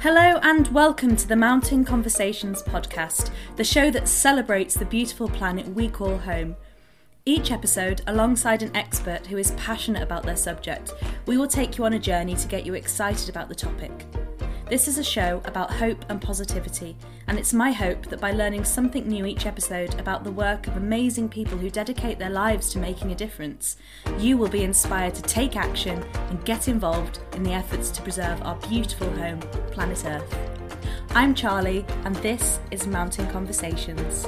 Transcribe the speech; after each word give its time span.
Hello 0.00 0.38
and 0.44 0.68
welcome 0.68 1.16
to 1.16 1.26
the 1.26 1.34
Mountain 1.34 1.84
Conversations 1.84 2.62
podcast, 2.62 3.32
the 3.56 3.64
show 3.64 3.90
that 3.90 4.06
celebrates 4.06 4.74
the 4.74 4.84
beautiful 4.84 5.28
planet 5.28 5.66
we 5.74 5.88
call 5.88 6.16
home. 6.18 6.54
Each 7.24 7.50
episode, 7.50 8.02
alongside 8.06 8.62
an 8.62 8.76
expert 8.76 9.26
who 9.26 9.38
is 9.38 9.50
passionate 9.56 10.04
about 10.04 10.22
their 10.22 10.36
subject, 10.36 10.94
we 11.26 11.36
will 11.36 11.48
take 11.48 11.76
you 11.76 11.84
on 11.84 11.94
a 11.94 11.98
journey 11.98 12.36
to 12.36 12.46
get 12.46 12.64
you 12.64 12.74
excited 12.74 13.28
about 13.28 13.48
the 13.48 13.56
topic. 13.56 14.06
This 14.68 14.86
is 14.86 14.98
a 14.98 15.04
show 15.04 15.40
about 15.46 15.72
hope 15.72 16.04
and 16.10 16.20
positivity, 16.20 16.94
and 17.26 17.38
it's 17.38 17.54
my 17.54 17.72
hope 17.72 18.04
that 18.08 18.20
by 18.20 18.32
learning 18.32 18.64
something 18.64 19.08
new 19.08 19.24
each 19.24 19.46
episode 19.46 19.98
about 19.98 20.24
the 20.24 20.30
work 20.30 20.66
of 20.66 20.76
amazing 20.76 21.30
people 21.30 21.56
who 21.56 21.70
dedicate 21.70 22.18
their 22.18 22.28
lives 22.28 22.68
to 22.70 22.78
making 22.78 23.10
a 23.10 23.14
difference, 23.14 23.78
you 24.18 24.36
will 24.36 24.50
be 24.50 24.64
inspired 24.64 25.14
to 25.14 25.22
take 25.22 25.56
action 25.56 26.04
and 26.28 26.44
get 26.44 26.68
involved 26.68 27.20
in 27.32 27.44
the 27.44 27.54
efforts 27.54 27.88
to 27.92 28.02
preserve 28.02 28.42
our 28.42 28.56
beautiful 28.68 29.10
home, 29.12 29.40
planet 29.70 30.04
Earth. 30.04 30.36
I'm 31.12 31.34
Charlie, 31.34 31.86
and 32.04 32.14
this 32.16 32.60
is 32.70 32.86
Mountain 32.86 33.30
Conversations. 33.30 34.26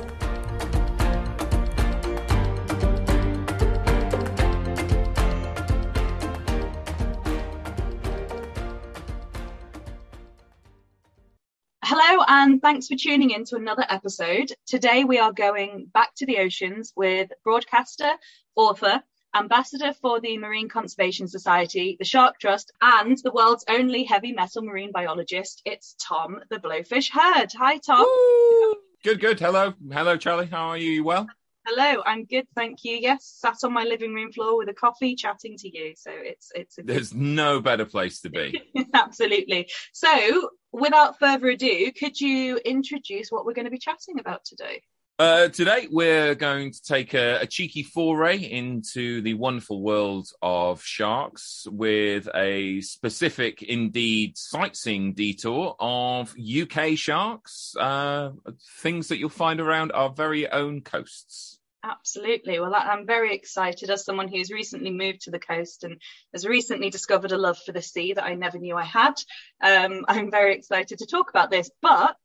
And 12.33 12.63
thanks 12.63 12.87
for 12.87 12.95
tuning 12.95 13.31
in 13.31 13.45
to 13.47 13.57
another 13.57 13.85
episode. 13.89 14.53
Today, 14.65 15.03
we 15.03 15.19
are 15.19 15.33
going 15.33 15.89
back 15.93 16.15
to 16.19 16.27
the 16.27 16.39
oceans 16.39 16.93
with 16.95 17.33
broadcaster, 17.43 18.13
author, 18.55 19.03
ambassador 19.35 19.93
for 20.01 20.21
the 20.21 20.39
Marine 20.39 20.69
Conservation 20.69 21.27
Society, 21.27 21.97
the 21.99 22.05
Shark 22.05 22.39
Trust, 22.39 22.71
and 22.81 23.19
the 23.25 23.33
world's 23.33 23.65
only 23.69 24.05
heavy 24.05 24.31
metal 24.33 24.63
marine 24.63 24.93
biologist. 24.93 25.61
It's 25.65 25.97
Tom 26.01 26.39
the 26.51 26.61
Blowfish 26.61 27.11
Hird. 27.11 27.53
Hi, 27.59 27.79
Tom. 27.79 28.07
Woo! 28.07 28.77
Good, 29.03 29.19
good. 29.19 29.41
Hello. 29.41 29.75
Hello, 29.91 30.17
Charlie. 30.17 30.47
How 30.47 30.69
are 30.69 30.79
you? 30.79 30.91
You 30.93 31.03
well? 31.03 31.27
Hello, 31.73 32.03
I'm 32.05 32.25
good, 32.25 32.49
thank 32.57 32.83
you. 32.83 32.97
Yes, 32.97 33.25
sat 33.25 33.59
on 33.63 33.73
my 33.73 33.85
living 33.85 34.13
room 34.13 34.33
floor 34.33 34.59
with 34.59 34.69
a 34.69 34.75
coffee, 34.75 35.15
chatting 35.15 35.57
to 35.59 35.69
you. 35.69 35.95
So 35.97 36.11
it's 36.13 36.51
it's. 36.53 36.79
A 36.79 36.83
There's 36.83 37.15
no 37.15 37.61
better 37.61 37.85
place 37.85 38.23
to 38.23 38.29
be. 38.29 38.61
Absolutely. 38.93 39.71
So, 39.93 40.51
without 40.73 41.21
further 41.21 41.47
ado, 41.47 41.93
could 41.93 42.21
you 42.21 42.57
introduce 42.57 43.31
what 43.31 43.47
we're 43.47 43.55
going 43.55 43.67
to 43.67 43.71
be 43.71 43.79
chatting 43.79 44.19
about 44.19 44.45
today? 44.45 44.83
Uh, 45.21 45.47
today, 45.47 45.87
we're 45.93 46.35
going 46.35 46.73
to 46.73 46.83
take 46.83 47.15
a, 47.15 47.41
a, 47.43 47.47
cheeky 47.47 47.85
foray 47.85 48.39
into 48.39 49.21
the 49.21 49.35
wonderful 49.35 49.81
world 49.81 50.27
of 50.43 50.83
sharks 50.83 51.69
with 51.71 52.29
a 52.35 52.81
specific, 52.81 53.63
indeed, 53.63 54.37
sightseeing 54.37 55.13
detour 55.13 55.77
of 55.79 56.35
UK 56.37 56.97
sharks, 56.97 57.77
uh, 57.79 58.31
things 58.79 59.07
that 59.07 59.19
you'll 59.19 59.29
find 59.29 59.61
around 59.61 59.93
our 59.93 60.11
very 60.11 60.51
own 60.51 60.81
coasts. 60.81 61.60
Absolutely. 61.83 62.61
Well, 62.61 62.75
I'm 62.75 63.07
very 63.07 63.35
excited 63.35 63.89
as 63.89 64.05
someone 64.05 64.29
who's 64.29 64.51
recently 64.51 64.91
moved 64.91 65.23
to 65.23 65.31
the 65.31 65.39
coast 65.39 65.83
and 65.83 66.01
has 66.33 66.47
recently 66.47 66.91
discovered 66.91 67.33
a 67.33 67.39
love 67.39 67.59
for 67.59 67.73
the 67.73 67.81
sea 67.81 68.13
that 68.13 68.25
I 68.25 68.35
never 68.35 68.59
knew 68.59 68.77
I 68.77 68.85
had. 68.85 69.15
Um, 69.63 70.05
I'm 70.09 70.31
very 70.31 70.55
excited 70.55 70.99
to 70.99 71.07
talk 71.07 71.31
about 71.31 71.51
this. 71.51 71.71
But 71.81 72.17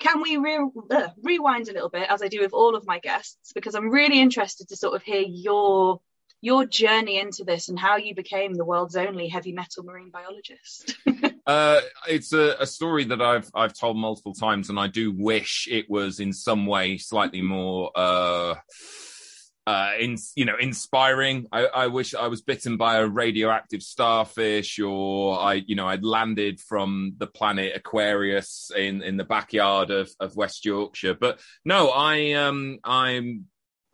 can 0.00 0.20
we 0.22 0.36
re- 0.38 0.70
uh, 0.90 1.08
rewind 1.22 1.68
a 1.68 1.72
little 1.72 1.88
bit 1.88 2.10
as 2.10 2.20
I 2.22 2.28
do 2.28 2.40
with 2.40 2.52
all 2.52 2.74
of 2.74 2.86
my 2.86 2.98
guests 2.98 3.52
because 3.54 3.76
I'm 3.76 3.90
really 3.90 4.20
interested 4.20 4.68
to 4.68 4.76
sort 4.76 4.94
of 4.96 5.02
hear 5.02 5.22
your 5.26 6.00
your 6.40 6.66
journey 6.66 7.18
into 7.18 7.42
this 7.44 7.70
and 7.70 7.78
how 7.78 7.96
you 7.96 8.14
became 8.14 8.52
the 8.52 8.66
world's 8.66 8.96
only 8.96 9.28
heavy 9.28 9.52
metal 9.52 9.82
marine 9.82 10.10
biologist. 10.10 10.94
uh, 11.46 11.80
it's 12.08 12.32
a, 12.32 12.56
a, 12.60 12.66
story 12.66 13.04
that 13.04 13.20
I've 13.20 13.50
I've 13.54 13.74
told 13.74 13.96
multiple 13.96 14.32
times, 14.32 14.70
and 14.70 14.78
I 14.78 14.86
do 14.86 15.12
wish 15.12 15.68
it 15.70 15.90
was 15.90 16.20
in 16.20 16.32
some 16.32 16.66
way 16.66 16.96
slightly 16.96 17.42
more. 17.42 17.90
Uh, 17.94 18.54
uh, 19.66 19.92
in 19.98 20.16
you 20.36 20.44
know, 20.44 20.56
inspiring. 20.60 21.46
I, 21.50 21.66
I, 21.66 21.86
wish 21.86 22.14
I 22.14 22.28
was 22.28 22.42
bitten 22.42 22.76
by 22.76 22.96
a 22.96 23.06
radioactive 23.06 23.82
starfish, 23.82 24.78
or 24.78 25.38
I, 25.40 25.54
you 25.54 25.74
know, 25.74 25.86
I'd 25.86 26.04
landed 26.04 26.60
from 26.60 27.14
the 27.16 27.26
planet 27.26 27.72
Aquarius 27.74 28.70
in 28.76 29.02
in 29.02 29.16
the 29.16 29.24
backyard 29.24 29.90
of 29.90 30.10
of 30.20 30.36
West 30.36 30.66
Yorkshire. 30.66 31.14
But 31.14 31.40
no, 31.64 31.88
I 31.88 32.32
um, 32.32 32.78
I'm 32.84 33.46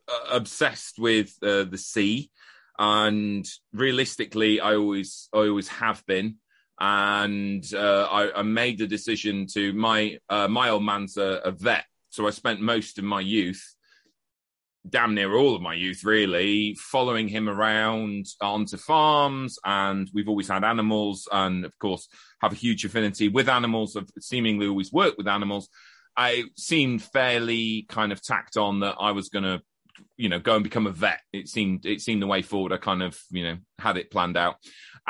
uh, 0.08 0.36
obsessed 0.36 0.98
with 0.98 1.32
uh, 1.40 1.64
the 1.64 1.78
sea, 1.78 2.30
and 2.76 3.46
realistically, 3.72 4.60
I 4.60 4.74
always 4.74 5.28
I 5.32 5.38
always 5.38 5.68
have 5.68 6.04
been. 6.04 6.36
And 6.80 7.64
uh, 7.74 8.08
I, 8.10 8.40
I, 8.40 8.42
made 8.42 8.78
the 8.78 8.86
decision 8.86 9.46
to 9.52 9.74
my 9.74 10.18
uh, 10.30 10.48
my 10.48 10.70
old 10.70 10.82
man's 10.82 11.18
a, 11.18 11.42
a 11.44 11.50
vet, 11.50 11.84
so 12.08 12.26
I 12.26 12.30
spent 12.30 12.62
most 12.62 12.98
of 12.98 13.04
my 13.04 13.20
youth 13.20 13.62
damn 14.88 15.14
near 15.14 15.36
all 15.36 15.54
of 15.54 15.62
my 15.62 15.74
youth, 15.74 16.04
really, 16.04 16.74
following 16.74 17.28
him 17.28 17.48
around 17.48 18.26
onto 18.40 18.76
farms. 18.76 19.58
And 19.64 20.10
we've 20.14 20.28
always 20.28 20.48
had 20.48 20.64
animals, 20.64 21.28
and 21.30 21.64
of 21.64 21.78
course, 21.78 22.08
have 22.40 22.52
a 22.52 22.56
huge 22.56 22.84
affinity 22.84 23.28
with 23.28 23.48
animals. 23.48 23.96
I've 23.96 24.10
seemingly 24.20 24.66
always 24.66 24.92
worked 24.92 25.18
with 25.18 25.28
animals. 25.28 25.68
I 26.16 26.44
seemed 26.56 27.02
fairly 27.02 27.86
kind 27.88 28.12
of 28.12 28.22
tacked 28.22 28.56
on 28.56 28.80
that 28.80 28.96
I 28.98 29.12
was 29.12 29.28
going 29.28 29.44
to, 29.44 29.60
you 30.16 30.28
know, 30.28 30.40
go 30.40 30.54
and 30.54 30.64
become 30.64 30.86
a 30.86 30.92
vet. 30.92 31.20
It 31.32 31.48
seemed 31.48 31.86
it 31.86 32.00
seemed 32.00 32.22
the 32.22 32.26
way 32.26 32.42
forward. 32.42 32.72
I 32.72 32.78
kind 32.78 33.02
of, 33.02 33.18
you 33.30 33.44
know, 33.44 33.56
had 33.78 33.96
it 33.96 34.10
planned 34.10 34.36
out, 34.36 34.56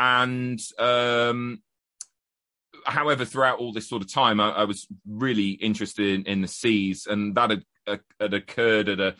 and 0.01 0.59
um, 0.79 1.63
however, 2.87 3.27
throughout 3.27 3.59
all 3.59 3.73
this 3.73 3.89
sort 3.89 4.01
of 4.01 4.11
time, 4.11 4.41
I, 4.41 4.51
I 4.51 4.65
was 4.65 4.87
really 5.07 5.51
interested 5.51 6.09
in, 6.09 6.25
in, 6.25 6.41
the 6.41 6.49
seas, 6.49 7.07
and 7.07 7.35
that 7.35 7.51
had, 7.87 8.01
had 8.19 8.33
occurred 8.33 8.89
at 8.89 8.99
a 8.99 9.15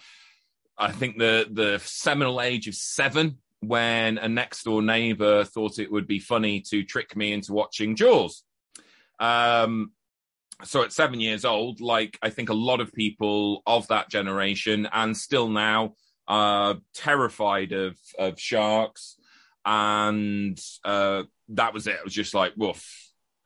I 0.79 0.93
think 0.93 1.19
the 1.19 1.47
the 1.51 1.79
seminal 1.85 2.41
age 2.41 2.67
of 2.67 2.75
seven 2.75 3.37
when 3.61 4.17
a 4.17 4.29
next 4.29 4.65
door 4.65 4.81
neighbor 4.81 5.45
thought 5.45 5.79
it 5.79 5.93
would 5.93 6.07
be 6.07 6.19
funny 6.19 6.63
to 6.71 6.83
trick 6.83 7.15
me 7.15 7.33
into 7.33 7.53
watching 7.53 7.95
Jaws. 7.95 8.43
Um, 9.19 9.93
so 10.65 10.83
at 10.83 10.95
seven 10.95 11.21
years 11.21 11.45
old, 11.45 11.83
like 11.83 12.19
I 12.23 12.31
think 12.31 12.49
a 12.49 12.55
lot 12.55 12.81
of 12.81 12.95
people 12.95 13.63
of 13.67 13.87
that 13.89 14.09
generation 14.09 14.89
and 14.91 15.15
still 15.15 15.51
now 15.51 15.95
are 16.27 16.79
terrified 16.95 17.73
of 17.73 17.99
of 18.19 18.41
sharks, 18.41 19.19
and 19.65 20.61
uh, 20.85 21.25
that 21.51 21.75
was 21.75 21.87
it. 21.87 21.97
It 21.97 22.05
was 22.05 22.15
just 22.15 22.35
like 22.35 22.53
woof, 22.57 22.87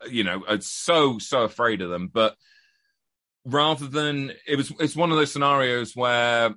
you 0.08 0.24
know, 0.24 0.44
it's 0.48 0.68
so 0.68 1.18
so 1.18 1.42
afraid 1.42 1.82
of 1.82 1.90
them. 1.90 2.08
But 2.12 2.36
rather 3.44 3.86
than 3.86 4.32
it 4.46 4.56
was, 4.56 4.72
it's 4.80 4.96
one 4.96 5.10
of 5.10 5.18
those 5.18 5.32
scenarios 5.32 5.94
where 5.94 6.54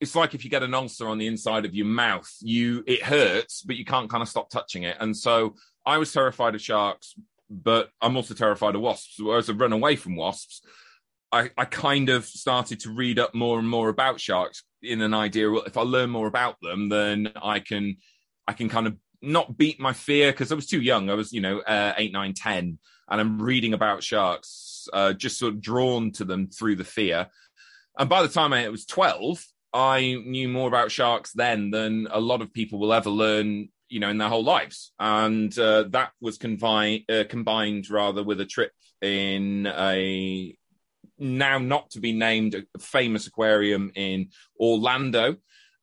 it's 0.00 0.14
like 0.14 0.34
if 0.34 0.44
you 0.44 0.50
get 0.50 0.62
an 0.62 0.74
ulcer 0.74 1.08
on 1.08 1.18
the 1.18 1.26
inside 1.26 1.64
of 1.64 1.74
your 1.74 1.86
mouth, 1.86 2.30
you 2.40 2.84
it 2.86 3.02
hurts, 3.02 3.62
but 3.62 3.76
you 3.76 3.84
can't 3.84 4.10
kind 4.10 4.22
of 4.22 4.28
stop 4.28 4.50
touching 4.50 4.82
it. 4.82 4.96
And 5.00 5.16
so 5.16 5.54
I 5.84 5.98
was 5.98 6.12
terrified 6.12 6.54
of 6.54 6.60
sharks, 6.60 7.14
but 7.48 7.90
I'm 8.00 8.16
also 8.16 8.34
terrified 8.34 8.74
of 8.74 8.80
wasps. 8.80 9.16
Whereas 9.18 9.48
I 9.48 9.54
run 9.54 9.72
away 9.72 9.96
from 9.96 10.16
wasps, 10.16 10.62
I, 11.32 11.50
I 11.56 11.64
kind 11.64 12.08
of 12.08 12.24
started 12.24 12.80
to 12.80 12.90
read 12.90 13.18
up 13.18 13.34
more 13.34 13.58
and 13.58 13.68
more 13.68 13.88
about 13.88 14.20
sharks 14.20 14.64
in 14.82 15.00
an 15.00 15.14
idea. 15.14 15.50
Well, 15.50 15.62
if 15.62 15.76
I 15.76 15.82
learn 15.82 16.10
more 16.10 16.26
about 16.26 16.56
them, 16.60 16.88
then 16.88 17.32
I 17.42 17.60
can 17.60 17.96
I 18.46 18.52
can 18.52 18.68
kind 18.68 18.86
of 18.86 18.96
not 19.22 19.56
beat 19.56 19.80
my 19.80 19.92
fear 19.92 20.30
because 20.30 20.52
I 20.52 20.54
was 20.54 20.66
too 20.66 20.80
young. 20.80 21.10
I 21.10 21.14
was, 21.14 21.32
you 21.32 21.40
know, 21.40 21.60
uh, 21.60 21.94
eight, 21.96 22.12
nine, 22.12 22.34
ten, 22.34 22.78
and 23.08 23.20
I'm 23.20 23.40
reading 23.40 23.72
about 23.72 24.02
sharks, 24.02 24.88
uh, 24.92 25.12
just 25.12 25.38
sort 25.38 25.54
of 25.54 25.60
drawn 25.60 26.12
to 26.12 26.24
them 26.24 26.48
through 26.48 26.76
the 26.76 26.84
fear. 26.84 27.28
And 27.98 28.08
by 28.08 28.22
the 28.22 28.28
time 28.28 28.52
I 28.52 28.68
was 28.68 28.86
twelve, 28.86 29.44
I 29.72 30.22
knew 30.24 30.48
more 30.48 30.68
about 30.68 30.90
sharks 30.90 31.32
then 31.32 31.70
than 31.70 32.08
a 32.10 32.20
lot 32.20 32.42
of 32.42 32.52
people 32.52 32.78
will 32.78 32.92
ever 32.92 33.10
learn, 33.10 33.68
you 33.88 34.00
know, 34.00 34.10
in 34.10 34.18
their 34.18 34.28
whole 34.28 34.44
lives. 34.44 34.92
And 34.98 35.56
uh, 35.58 35.84
that 35.90 36.12
was 36.20 36.38
confined, 36.38 37.04
uh, 37.10 37.24
combined 37.28 37.90
rather 37.90 38.22
with 38.22 38.40
a 38.40 38.46
trip 38.46 38.72
in 39.02 39.66
a 39.66 40.56
now 41.18 41.58
not 41.58 41.90
to 41.90 42.00
be 42.00 42.12
named 42.12 42.66
famous 42.78 43.26
aquarium 43.26 43.90
in 43.94 44.28
Orlando 44.60 45.36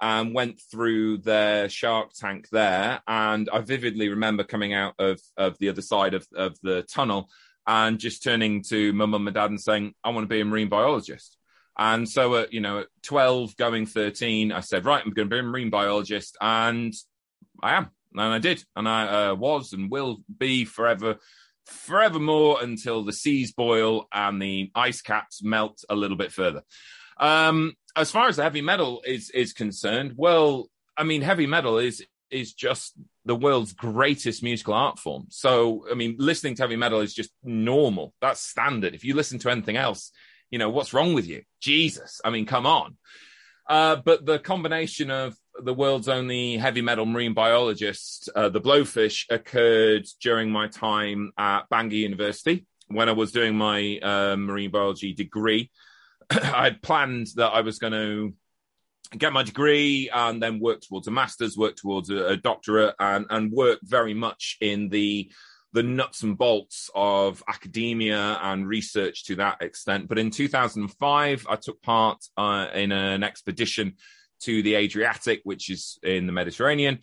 and 0.04 0.36
went 0.36 0.60
through 0.60 1.18
their 1.20 1.70
shark 1.70 2.12
tank 2.14 2.50
there. 2.52 3.02
And 3.08 3.50
I 3.54 3.62
vividly 3.62 4.10
remember 4.10 4.44
coming 4.44 4.74
out 4.74 4.96
of, 5.00 5.22
of 5.38 5.58
the 5.60 5.70
other 5.70 5.82
side 5.82 6.14
of, 6.14 6.28
of 6.36 6.60
the 6.62 6.84
tunnel 6.84 7.30
and 7.66 7.98
just 8.00 8.22
turning 8.22 8.64
to 8.64 8.92
my 8.92 9.06
mum 9.06 9.28
and 9.28 9.34
dad 9.34 9.50
and 9.50 9.62
saying, 9.62 9.94
I 10.04 10.10
want 10.10 10.26
to 10.26 10.28
be 10.28 10.42
a 10.42 10.46
marine 10.46 10.68
biologist. 10.68 11.38
And 11.78 12.08
so, 12.08 12.36
at, 12.36 12.52
you 12.52 12.60
know, 12.60 12.80
at 12.80 12.88
12, 13.04 13.56
going 13.56 13.86
13, 13.86 14.52
I 14.52 14.60
said, 14.60 14.84
right, 14.84 15.02
I'm 15.02 15.14
going 15.14 15.30
to 15.30 15.34
be 15.36 15.40
a 15.40 15.44
marine 15.44 15.70
biologist. 15.70 16.36
And 16.42 16.94
I 17.64 17.76
am. 17.76 17.88
And 18.12 18.22
I 18.22 18.40
did. 18.40 18.62
And 18.76 18.90
I 18.90 19.30
uh, 19.30 19.36
was 19.36 19.72
and 19.72 19.90
will 19.90 20.18
be 20.38 20.66
forever, 20.66 21.16
forevermore 21.66 22.62
until 22.62 23.06
the 23.06 23.14
seas 23.14 23.54
boil 23.54 24.10
and 24.12 24.42
the 24.42 24.70
ice 24.76 25.02
caps 25.02 25.42
melt 25.42 25.86
a 25.90 25.96
little 25.96 26.18
bit 26.18 26.34
further. 26.34 26.64
Um, 27.18 27.78
as 27.96 28.12
far 28.12 28.28
as 28.28 28.38
the 28.38 28.44
heavy 28.44 28.62
metal 28.62 29.02
is, 29.06 29.30
is 29.30 29.54
concerned, 29.54 30.14
well, 30.16 30.70
I 30.98 31.04
mean, 31.04 31.22
heavy 31.22 31.48
metal 31.48 31.78
is, 31.78 32.06
is 32.30 32.54
just 32.54 32.94
the 33.26 33.36
world's 33.36 33.74
greatest 33.74 34.44
musical 34.44 34.74
art 34.74 35.00
form. 35.00 35.28
So, 35.30 35.86
I 35.90 35.94
mean, 35.94 36.16
listening 36.18 36.56
to 36.56 36.64
heavy 36.64 36.76
metal 36.76 37.00
is 37.00 37.14
just 37.14 37.32
normal. 37.44 38.14
That's 38.22 38.42
standard. 38.42 38.94
If 38.94 39.04
you 39.04 39.16
listen 39.16 39.40
to 39.40 39.50
anything 39.50 39.78
else, 39.78 40.12
you 40.50 40.60
know, 40.60 40.70
what's 40.70 40.94
wrong 40.94 41.14
with 41.14 41.28
you? 41.28 41.44
Jesus. 41.62 42.22
I 42.24 42.30
mean, 42.30 42.46
come 42.46 42.66
on. 42.66 42.98
Uh, 43.68 43.96
but 43.96 44.26
the 44.26 44.40
combination 44.40 45.10
of 45.10 45.36
the 45.62 45.74
world's 45.74 46.10
only 46.10 46.58
heavy 46.58 46.82
metal 46.82 47.06
marine 47.06 47.34
biologist, 47.34 48.30
uh, 48.36 48.50
the 48.50 48.62
Blowfish, 48.62 49.26
occurred 49.30 50.06
during 50.22 50.52
my 50.52 50.68
time 50.68 51.32
at 51.38 51.70
Bangor 51.70 51.96
University 51.96 52.66
when 52.88 53.08
I 53.08 53.14
was 53.14 53.32
doing 53.32 53.56
my 53.56 54.00
uh, 54.00 54.36
marine 54.36 54.72
biology 54.72 55.14
degree. 55.14 55.72
I 56.44 56.64
had 56.66 56.82
planned 56.82 57.28
that 57.36 57.50
I 57.50 57.62
was 57.62 57.80
going 57.80 57.94
to 57.94 58.34
get 59.18 59.34
my 59.34 59.44
degree 59.44 60.10
and 60.14 60.42
then 60.42 60.60
work 60.60 60.82
towards 60.82 61.08
a 61.08 61.12
master's, 61.12 61.58
work 61.58 61.76
towards 61.76 62.10
a, 62.10 62.28
a 62.28 62.38
doctorate, 62.38 62.96
and 63.00 63.26
and 63.30 63.52
work 63.52 63.80
very 63.84 64.14
much 64.14 64.58
in 64.62 64.90
the 64.90 65.32
the 65.74 65.84
nuts 65.84 66.22
and 66.22 66.38
bolts 66.38 66.90
of 66.94 67.44
academia 67.48 68.38
and 68.44 68.68
research 68.68 69.26
to 69.26 69.36
that 69.36 69.62
extent. 69.62 70.08
But 70.08 70.20
in 70.20 70.30
2005, 70.30 71.48
I 71.50 71.56
took 71.56 71.82
part 71.82 72.24
uh, 72.38 72.68
in 72.76 72.92
an 72.92 73.24
expedition 73.24 73.96
to 74.42 74.62
the 74.62 74.76
Adriatic, 74.76 75.42
which 75.44 75.72
is 75.72 75.98
in 76.04 76.28
the 76.28 76.32
Mediterranean. 76.32 77.00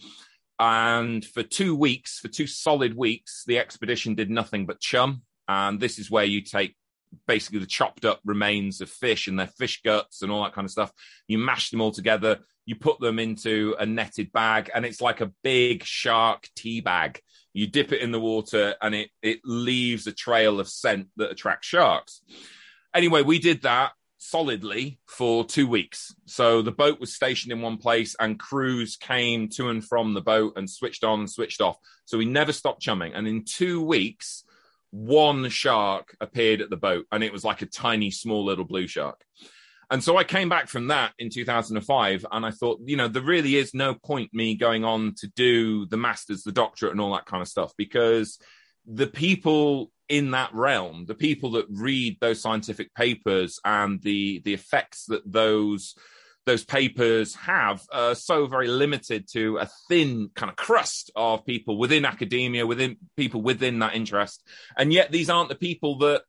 And 0.61 1.25
for 1.25 1.43
two 1.43 1.75
weeks, 1.75 2.21
for 2.21 2.29
two 2.29 2.47
solid 2.47 2.97
weeks, 2.97 3.43
the 3.47 3.59
expedition 3.59 4.15
did 4.15 4.31
nothing 4.31 4.67
but 4.67 4.79
chum. 4.79 5.23
And 5.49 5.81
this 5.81 5.99
is 5.99 6.11
where 6.11 6.25
you 6.25 6.43
take 6.43 6.77
basically 7.27 7.59
the 7.59 7.67
chopped 7.67 8.05
up 8.05 8.21
remains 8.25 8.81
of 8.81 8.91
fish 8.91 9.27
and 9.27 9.39
their 9.39 9.47
fish 9.47 9.83
guts 9.83 10.23
and 10.23 10.31
all 10.31 10.43
that 10.43 10.53
kind 10.53 10.65
of 10.65 10.71
stuff. 10.71 10.93
You 11.27 11.39
mash 11.39 11.71
them 11.71 11.81
all 11.81 11.93
together, 11.93 12.39
you 12.67 12.77
put 12.77 13.01
them 13.01 13.19
into 13.19 13.75
a 13.79 13.87
netted 13.87 14.33
bag, 14.33 14.71
and 14.75 14.85
it's 14.85 15.01
like 15.01 15.21
a 15.21 15.33
big 15.43 15.85
shark 15.85 16.49
tea 16.57 16.81
bag. 16.81 17.21
You 17.53 17.67
dip 17.67 17.93
it 17.93 18.01
in 18.01 18.13
the 18.13 18.21
water 18.21 18.77
and 18.81 18.95
it, 18.95 19.11
it 19.23 19.41
leaves 19.45 20.07
a 20.07 20.13
trail 20.13 20.61
of 20.61 20.69
scent 20.69 21.09
that 21.17 21.33
attracts 21.33 21.67
sharks. 21.67 22.23
Anyway, 22.95 23.23
we 23.23 23.39
did 23.39 23.63
that 23.63 23.93
solidly 24.19 25.01
for 25.07 25.45
two 25.45 25.67
weeks. 25.67 26.15
So 26.27 26.63
the 26.63 26.71
boat 26.71 27.01
was 27.01 27.15
stationed 27.15 27.53
in 27.53 27.63
one 27.63 27.79
place 27.79 28.15
and 28.21 28.39
crews 28.39 28.97
came 28.97 29.49
to 29.51 29.71
and 29.71 29.85
from 29.85 30.15
the 30.15 30.21
boat 30.21 30.53
and 30.57 30.71
switched 30.71 31.03
on 31.03 31.21
and 31.21 31.31
switched 31.31 31.61
off. 31.61 31.77
So 32.05 32.19
we 32.19 32.27
never 32.27 32.53
stopped 32.53 32.83
chumming. 32.83 33.15
And 33.15 33.27
in 33.27 33.45
two 33.45 33.83
weeks, 33.83 34.45
one 34.91 35.49
shark 35.49 36.17
appeared 36.21 36.61
at 36.61 36.71
the 36.71 36.77
boat 36.77 37.07
and 37.13 37.23
it 37.23 37.33
was 37.33 37.45
like 37.45 37.63
a 37.63 37.67
tiny, 37.67 38.11
small 38.11 38.45
little 38.45 38.65
blue 38.65 38.87
shark. 38.87 39.23
And 39.91 40.03
so 40.03 40.17
I 40.17 40.25
came 40.25 40.49
back 40.49 40.69
from 40.69 40.89
that 40.89 41.13
in 41.19 41.31
2005 41.31 42.25
and 42.31 42.47
I 42.47 42.51
thought, 42.53 42.81
you 42.85 42.97
know, 42.97 43.09
there 43.09 43.23
really 43.23 43.57
is 43.57 43.75
no 43.75 43.95
point 43.95 44.33
me 44.33 44.55
going 44.55 44.85
on 44.85 45.15
to 45.19 45.27
do 45.29 45.87
the 45.87 45.97
masters, 45.97 46.45
the 46.45 46.53
doctorate, 46.53 46.93
and 46.93 47.01
all 47.01 47.13
that 47.15 47.27
kind 47.27 47.43
of 47.43 47.49
stuff 47.49 47.73
because 47.77 48.39
the 48.87 49.09
people 49.09 49.91
in 50.09 50.33
that 50.33 50.55
realm, 50.55 51.07
the 51.07 51.15
people 51.15 51.53
that 51.53 51.67
read 51.71 52.19
those 52.21 52.41
scientific 52.41 52.95
papers 52.95 53.61
and 53.65 54.01
the 54.03 54.41
the 54.45 54.55
effects 54.55 55.07
that 55.07 55.23
those 55.25 55.95
those 56.47 56.65
papers 56.65 57.35
have 57.35 57.83
are 57.93 58.15
so 58.15 58.47
very 58.47 58.69
limited 58.69 59.29
to 59.33 59.59
a 59.59 59.69
thin 59.89 60.31
kind 60.35 60.51
of 60.51 60.57
crust 60.57 61.11
of 61.15 61.45
people 61.45 61.79
within 61.79 62.05
academia, 62.05 62.67
within 62.67 62.97
people 63.17 63.43
within 63.43 63.81
that 63.81 63.95
interest. 63.95 64.47
And 64.77 64.93
yet 64.93 65.13
these 65.13 65.31
aren't 65.31 65.51
the 65.51 65.55
people 65.55 65.99
that 65.99 66.23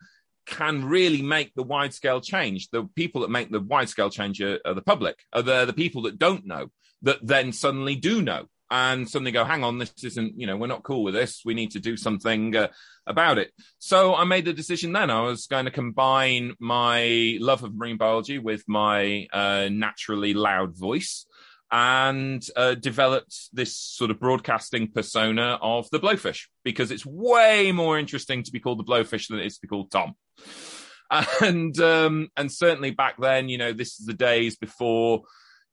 can 0.45 0.85
really 0.85 1.21
make 1.21 1.53
the 1.53 1.63
wide 1.63 1.93
scale 1.93 2.19
change. 2.19 2.69
The 2.69 2.83
people 2.95 3.21
that 3.21 3.29
make 3.29 3.51
the 3.51 3.61
wide 3.61 3.89
scale 3.89 4.09
change 4.09 4.41
are, 4.41 4.59
are 4.65 4.73
the 4.73 4.81
public, 4.81 5.19
are 5.31 5.41
the, 5.41 5.65
the 5.65 5.73
people 5.73 6.03
that 6.03 6.19
don't 6.19 6.45
know, 6.45 6.67
that 7.03 7.25
then 7.25 7.53
suddenly 7.53 7.95
do 7.95 8.21
know 8.21 8.47
and 8.71 9.07
suddenly 9.07 9.33
go, 9.33 9.43
hang 9.43 9.65
on, 9.65 9.77
this 9.77 9.93
isn't, 10.01 10.39
you 10.39 10.47
know, 10.47 10.55
we're 10.55 10.67
not 10.67 10.81
cool 10.81 11.03
with 11.03 11.13
this. 11.13 11.41
We 11.43 11.53
need 11.53 11.71
to 11.71 11.81
do 11.81 11.97
something 11.97 12.55
uh, 12.55 12.69
about 13.05 13.37
it. 13.37 13.51
So 13.79 14.15
I 14.15 14.23
made 14.23 14.45
the 14.45 14.53
decision 14.53 14.93
then. 14.93 15.11
I 15.11 15.23
was 15.23 15.45
going 15.47 15.65
to 15.65 15.71
combine 15.71 16.53
my 16.57 17.37
love 17.41 17.65
of 17.65 17.75
marine 17.75 17.97
biology 17.97 18.39
with 18.39 18.63
my 18.69 19.27
uh, 19.33 19.67
naturally 19.69 20.33
loud 20.33 20.77
voice 20.77 21.25
and 21.69 22.45
uh, 22.55 22.75
developed 22.75 23.49
this 23.51 23.75
sort 23.75 24.09
of 24.09 24.21
broadcasting 24.21 24.89
persona 24.89 25.59
of 25.61 25.89
the 25.89 25.99
blowfish 25.99 26.47
because 26.63 26.91
it's 26.91 27.05
way 27.05 27.73
more 27.73 27.99
interesting 27.99 28.41
to 28.43 28.51
be 28.51 28.59
called 28.61 28.79
the 28.79 28.85
blowfish 28.85 29.27
than 29.27 29.39
it 29.39 29.45
is 29.45 29.55
to 29.55 29.61
be 29.61 29.67
called 29.67 29.91
Tom. 29.91 30.15
And 31.41 31.77
um, 31.81 32.29
and 32.37 32.49
certainly 32.49 32.91
back 32.91 33.19
then, 33.19 33.49
you 33.49 33.57
know, 33.57 33.73
this 33.73 33.99
is 33.99 34.05
the 34.05 34.13
days 34.13 34.55
before 34.55 35.23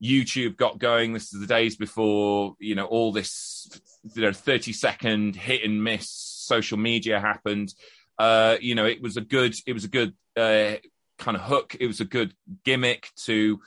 YouTube 0.02 0.56
got 0.56 0.78
going. 0.78 1.12
This 1.12 1.32
is 1.32 1.40
the 1.40 1.46
days 1.46 1.76
before 1.76 2.54
you 2.58 2.74
know 2.74 2.86
all 2.86 3.12
this, 3.12 3.68
you 4.14 4.22
know, 4.22 4.32
thirty 4.32 4.72
second 4.72 5.36
hit 5.36 5.64
and 5.64 5.82
miss 5.82 6.10
social 6.10 6.78
media 6.78 7.20
happened. 7.20 7.74
Uh, 8.18 8.56
you 8.60 8.74
know, 8.74 8.86
it 8.86 9.00
was 9.00 9.16
a 9.16 9.20
good, 9.20 9.54
it 9.66 9.72
was 9.72 9.84
a 9.84 9.88
good 9.88 10.12
uh, 10.36 10.74
kind 11.18 11.36
of 11.36 11.42
hook. 11.42 11.76
It 11.78 11.86
was 11.86 12.00
a 12.00 12.04
good 12.04 12.34
gimmick 12.64 13.10
to 13.24 13.60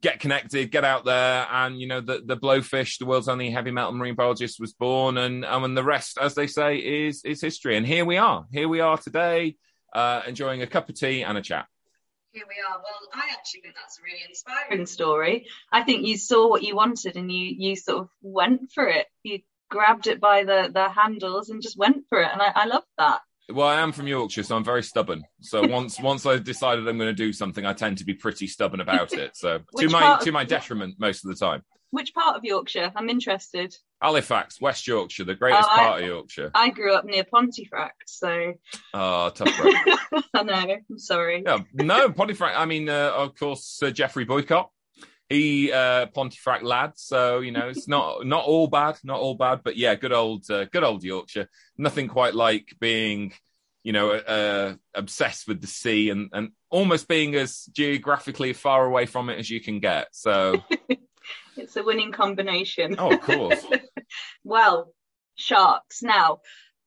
get 0.00 0.20
connected, 0.20 0.70
get 0.70 0.84
out 0.84 1.04
there, 1.04 1.46
and 1.50 1.80
you 1.80 1.86
know 1.86 2.00
the 2.00 2.22
the 2.24 2.36
blowfish, 2.36 2.98
the 2.98 3.06
world's 3.06 3.28
only 3.28 3.50
heavy 3.50 3.70
metal 3.70 3.92
marine 3.92 4.14
biologist, 4.14 4.60
was 4.60 4.72
born, 4.72 5.18
and 5.18 5.44
and 5.44 5.76
the 5.76 5.84
rest, 5.84 6.18
as 6.20 6.34
they 6.34 6.46
say, 6.46 6.76
is 6.76 7.24
is 7.24 7.40
history. 7.40 7.76
And 7.76 7.86
here 7.86 8.04
we 8.04 8.16
are, 8.16 8.46
here 8.52 8.68
we 8.68 8.80
are 8.80 8.98
today, 8.98 9.56
uh, 9.92 10.22
enjoying 10.26 10.62
a 10.62 10.66
cup 10.66 10.88
of 10.88 10.96
tea 10.96 11.22
and 11.22 11.38
a 11.38 11.42
chat 11.42 11.66
here 12.32 12.44
we 12.48 12.62
are. 12.66 12.78
Well, 12.78 13.08
I 13.14 13.28
actually 13.32 13.60
think 13.60 13.74
that's 13.74 13.98
a 13.98 14.02
really 14.02 14.22
inspiring 14.28 14.86
story. 14.86 15.46
I 15.70 15.82
think 15.82 16.06
you 16.06 16.16
saw 16.16 16.48
what 16.48 16.62
you 16.62 16.74
wanted 16.74 17.16
and 17.16 17.30
you 17.30 17.54
you 17.56 17.76
sort 17.76 17.98
of 17.98 18.08
went 18.22 18.72
for 18.72 18.86
it. 18.86 19.06
You 19.22 19.40
grabbed 19.70 20.06
it 20.06 20.20
by 20.20 20.44
the 20.44 20.70
the 20.72 20.88
handles 20.88 21.50
and 21.50 21.62
just 21.62 21.78
went 21.78 22.04
for 22.08 22.20
it, 22.20 22.30
and 22.32 22.40
I, 22.40 22.52
I 22.54 22.66
love 22.66 22.84
that. 22.98 23.20
Well, 23.50 23.66
I 23.66 23.80
am 23.80 23.92
from 23.92 24.06
Yorkshire, 24.06 24.44
so 24.44 24.56
I'm 24.56 24.64
very 24.64 24.82
stubborn. 24.82 25.24
So 25.40 25.66
once 25.68 26.00
once 26.00 26.24
I've 26.24 26.44
decided 26.44 26.88
I'm 26.88 26.98
going 26.98 27.08
to 27.08 27.14
do 27.14 27.32
something, 27.32 27.66
I 27.66 27.74
tend 27.74 27.98
to 27.98 28.04
be 28.04 28.14
pretty 28.14 28.46
stubborn 28.46 28.80
about 28.80 29.12
it. 29.12 29.36
So 29.36 29.60
to 29.78 29.88
my 29.88 30.18
to 30.22 30.32
my 30.32 30.44
detriment 30.44 30.96
most 30.98 31.24
of 31.24 31.30
the 31.30 31.36
time. 31.36 31.62
Which 31.92 32.14
part 32.14 32.36
of 32.36 32.44
Yorkshire? 32.44 32.90
I'm 32.96 33.10
interested. 33.10 33.76
Halifax, 34.00 34.58
West 34.62 34.86
Yorkshire, 34.86 35.24
the 35.24 35.34
greatest 35.34 35.68
oh, 35.70 35.76
part 35.76 35.96
I, 35.96 35.98
of 36.00 36.06
Yorkshire. 36.06 36.50
I 36.54 36.70
grew 36.70 36.94
up 36.94 37.04
near 37.04 37.22
Pontefract, 37.22 38.04
so. 38.06 38.54
Oh, 38.94 39.28
tough 39.28 39.48
I 40.34 40.42
know. 40.42 40.76
I'm 40.90 40.98
sorry. 40.98 41.42
Yeah, 41.44 41.58
no, 41.74 42.10
Pontefract. 42.10 42.58
I 42.58 42.64
mean, 42.64 42.88
uh, 42.88 43.12
of 43.14 43.34
course, 43.34 43.66
Sir 43.66 43.90
Geoffrey 43.90 44.24
Boycott. 44.24 44.70
He 45.28 45.70
uh, 45.70 46.06
Pontefract 46.06 46.62
lad, 46.64 46.92
so 46.96 47.40
you 47.40 47.52
know 47.52 47.68
it's 47.68 47.86
not 47.86 48.26
not 48.26 48.46
all 48.46 48.68
bad, 48.68 48.96
not 49.04 49.20
all 49.20 49.34
bad, 49.34 49.60
but 49.62 49.76
yeah, 49.76 49.94
good 49.94 50.12
old 50.14 50.50
uh, 50.50 50.64
good 50.64 50.84
old 50.84 51.04
Yorkshire. 51.04 51.48
Nothing 51.76 52.08
quite 52.08 52.34
like 52.34 52.74
being, 52.80 53.34
you 53.82 53.92
know, 53.92 54.12
uh, 54.12 54.76
obsessed 54.94 55.46
with 55.46 55.60
the 55.60 55.66
sea 55.66 56.08
and 56.08 56.30
and 56.32 56.52
almost 56.70 57.06
being 57.06 57.34
as 57.34 57.66
geographically 57.66 58.54
far 58.54 58.86
away 58.86 59.04
from 59.04 59.28
it 59.28 59.38
as 59.38 59.50
you 59.50 59.60
can 59.60 59.78
get. 59.78 60.08
So 60.12 60.62
it's 61.56 61.76
a 61.76 61.82
winning 61.82 62.12
combination. 62.12 62.96
Oh, 62.98 63.12
of 63.12 63.20
course. 63.20 63.64
well, 64.44 64.92
sharks. 65.34 66.02
Now, 66.02 66.40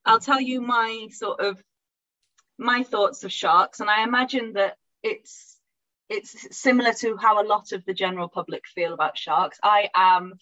I'll 0.06 0.20
tell 0.20 0.42
you 0.42 0.62
my 0.62 1.08
sort 1.12 1.40
of 1.40 1.62
my 2.58 2.84
thoughts 2.84 3.24
of 3.24 3.32
sharks, 3.32 3.80
and 3.80 3.90
I 3.90 4.04
imagine 4.04 4.54
that 4.54 4.78
it's 5.04 5.58
it's 6.10 6.56
similar 6.58 6.94
to 6.94 7.18
how 7.18 7.42
a 7.42 7.48
lot 7.48 7.72
of 7.72 7.84
the 7.86 7.94
general 7.94 8.28
public 8.28 8.64
feel 8.68 8.94
about 8.94 9.18
sharks. 9.18 9.60
I 9.64 9.90
am 9.96 10.34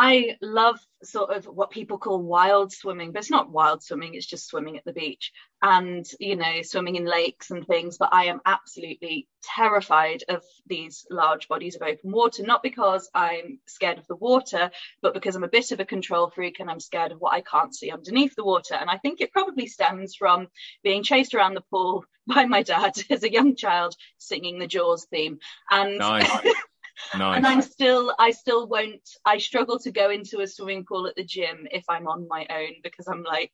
I 0.00 0.36
love 0.40 0.78
sort 1.02 1.36
of 1.36 1.44
what 1.46 1.72
people 1.72 1.98
call 1.98 2.22
wild 2.22 2.70
swimming, 2.72 3.10
but 3.10 3.18
it's 3.18 3.32
not 3.32 3.50
wild 3.50 3.82
swimming, 3.82 4.14
it's 4.14 4.26
just 4.26 4.46
swimming 4.46 4.76
at 4.76 4.84
the 4.84 4.92
beach 4.92 5.32
and, 5.60 6.06
you 6.20 6.36
know, 6.36 6.62
swimming 6.62 6.94
in 6.94 7.04
lakes 7.04 7.50
and 7.50 7.66
things. 7.66 7.98
But 7.98 8.10
I 8.12 8.26
am 8.26 8.40
absolutely 8.46 9.26
terrified 9.42 10.22
of 10.28 10.44
these 10.68 11.04
large 11.10 11.48
bodies 11.48 11.74
of 11.74 11.82
open 11.82 12.12
water, 12.12 12.44
not 12.44 12.62
because 12.62 13.10
I'm 13.12 13.58
scared 13.66 13.98
of 13.98 14.06
the 14.06 14.14
water, 14.14 14.70
but 15.02 15.14
because 15.14 15.34
I'm 15.34 15.42
a 15.42 15.48
bit 15.48 15.72
of 15.72 15.80
a 15.80 15.84
control 15.84 16.30
freak 16.30 16.60
and 16.60 16.70
I'm 16.70 16.78
scared 16.78 17.10
of 17.10 17.18
what 17.18 17.34
I 17.34 17.40
can't 17.40 17.74
see 17.74 17.90
underneath 17.90 18.36
the 18.36 18.44
water. 18.44 18.74
And 18.74 18.88
I 18.88 18.98
think 18.98 19.20
it 19.20 19.32
probably 19.32 19.66
stems 19.66 20.14
from 20.14 20.46
being 20.84 21.02
chased 21.02 21.34
around 21.34 21.54
the 21.54 21.64
pool 21.72 22.04
by 22.28 22.44
my 22.44 22.62
dad 22.62 22.92
as 23.10 23.24
a 23.24 23.32
young 23.32 23.56
child 23.56 23.96
singing 24.18 24.60
the 24.60 24.68
Jaws 24.68 25.06
theme. 25.10 25.40
And 25.72 25.98
nice. 25.98 26.30
Nice. 27.16 27.36
And 27.36 27.46
I'm 27.46 27.62
still, 27.62 28.14
I 28.18 28.30
still 28.30 28.66
won't, 28.66 29.08
I 29.24 29.38
struggle 29.38 29.78
to 29.80 29.90
go 29.90 30.10
into 30.10 30.40
a 30.40 30.46
swimming 30.46 30.84
pool 30.84 31.06
at 31.06 31.16
the 31.16 31.24
gym 31.24 31.66
if 31.70 31.84
I'm 31.88 32.06
on 32.08 32.26
my 32.28 32.46
own 32.50 32.74
because 32.82 33.06
I'm 33.08 33.22
like, 33.22 33.52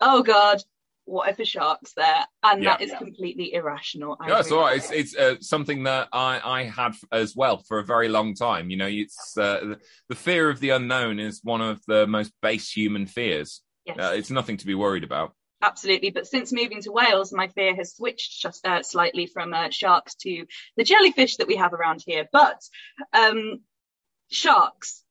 oh 0.00 0.22
God, 0.22 0.62
what 1.04 1.28
if 1.28 1.38
a 1.38 1.44
shark's 1.44 1.94
there? 1.94 2.24
And 2.42 2.62
yeah. 2.62 2.70
that 2.70 2.82
is 2.82 2.92
completely 2.96 3.54
irrational. 3.54 4.16
I 4.20 4.28
yeah, 4.28 4.42
so 4.42 4.66
it's 4.66 4.90
it's 4.90 5.16
uh, 5.16 5.36
something 5.40 5.82
that 5.84 6.08
I 6.12 6.40
I 6.44 6.64
had 6.64 6.94
as 7.10 7.34
well 7.34 7.58
for 7.58 7.78
a 7.78 7.84
very 7.84 8.08
long 8.08 8.34
time. 8.34 8.70
You 8.70 8.76
know, 8.76 8.88
it's 8.88 9.36
uh, 9.36 9.74
the 10.08 10.14
fear 10.14 10.48
of 10.48 10.60
the 10.60 10.70
unknown 10.70 11.18
is 11.18 11.40
one 11.42 11.60
of 11.60 11.80
the 11.86 12.06
most 12.06 12.32
base 12.40 12.70
human 12.70 13.06
fears. 13.06 13.62
Yes. 13.84 13.98
Uh, 13.98 14.12
it's 14.14 14.30
nothing 14.30 14.58
to 14.58 14.66
be 14.66 14.76
worried 14.76 15.02
about 15.02 15.34
absolutely. 15.62 16.10
But 16.10 16.26
since 16.26 16.52
moving 16.52 16.82
to 16.82 16.92
Wales, 16.92 17.32
my 17.32 17.48
fear 17.48 17.74
has 17.76 17.94
switched 17.94 18.42
just 18.42 18.66
uh, 18.66 18.82
slightly 18.82 19.26
from 19.26 19.54
uh, 19.54 19.70
sharks 19.70 20.14
to 20.16 20.46
the 20.76 20.84
jellyfish 20.84 21.36
that 21.36 21.46
we 21.46 21.56
have 21.56 21.72
around 21.72 22.02
here. 22.04 22.28
But 22.30 22.60
um, 23.12 23.60
sharks, 24.30 25.02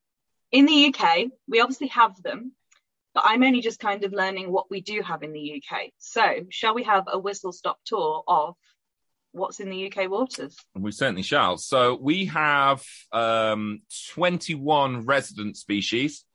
in 0.51 0.65
the 0.65 0.93
UK, 0.93 1.27
we 1.47 1.61
obviously 1.61 1.87
have 1.87 2.21
them, 2.21 2.51
but 3.13 3.23
I'm 3.25 3.43
only 3.43 3.61
just 3.61 3.79
kind 3.79 4.03
of 4.03 4.13
learning 4.13 4.51
what 4.51 4.69
we 4.69 4.81
do 4.81 5.01
have 5.01 5.23
in 5.23 5.31
the 5.31 5.61
UK. 5.61 5.91
So, 5.97 6.45
shall 6.49 6.75
we 6.75 6.83
have 6.83 7.05
a 7.07 7.17
whistle 7.17 7.53
stop 7.53 7.79
tour 7.85 8.23
of 8.27 8.55
what's 9.31 9.61
in 9.61 9.69
the 9.69 9.91
UK 9.91 10.09
waters? 10.09 10.55
We 10.75 10.91
certainly 10.91 11.21
shall. 11.21 11.57
So, 11.57 11.97
we 12.01 12.25
have 12.25 12.83
um, 13.13 13.81
21 14.13 15.05
resident 15.05 15.55
species, 15.57 16.25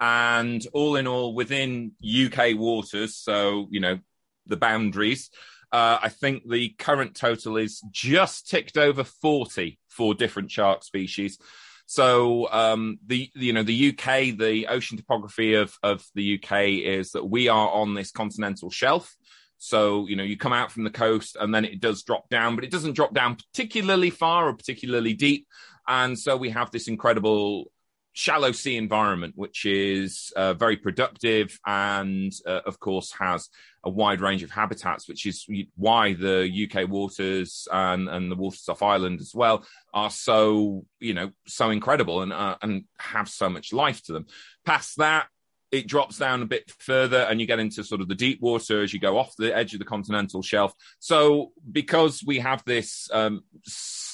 and 0.00 0.64
all 0.72 0.96
in 0.96 1.06
all, 1.06 1.34
within 1.34 1.92
UK 2.02 2.56
waters, 2.56 3.16
so, 3.16 3.66
you 3.70 3.80
know, 3.80 3.98
the 4.46 4.56
boundaries, 4.56 5.30
uh, 5.70 5.98
I 6.02 6.08
think 6.08 6.48
the 6.48 6.70
current 6.70 7.14
total 7.14 7.56
is 7.56 7.82
just 7.90 8.48
ticked 8.48 8.76
over 8.76 9.04
40 9.04 9.78
for 9.88 10.14
different 10.14 10.50
shark 10.50 10.82
species. 10.82 11.38
So 11.86 12.50
um, 12.50 12.98
the 13.06 13.30
you 13.34 13.54
know 13.54 13.62
the 13.62 13.88
UK, 13.88 14.36
the 14.36 14.66
ocean 14.68 14.98
topography 14.98 15.54
of 15.54 15.74
of 15.82 16.04
the 16.14 16.38
UK 16.38 16.84
is 16.84 17.12
that 17.12 17.24
we 17.24 17.48
are 17.48 17.70
on 17.70 17.94
this 17.94 18.10
continental 18.10 18.70
shelf. 18.70 19.16
So 19.56 20.06
you 20.06 20.14
know 20.14 20.22
you 20.22 20.36
come 20.36 20.52
out 20.52 20.70
from 20.70 20.84
the 20.84 20.90
coast 20.90 21.36
and 21.40 21.54
then 21.54 21.64
it 21.64 21.80
does 21.80 22.02
drop 22.02 22.28
down, 22.28 22.56
but 22.56 22.64
it 22.64 22.70
doesn't 22.70 22.92
drop 22.92 23.14
down 23.14 23.36
particularly 23.36 24.10
far 24.10 24.48
or 24.48 24.54
particularly 24.54 25.14
deep. 25.14 25.46
And 25.86 26.18
so 26.18 26.36
we 26.36 26.50
have 26.50 26.70
this 26.70 26.88
incredible 26.88 27.72
shallow 28.12 28.52
sea 28.52 28.76
environment, 28.76 29.34
which 29.36 29.64
is 29.64 30.32
uh, 30.34 30.54
very 30.54 30.76
productive 30.76 31.58
and, 31.66 32.32
uh, 32.46 32.60
of 32.66 32.80
course, 32.80 33.12
has 33.18 33.48
a 33.84 33.90
wide 33.90 34.20
range 34.20 34.42
of 34.42 34.50
habitats, 34.50 35.08
which 35.08 35.24
is 35.24 35.46
why 35.76 36.14
the 36.14 36.68
UK 36.68 36.88
waters 36.88 37.68
and, 37.70 38.08
and 38.08 38.30
the 38.30 38.36
waters 38.36 38.68
off 38.68 38.82
Ireland 38.82 39.20
as 39.20 39.32
well 39.34 39.64
are 39.94 40.10
so, 40.10 40.84
you 40.98 41.14
know, 41.14 41.30
so 41.46 41.70
incredible 41.70 42.22
and, 42.22 42.32
uh, 42.32 42.56
and 42.60 42.84
have 42.98 43.28
so 43.28 43.48
much 43.48 43.72
life 43.72 44.02
to 44.04 44.12
them. 44.12 44.26
Past 44.64 44.98
that, 44.98 45.28
it 45.70 45.86
drops 45.86 46.18
down 46.18 46.42
a 46.42 46.46
bit 46.46 46.70
further 46.78 47.18
and 47.18 47.40
you 47.40 47.46
get 47.46 47.58
into 47.58 47.84
sort 47.84 48.00
of 48.00 48.08
the 48.08 48.14
deep 48.14 48.40
water 48.40 48.82
as 48.82 48.92
you 48.92 49.00
go 49.00 49.18
off 49.18 49.34
the 49.36 49.54
edge 49.54 49.74
of 49.74 49.78
the 49.78 49.84
continental 49.84 50.42
shelf. 50.42 50.72
So, 50.98 51.52
because 51.70 52.22
we 52.26 52.38
have 52.38 52.64
this 52.64 53.08
um, 53.12 53.42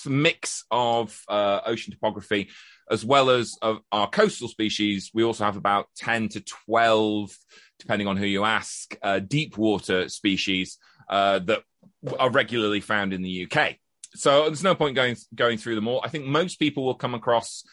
mix 0.06 0.64
of 0.70 1.18
uh, 1.28 1.60
ocean 1.64 1.92
topography, 1.92 2.50
as 2.90 3.04
well 3.04 3.30
as 3.30 3.56
uh, 3.62 3.76
our 3.92 4.08
coastal 4.08 4.48
species, 4.48 5.10
we 5.14 5.24
also 5.24 5.44
have 5.44 5.56
about 5.56 5.86
10 5.96 6.28
to 6.30 6.40
12, 6.40 7.36
depending 7.78 8.08
on 8.08 8.16
who 8.16 8.26
you 8.26 8.44
ask, 8.44 8.96
uh, 9.02 9.18
deep 9.18 9.56
water 9.56 10.08
species 10.08 10.78
uh, 11.08 11.38
that 11.40 11.62
are 12.18 12.30
regularly 12.30 12.80
found 12.80 13.12
in 13.12 13.22
the 13.22 13.48
UK. 13.50 13.76
So 14.14 14.44
there's 14.44 14.62
no 14.62 14.74
point 14.74 14.94
going 14.94 15.16
going 15.34 15.58
through 15.58 15.74
them 15.74 15.88
all. 15.88 16.00
I 16.04 16.08
think 16.08 16.24
most 16.24 16.58
people 16.60 16.84
will 16.84 16.94
come 16.94 17.14
across 17.14 17.64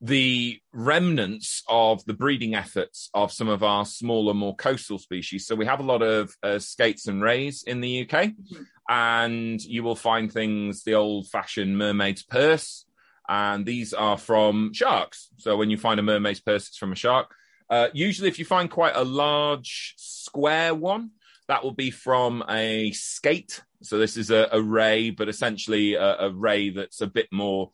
the 0.00 0.58
remnants 0.72 1.62
of 1.68 2.04
the 2.06 2.14
breeding 2.14 2.54
efforts 2.54 3.10
of 3.12 3.32
some 3.32 3.48
of 3.48 3.62
our 3.62 3.84
smaller, 3.84 4.32
more 4.32 4.56
coastal 4.56 4.98
species. 4.98 5.46
So 5.46 5.54
we 5.54 5.66
have 5.66 5.80
a 5.80 5.84
lot 5.84 6.02
of 6.02 6.34
uh, 6.42 6.58
skates 6.58 7.06
and 7.06 7.22
rays 7.22 7.62
in 7.64 7.80
the 7.80 8.02
UK, 8.02 8.08
mm-hmm. 8.08 8.62
and 8.88 9.62
you 9.62 9.82
will 9.82 9.96
find 9.96 10.32
things 10.32 10.82
the 10.82 10.94
old-fashioned 10.94 11.76
mermaid's 11.76 12.22
purse, 12.22 12.86
and 13.30 13.64
these 13.64 13.94
are 13.94 14.18
from 14.18 14.72
sharks. 14.72 15.28
So 15.38 15.56
when 15.56 15.70
you 15.70 15.78
find 15.78 16.00
a 16.00 16.02
mermaid's 16.02 16.40
purse, 16.40 16.66
it's 16.66 16.76
from 16.76 16.90
a 16.90 16.96
shark. 16.96 17.32
Uh, 17.70 17.86
usually, 17.92 18.28
if 18.28 18.40
you 18.40 18.44
find 18.44 18.68
quite 18.68 18.96
a 18.96 19.04
large 19.04 19.94
square 19.96 20.74
one, 20.74 21.12
that 21.46 21.62
will 21.62 21.72
be 21.72 21.92
from 21.92 22.42
a 22.50 22.90
skate. 22.90 23.62
So 23.82 23.98
this 23.98 24.16
is 24.16 24.32
a, 24.32 24.48
a 24.50 24.60
ray, 24.60 25.10
but 25.10 25.28
essentially 25.28 25.94
a, 25.94 26.18
a, 26.22 26.30
ray 26.30 26.70
that's 26.70 27.00
a 27.00 27.06
bit 27.06 27.28
more 27.30 27.70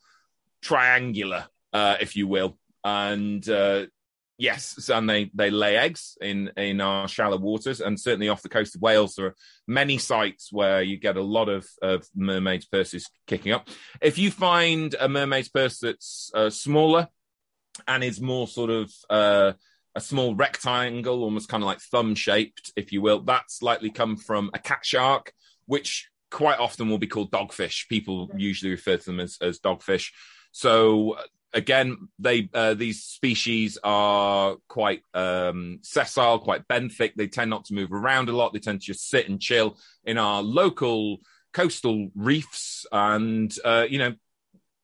triangular, 0.61 1.47
uh, 1.73 1.97
if 1.99 2.15
you 2.15 2.27
will. 2.27 2.59
And 2.83 3.47
uh, 3.49 3.87
Yes, 4.39 4.89
and 4.89 5.09
they, 5.09 5.31
they 5.33 5.49
lay 5.49 5.77
eggs 5.77 6.15
in, 6.21 6.51
in 6.57 6.79
our 6.79 7.07
shallow 7.07 7.37
waters, 7.37 7.81
and 7.81 7.99
certainly 7.99 8.29
off 8.29 8.43
the 8.43 8.49
coast 8.49 8.75
of 8.75 8.81
Wales, 8.81 9.15
there 9.15 9.25
are 9.27 9.35
many 9.67 9.97
sites 9.97 10.53
where 10.53 10.83
you 10.83 10.97
get 10.97 11.17
a 11.17 11.23
lot 11.23 11.49
of, 11.49 11.67
of 11.81 12.07
mermaids' 12.15 12.67
purses 12.67 13.09
kicking 13.25 13.51
up. 13.51 13.67
If 13.99 14.19
you 14.19 14.29
find 14.29 14.95
a 14.99 15.09
mermaid's 15.09 15.49
purse 15.49 15.79
that's 15.79 16.29
uh, 16.35 16.51
smaller 16.51 17.07
and 17.87 18.03
is 18.03 18.21
more 18.21 18.47
sort 18.47 18.69
of 18.69 18.93
uh, 19.09 19.53
a 19.95 20.01
small 20.01 20.35
rectangle, 20.35 21.23
almost 21.23 21.49
kind 21.49 21.63
of 21.63 21.67
like 21.67 21.79
thumb 21.79 22.13
shaped, 22.13 22.71
if 22.75 22.91
you 22.91 23.01
will, 23.01 23.21
that's 23.21 23.63
likely 23.63 23.89
come 23.89 24.17
from 24.17 24.51
a 24.53 24.59
cat 24.59 24.85
shark, 24.85 25.33
which 25.65 26.09
quite 26.29 26.59
often 26.59 26.89
will 26.89 26.99
be 26.99 27.07
called 27.07 27.31
dogfish. 27.31 27.87
People 27.89 28.29
usually 28.37 28.69
refer 28.69 28.97
to 28.97 29.05
them 29.05 29.19
as, 29.19 29.39
as 29.41 29.59
dogfish. 29.59 30.11
So 30.51 31.17
again, 31.53 32.09
they 32.19 32.49
uh, 32.53 32.73
these 32.73 33.03
species 33.03 33.77
are 33.83 34.57
quite 34.67 35.01
um, 35.13 35.79
sessile, 35.81 36.39
quite 36.39 36.67
benthic. 36.67 37.13
They 37.15 37.27
tend 37.27 37.49
not 37.49 37.65
to 37.65 37.73
move 37.73 37.91
around 37.91 38.29
a 38.29 38.35
lot. 38.35 38.53
They 38.53 38.59
tend 38.59 38.81
to 38.81 38.85
just 38.85 39.09
sit 39.09 39.29
and 39.29 39.41
chill 39.41 39.77
in 40.03 40.17
our 40.17 40.41
local 40.41 41.17
coastal 41.53 42.09
reefs, 42.15 42.85
and 42.91 43.53
uh, 43.63 43.85
you 43.89 43.99
know, 43.99 44.13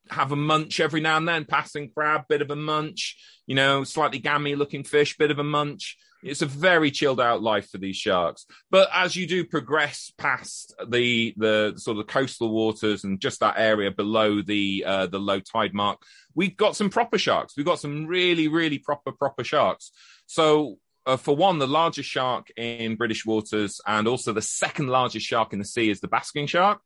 have 0.10 0.32
a 0.32 0.38
munch 0.38 0.80
every 0.80 1.02
now 1.02 1.18
and 1.18 1.28
then. 1.28 1.46
Passing 1.46 1.90
crab, 1.90 2.24
bit 2.28 2.42
of 2.42 2.52
a 2.52 2.56
munch. 2.56 3.18
You 3.46 3.56
know, 3.56 3.84
slightly 3.84 4.20
gammy 4.20 4.56
looking 4.56 4.84
fish, 4.84 5.18
bit 5.18 5.32
of 5.32 5.40
a 5.40 5.44
munch. 5.44 5.98
It's 6.24 6.42
a 6.42 6.46
very 6.46 6.92
chilled 6.92 7.20
out 7.20 7.42
life 7.42 7.70
for 7.70 7.78
these 7.78 7.98
sharks. 7.98 8.46
But 8.72 8.90
as 8.94 9.16
you 9.16 9.28
do 9.28 9.46
progress 9.46 10.12
past 10.18 10.74
the 10.88 11.34
the 11.38 11.74
sort 11.78 11.98
of 11.98 12.08
coastal 12.08 12.52
waters 12.54 13.04
and 13.04 13.20
just 13.20 13.40
that 13.42 13.56
area 13.58 13.92
below 13.92 14.42
the 14.42 14.84
uh, 14.86 15.08
the 15.08 15.20
low 15.20 15.40
tide 15.40 15.74
mark, 15.74 16.02
we've 16.36 16.58
got 16.58 16.76
some 16.76 16.90
proper 16.90 17.18
sharks. 17.18 17.56
We've 17.56 17.66
got 17.66 17.80
some 17.80 18.06
really 18.06 18.48
really 18.48 18.80
proper 18.80 19.12
proper 19.12 19.44
sharks. 19.44 19.92
So 20.26 20.78
uh, 21.06 21.18
for 21.18 21.36
one, 21.36 21.60
the 21.60 21.68
largest 21.68 22.10
shark 22.10 22.50
in 22.56 22.96
British 22.96 23.26
waters, 23.26 23.82
and 23.86 24.08
also 24.08 24.32
the 24.32 24.42
second 24.42 24.88
largest 24.88 25.26
shark 25.26 25.52
in 25.54 25.60
the 25.60 25.66
sea 25.66 25.90
is 25.90 26.00
the 26.00 26.08
basking 26.08 26.48
shark. 26.48 26.80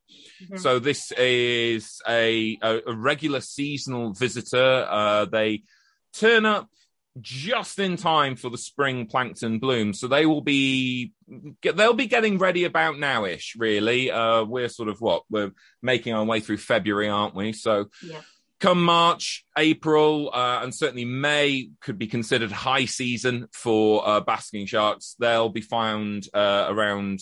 Mm-hmm. 0.43 0.57
So 0.57 0.79
this 0.79 1.11
is 1.11 2.01
a, 2.07 2.57
a, 2.63 2.81
a 2.87 2.95
regular 2.95 3.41
seasonal 3.41 4.13
visitor. 4.13 4.87
Uh, 4.89 5.25
they 5.25 5.63
turn 6.13 6.45
up 6.45 6.69
just 7.21 7.79
in 7.79 7.97
time 7.97 8.35
for 8.35 8.49
the 8.49 8.57
spring 8.57 9.07
plankton 9.07 9.59
bloom. 9.59 9.93
So 9.93 10.07
they 10.07 10.25
will 10.25 10.41
be 10.41 11.13
they'll 11.61 11.93
be 11.93 12.07
getting 12.07 12.37
ready 12.37 12.63
about 12.63 12.95
nowish. 12.95 13.55
Really, 13.57 14.11
uh, 14.11 14.43
we're 14.43 14.69
sort 14.69 14.89
of 14.89 15.01
what 15.01 15.23
we're 15.29 15.51
making 15.81 16.13
our 16.13 16.25
way 16.25 16.39
through 16.39 16.57
February, 16.57 17.09
aren't 17.09 17.35
we? 17.35 17.53
So. 17.53 17.89
Yeah. 18.03 18.21
Come 18.59 18.83
March, 18.83 19.45
April, 19.55 20.31
uh, 20.33 20.61
and 20.63 20.73
certainly 20.73 21.05
May 21.05 21.69
could 21.79 21.99
be 21.99 22.07
considered 22.07 22.51
high 22.51 22.85
season 22.85 23.49
for 23.53 24.01
uh, 24.03 24.19
basking 24.21 24.65
sharks. 24.65 25.15
They'll 25.19 25.49
be 25.49 25.61
found 25.61 26.27
uh, 26.33 26.65
around 26.67 27.19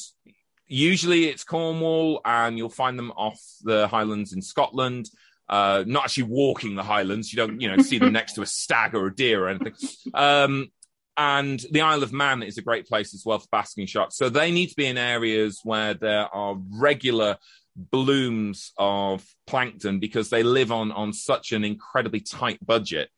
usually 0.68 1.25
it's 1.25 1.44
Cornwall, 1.44 2.22
and 2.25 2.58
you'll 2.58 2.70
find 2.70 2.98
them 2.98 3.12
off 3.12 3.40
the 3.64 3.88
Highlands 3.88 4.34
in 4.34 4.42
Scotland 4.42 5.10
uh, 5.48 5.84
not 5.86 6.06
actually 6.06 6.24
walking 6.24 6.75
the 6.75 6.84
highlands. 6.84 7.32
You 7.32 7.38
don't, 7.38 7.62
you 7.62 7.70
know, 7.70 7.82
see 7.82 8.00
them 8.00 8.14
next 8.20 8.34
to 8.34 8.42
a 8.42 8.48
stag 8.48 8.96
or 8.96 9.08
a 9.08 9.16
deer 9.16 9.46
or 9.46 9.50
anything. 9.50 9.74
Um, 10.14 10.72
and 11.18 11.64
the 11.72 11.82
Isle 11.82 12.04
of 12.04 12.12
Man 12.12 12.44
is 12.44 12.58
a 12.58 12.62
great 12.62 12.88
place 12.88 13.14
as 13.14 13.24
well 13.25 13.40
for 13.40 13.48
basking 13.52 13.88
sharks. 13.88 14.18
So 14.18 14.30
they 14.30 14.52
need 14.52 14.68
to 14.68 14.75
be 14.75 14.86
in 14.86 14.98
areas 14.98 15.62
where 15.64 15.94
there 15.94 16.28
are 16.28 16.58
regular 16.78 17.38
blooms 17.75 18.72
of 18.78 19.25
plankton 19.48 20.00
because 20.00 20.30
they 20.30 20.44
live 20.44 20.72
on 20.72 20.92
on 20.92 21.14
such 21.14 21.52
an 21.52 21.64
incredibly 21.64 22.22
tight 22.22 22.66
budget. 22.66 23.10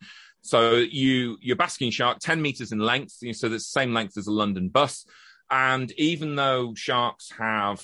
So 0.42 0.74
you 0.74 1.38
your 1.40 1.56
basking 1.56 1.90
shark, 1.90 2.18
10 2.20 2.40
meters 2.40 2.72
in 2.72 2.78
length, 2.78 3.18
so 3.32 3.48
the 3.48 3.60
same 3.60 3.92
length 3.92 4.16
as 4.16 4.26
a 4.26 4.32
London 4.32 4.68
bus. 4.68 5.04
And 5.50 5.90
even 5.92 6.36
though 6.36 6.74
sharks 6.74 7.32
have 7.38 7.82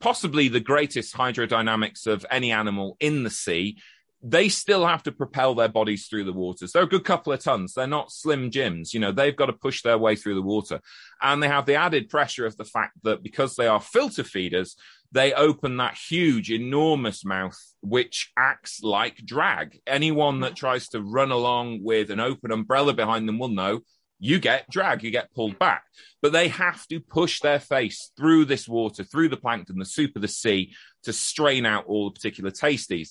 possibly 0.00 0.48
the 0.48 0.60
greatest 0.60 1.14
hydrodynamics 1.14 2.06
of 2.06 2.26
any 2.30 2.52
animal 2.52 2.96
in 3.00 3.22
the 3.24 3.30
sea, 3.30 3.78
they 4.22 4.48
still 4.48 4.86
have 4.86 5.02
to 5.04 5.12
propel 5.12 5.54
their 5.54 5.68
bodies 5.68 6.06
through 6.06 6.24
the 6.24 6.32
waters. 6.32 6.72
They're 6.72 6.82
a 6.82 6.88
good 6.88 7.04
couple 7.04 7.32
of 7.32 7.42
tons. 7.42 7.74
They're 7.74 7.86
not 7.86 8.10
slim 8.10 8.50
Jims. 8.50 8.92
You 8.92 9.00
know, 9.00 9.12
they've 9.12 9.36
got 9.36 9.46
to 9.46 9.52
push 9.52 9.82
their 9.82 9.98
way 9.98 10.16
through 10.16 10.34
the 10.34 10.42
water. 10.42 10.80
And 11.20 11.42
they 11.42 11.48
have 11.48 11.66
the 11.66 11.74
added 11.74 12.08
pressure 12.08 12.46
of 12.46 12.56
the 12.56 12.64
fact 12.64 12.94
that 13.04 13.22
because 13.22 13.54
they 13.54 13.66
are 13.66 13.80
filter 13.80 14.24
feeders, 14.24 14.76
they 15.12 15.32
open 15.32 15.76
that 15.76 15.96
huge, 15.96 16.50
enormous 16.50 17.24
mouth, 17.24 17.58
which 17.82 18.32
acts 18.36 18.82
like 18.82 19.24
drag. 19.24 19.80
Anyone 19.86 20.40
that 20.40 20.52
mm. 20.52 20.56
tries 20.56 20.88
to 20.88 21.02
run 21.02 21.30
along 21.30 21.80
with 21.82 22.10
an 22.10 22.20
open 22.20 22.50
umbrella 22.50 22.94
behind 22.94 23.28
them 23.28 23.38
will 23.38 23.48
know 23.48 23.80
you 24.18 24.38
get 24.38 24.70
drag, 24.70 25.02
you 25.02 25.10
get 25.10 25.32
pulled 25.34 25.58
back. 25.58 25.84
But 26.22 26.32
they 26.32 26.48
have 26.48 26.86
to 26.88 27.00
push 27.00 27.40
their 27.40 27.60
face 27.60 28.10
through 28.16 28.46
this 28.46 28.68
water, 28.68 29.04
through 29.04 29.28
the 29.28 29.36
plankton, 29.36 29.78
the 29.78 29.84
soup 29.84 30.16
of 30.16 30.22
the 30.22 30.28
sea, 30.28 30.74
to 31.04 31.12
strain 31.12 31.66
out 31.66 31.86
all 31.86 32.06
the 32.06 32.14
particular 32.14 32.50
tasties. 32.50 33.10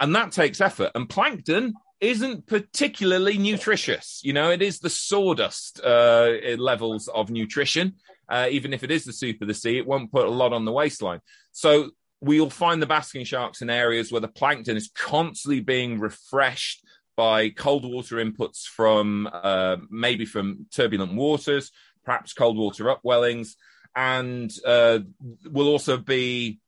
And 0.00 0.14
that 0.14 0.32
takes 0.32 0.60
effort. 0.60 0.90
And 0.94 1.08
plankton 1.08 1.74
isn't 2.00 2.46
particularly 2.46 3.38
nutritious. 3.38 4.20
You 4.24 4.32
know, 4.32 4.50
it 4.50 4.62
is 4.62 4.78
the 4.78 4.90
sawdust 4.90 5.80
uh, 5.84 6.32
levels 6.56 7.08
of 7.08 7.30
nutrition. 7.30 7.94
Uh, 8.28 8.48
even 8.50 8.72
if 8.72 8.84
it 8.84 8.90
is 8.90 9.04
the 9.04 9.12
soup 9.12 9.42
of 9.42 9.48
the 9.48 9.54
sea, 9.54 9.76
it 9.76 9.86
won't 9.86 10.12
put 10.12 10.26
a 10.26 10.30
lot 10.30 10.52
on 10.52 10.64
the 10.64 10.72
waistline. 10.72 11.20
So 11.52 11.90
we'll 12.20 12.50
find 12.50 12.80
the 12.80 12.86
basking 12.86 13.24
sharks 13.24 13.60
in 13.60 13.70
areas 13.70 14.12
where 14.12 14.20
the 14.20 14.28
plankton 14.28 14.76
is 14.76 14.90
constantly 14.94 15.60
being 15.60 15.98
refreshed 15.98 16.84
by 17.20 17.50
cold 17.50 17.84
water 17.84 18.16
inputs 18.16 18.64
from 18.64 19.28
uh, 19.30 19.76
maybe 19.90 20.24
from 20.24 20.64
turbulent 20.74 21.14
waters, 21.14 21.70
perhaps 22.02 22.32
cold 22.32 22.56
water 22.56 22.84
upwellings, 22.84 23.56
and 23.94 24.50
uh, 24.64 25.00
will 25.44 25.68
also 25.68 25.98
be 25.98 26.60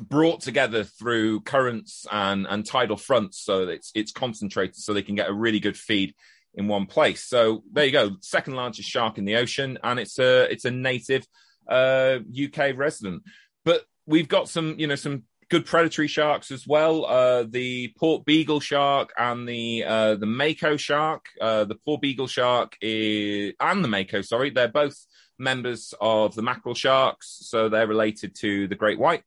brought 0.00 0.40
together 0.40 0.84
through 0.84 1.42
currents 1.42 2.06
and, 2.10 2.46
and 2.48 2.64
tidal 2.64 2.96
fronts 2.96 3.42
so 3.42 3.66
that 3.66 3.72
it's 3.72 3.92
it's 3.94 4.10
concentrated 4.10 4.76
so 4.76 4.94
they 4.94 5.02
can 5.02 5.16
get 5.16 5.28
a 5.28 5.34
really 5.34 5.60
good 5.60 5.76
feed 5.76 6.14
in 6.54 6.66
one 6.66 6.86
place. 6.86 7.22
So 7.22 7.62
there 7.70 7.84
you 7.84 7.92
go, 7.92 8.12
second 8.22 8.54
largest 8.54 8.88
shark 8.88 9.18
in 9.18 9.26
the 9.26 9.36
ocean, 9.36 9.78
and 9.84 10.00
it's 10.00 10.18
a 10.18 10.50
it's 10.50 10.64
a 10.64 10.70
native 10.70 11.26
uh, 11.68 12.20
UK 12.42 12.74
resident. 12.74 13.22
But 13.66 13.84
we've 14.06 14.28
got 14.28 14.48
some 14.48 14.76
you 14.78 14.86
know 14.86 14.94
some 14.94 15.24
good 15.54 15.66
predatory 15.66 16.08
sharks 16.08 16.50
as 16.50 16.66
well. 16.66 17.06
Uh, 17.06 17.44
the 17.48 17.94
porbeagle 18.00 18.60
shark 18.60 19.12
and 19.16 19.48
the 19.48 19.84
uh, 19.84 20.16
the 20.16 20.26
mako 20.26 20.76
shark. 20.76 21.26
Uh, 21.40 21.62
the 21.62 21.76
porbeagle 21.86 22.28
shark 22.28 22.76
is, 22.80 23.52
and 23.60 23.84
the 23.84 23.88
mako, 23.88 24.20
sorry, 24.20 24.50
they're 24.50 24.66
both 24.66 24.96
members 25.38 25.94
of 26.00 26.34
the 26.34 26.42
mackerel 26.42 26.74
sharks, 26.74 27.38
so 27.42 27.68
they're 27.68 27.86
related 27.86 28.34
to 28.34 28.66
the 28.66 28.74
great 28.74 28.98
white. 28.98 29.22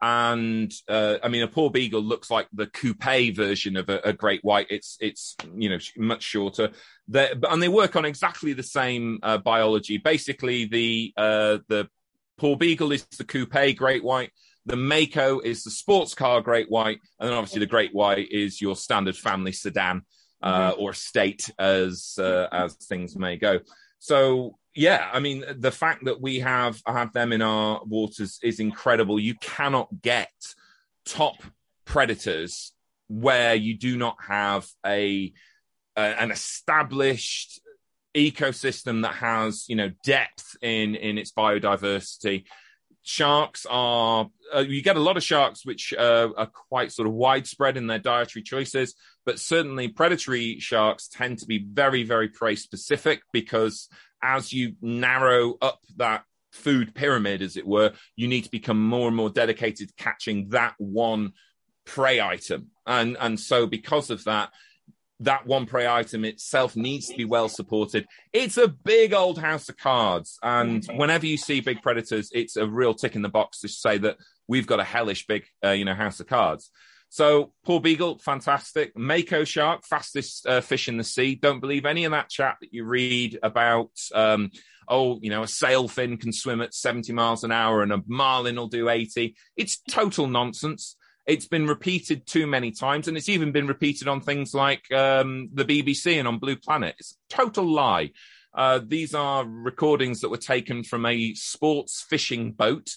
And 0.00 0.72
uh, 0.88 1.18
I 1.22 1.28
mean, 1.28 1.42
a 1.42 1.48
porbeagle 1.48 2.02
looks 2.02 2.30
like 2.30 2.48
the 2.50 2.66
coupe 2.66 3.36
version 3.36 3.76
of 3.76 3.90
a, 3.90 4.00
a 4.04 4.12
great 4.14 4.42
white. 4.42 4.68
It's 4.70 4.96
it's 5.02 5.36
you 5.54 5.68
know 5.68 5.78
much 5.98 6.22
shorter. 6.22 6.70
They're, 7.08 7.34
and 7.50 7.62
they 7.62 7.68
work 7.68 7.94
on 7.94 8.06
exactly 8.06 8.54
the 8.54 8.62
same 8.62 9.18
uh, 9.22 9.36
biology. 9.36 9.98
Basically, 9.98 10.64
the 10.64 11.12
uh, 11.14 11.58
the 11.68 11.90
porbeagle 12.40 12.94
is 12.94 13.04
the 13.18 13.24
coupe 13.24 13.76
great 13.76 14.02
white 14.02 14.30
the 14.68 14.76
Mako 14.76 15.40
is 15.40 15.64
the 15.64 15.70
sports 15.70 16.14
car 16.14 16.40
Great 16.42 16.70
White, 16.70 17.00
and 17.18 17.28
then 17.28 17.36
obviously 17.36 17.60
the 17.60 17.66
Great 17.66 17.94
White 17.94 18.30
is 18.30 18.60
your 18.60 18.76
standard 18.76 19.16
family 19.16 19.52
sedan 19.52 20.02
uh, 20.42 20.72
mm-hmm. 20.72 20.80
or 20.82 20.90
estate, 20.90 21.50
as 21.58 22.14
uh, 22.18 22.48
as 22.52 22.74
things 22.74 23.16
may 23.16 23.36
go. 23.36 23.60
So 23.98 24.58
yeah, 24.74 25.08
I 25.12 25.20
mean 25.20 25.42
the 25.58 25.72
fact 25.72 26.04
that 26.04 26.20
we 26.20 26.40
have 26.40 26.80
have 26.86 27.12
them 27.14 27.32
in 27.32 27.40
our 27.40 27.80
waters 27.84 28.38
is 28.42 28.60
incredible. 28.60 29.18
You 29.18 29.34
cannot 29.36 29.88
get 30.02 30.30
top 31.06 31.42
predators 31.86 32.72
where 33.08 33.54
you 33.54 33.74
do 33.76 33.96
not 33.96 34.16
have 34.26 34.68
a, 34.84 35.32
a 35.96 36.00
an 36.00 36.30
established 36.30 37.60
ecosystem 38.14 39.02
that 39.02 39.14
has 39.14 39.64
you 39.68 39.76
know 39.76 39.90
depth 40.04 40.56
in 40.60 40.94
in 40.94 41.16
its 41.16 41.32
biodiversity 41.32 42.44
sharks 43.08 43.66
are 43.70 44.28
uh, 44.54 44.58
you 44.58 44.82
get 44.82 44.96
a 44.96 45.00
lot 45.00 45.16
of 45.16 45.22
sharks 45.22 45.64
which 45.64 45.94
uh, 45.96 46.28
are 46.36 46.50
quite 46.68 46.92
sort 46.92 47.08
of 47.08 47.14
widespread 47.14 47.76
in 47.78 47.86
their 47.86 47.98
dietary 47.98 48.42
choices 48.42 48.94
but 49.24 49.38
certainly 49.38 49.88
predatory 49.88 50.58
sharks 50.60 51.08
tend 51.08 51.38
to 51.38 51.46
be 51.46 51.64
very 51.72 52.02
very 52.04 52.28
prey 52.28 52.54
specific 52.54 53.22
because 53.32 53.88
as 54.22 54.52
you 54.52 54.74
narrow 54.82 55.56
up 55.62 55.80
that 55.96 56.22
food 56.52 56.94
pyramid 56.94 57.40
as 57.40 57.56
it 57.56 57.66
were 57.66 57.92
you 58.14 58.28
need 58.28 58.44
to 58.44 58.50
become 58.50 58.86
more 58.86 59.06
and 59.06 59.16
more 59.16 59.30
dedicated 59.30 59.88
to 59.88 59.94
catching 59.94 60.50
that 60.50 60.74
one 60.76 61.32
prey 61.88 62.20
item. 62.20 62.68
And 62.86 63.16
and 63.18 63.40
so 63.40 63.66
because 63.66 64.10
of 64.10 64.22
that 64.24 64.50
that 65.20 65.46
one 65.46 65.66
prey 65.66 65.86
item 65.86 66.24
itself 66.24 66.76
needs 66.76 67.08
to 67.08 67.16
be 67.16 67.24
well 67.24 67.48
supported. 67.48 68.06
It's 68.32 68.56
a 68.56 68.68
big 68.68 69.12
old 69.12 69.38
house 69.38 69.68
of 69.68 69.76
cards. 69.76 70.38
And 70.42 70.84
whenever 70.94 71.26
you 71.26 71.36
see 71.36 71.60
big 71.60 71.82
predators, 71.82 72.30
it's 72.32 72.56
a 72.56 72.66
real 72.66 72.94
tick 72.94 73.16
in 73.16 73.22
the 73.22 73.28
box 73.28 73.60
to 73.60 73.68
say 73.68 73.98
that 73.98 74.16
we've 74.46 74.66
got 74.66 74.80
a 74.80 74.84
hellish 74.84 75.26
big, 75.26 75.44
uh, 75.64 75.70
you 75.70 75.84
know, 75.84 75.94
house 75.94 76.20
of 76.20 76.26
cards. 76.26 76.70
So 77.10 77.52
porbeagle, 77.66 78.20
fantastic. 78.20 78.96
Mako 78.96 79.44
shark, 79.44 79.84
fastest 79.84 80.46
uh, 80.46 80.60
fish 80.60 80.88
in 80.88 80.98
the 80.98 81.04
sea. 81.04 81.34
Don't 81.34 81.60
believe 81.60 81.86
any 81.86 82.04
of 82.04 82.12
that 82.12 82.28
chat 82.28 82.56
that 82.60 82.72
you 82.72 82.84
read 82.84 83.38
about. 83.42 83.90
Um, 84.14 84.50
oh, 84.88 85.18
you 85.22 85.30
know, 85.30 85.42
a 85.42 85.46
sailfin 85.46 86.20
can 86.20 86.32
swim 86.32 86.60
at 86.60 86.74
70 86.74 87.12
miles 87.12 87.44
an 87.44 87.52
hour 87.52 87.82
and 87.82 87.92
a 87.92 88.02
marlin 88.06 88.56
will 88.56 88.68
do 88.68 88.88
80. 88.88 89.36
It's 89.56 89.80
total 89.88 90.26
nonsense. 90.26 90.96
It's 91.28 91.46
been 91.46 91.66
repeated 91.66 92.26
too 92.26 92.46
many 92.46 92.70
times, 92.70 93.06
and 93.06 93.16
it's 93.16 93.28
even 93.28 93.52
been 93.52 93.66
repeated 93.66 94.08
on 94.08 94.22
things 94.22 94.54
like 94.54 94.90
um, 94.90 95.50
the 95.52 95.64
BBC 95.64 96.18
and 96.18 96.26
on 96.26 96.38
Blue 96.38 96.56
Planet. 96.56 96.94
It's 96.98 97.18
a 97.30 97.34
total 97.36 97.66
lie. 97.66 98.12
Uh, 98.54 98.80
these 98.82 99.14
are 99.14 99.44
recordings 99.46 100.20
that 100.20 100.30
were 100.30 100.38
taken 100.38 100.82
from 100.82 101.04
a 101.04 101.34
sports 101.34 102.04
fishing 102.08 102.52
boat 102.52 102.88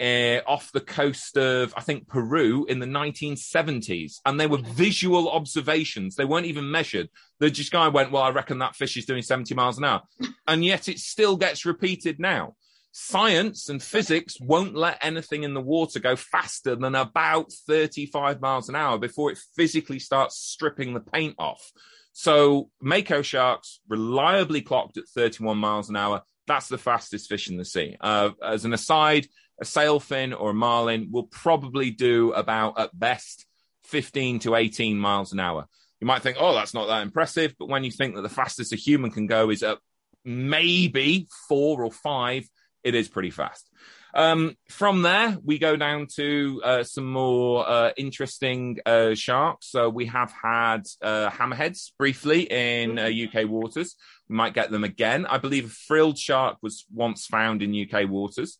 uh, 0.00 0.40
off 0.46 0.72
the 0.72 0.80
coast 0.80 1.36
of, 1.36 1.74
I 1.76 1.82
think, 1.82 2.08
Peru 2.08 2.64
in 2.68 2.78
the 2.78 2.86
1970s. 2.86 4.20
And 4.24 4.40
they 4.40 4.46
were 4.46 4.58
visual 4.58 5.30
observations. 5.30 6.16
They 6.16 6.24
weren't 6.24 6.46
even 6.46 6.70
measured. 6.70 7.10
The 7.38 7.50
just 7.50 7.70
guy 7.70 7.88
went, 7.88 8.10
Well, 8.10 8.22
I 8.22 8.30
reckon 8.30 8.60
that 8.60 8.76
fish 8.76 8.96
is 8.96 9.04
doing 9.04 9.22
70 9.22 9.54
miles 9.54 9.78
an 9.78 9.84
hour. 9.84 10.02
And 10.46 10.62
yet 10.62 10.88
it 10.88 10.98
still 10.98 11.38
gets 11.38 11.64
repeated 11.64 12.20
now 12.20 12.54
science 12.96 13.68
and 13.68 13.82
physics 13.82 14.40
won't 14.40 14.76
let 14.76 15.04
anything 15.04 15.42
in 15.42 15.52
the 15.52 15.60
water 15.60 15.98
go 15.98 16.14
faster 16.14 16.76
than 16.76 16.94
about 16.94 17.52
35 17.66 18.40
miles 18.40 18.68
an 18.68 18.76
hour 18.76 18.98
before 18.98 19.32
it 19.32 19.38
physically 19.56 19.98
starts 19.98 20.38
stripping 20.38 20.94
the 20.94 21.00
paint 21.00 21.34
off. 21.36 21.72
So, 22.12 22.70
Mako 22.80 23.22
sharks 23.22 23.80
reliably 23.88 24.62
clocked 24.62 24.96
at 24.96 25.08
31 25.08 25.58
miles 25.58 25.90
an 25.90 25.96
hour. 25.96 26.22
That's 26.46 26.68
the 26.68 26.78
fastest 26.78 27.28
fish 27.28 27.50
in 27.50 27.56
the 27.56 27.64
sea. 27.64 27.96
Uh, 28.00 28.30
as 28.40 28.64
an 28.64 28.72
aside, 28.72 29.26
a 29.60 29.64
sailfin 29.64 30.32
or 30.38 30.50
a 30.50 30.54
marlin 30.54 31.08
will 31.10 31.26
probably 31.26 31.90
do 31.90 32.32
about, 32.32 32.78
at 32.78 32.96
best, 32.96 33.44
15 33.86 34.38
to 34.40 34.54
18 34.54 34.96
miles 34.96 35.32
an 35.32 35.40
hour. 35.40 35.66
You 36.00 36.06
might 36.06 36.22
think, 36.22 36.36
oh, 36.38 36.54
that's 36.54 36.74
not 36.74 36.86
that 36.86 37.02
impressive. 37.02 37.56
But 37.58 37.68
when 37.68 37.82
you 37.82 37.90
think 37.90 38.14
that 38.14 38.22
the 38.22 38.28
fastest 38.28 38.72
a 38.72 38.76
human 38.76 39.10
can 39.10 39.26
go 39.26 39.50
is 39.50 39.64
at 39.64 39.78
maybe 40.24 41.26
four 41.48 41.82
or 41.82 41.90
five, 41.90 42.48
it 42.84 42.94
is 42.94 43.08
pretty 43.08 43.30
fast. 43.30 43.68
Um, 44.14 44.56
from 44.68 45.02
there, 45.02 45.36
we 45.42 45.58
go 45.58 45.74
down 45.74 46.06
to 46.14 46.62
uh, 46.64 46.84
some 46.84 47.10
more 47.10 47.68
uh, 47.68 47.90
interesting 47.96 48.78
uh, 48.86 49.14
sharks. 49.14 49.66
So 49.70 49.88
we 49.88 50.06
have 50.06 50.32
had 50.32 50.82
uh, 51.02 51.30
hammerheads 51.30 51.90
briefly 51.98 52.42
in 52.42 52.98
UK 52.98 53.44
uh, 53.44 53.48
waters. 53.48 53.96
We 54.28 54.36
might 54.36 54.54
get 54.54 54.70
them 54.70 54.84
again. 54.84 55.26
I 55.26 55.38
believe 55.38 55.66
a 55.66 55.68
frilled 55.68 56.16
shark 56.16 56.58
was 56.62 56.86
once 56.94 57.26
found 57.26 57.60
in 57.62 57.74
UK 57.74 58.08
waters. 58.08 58.58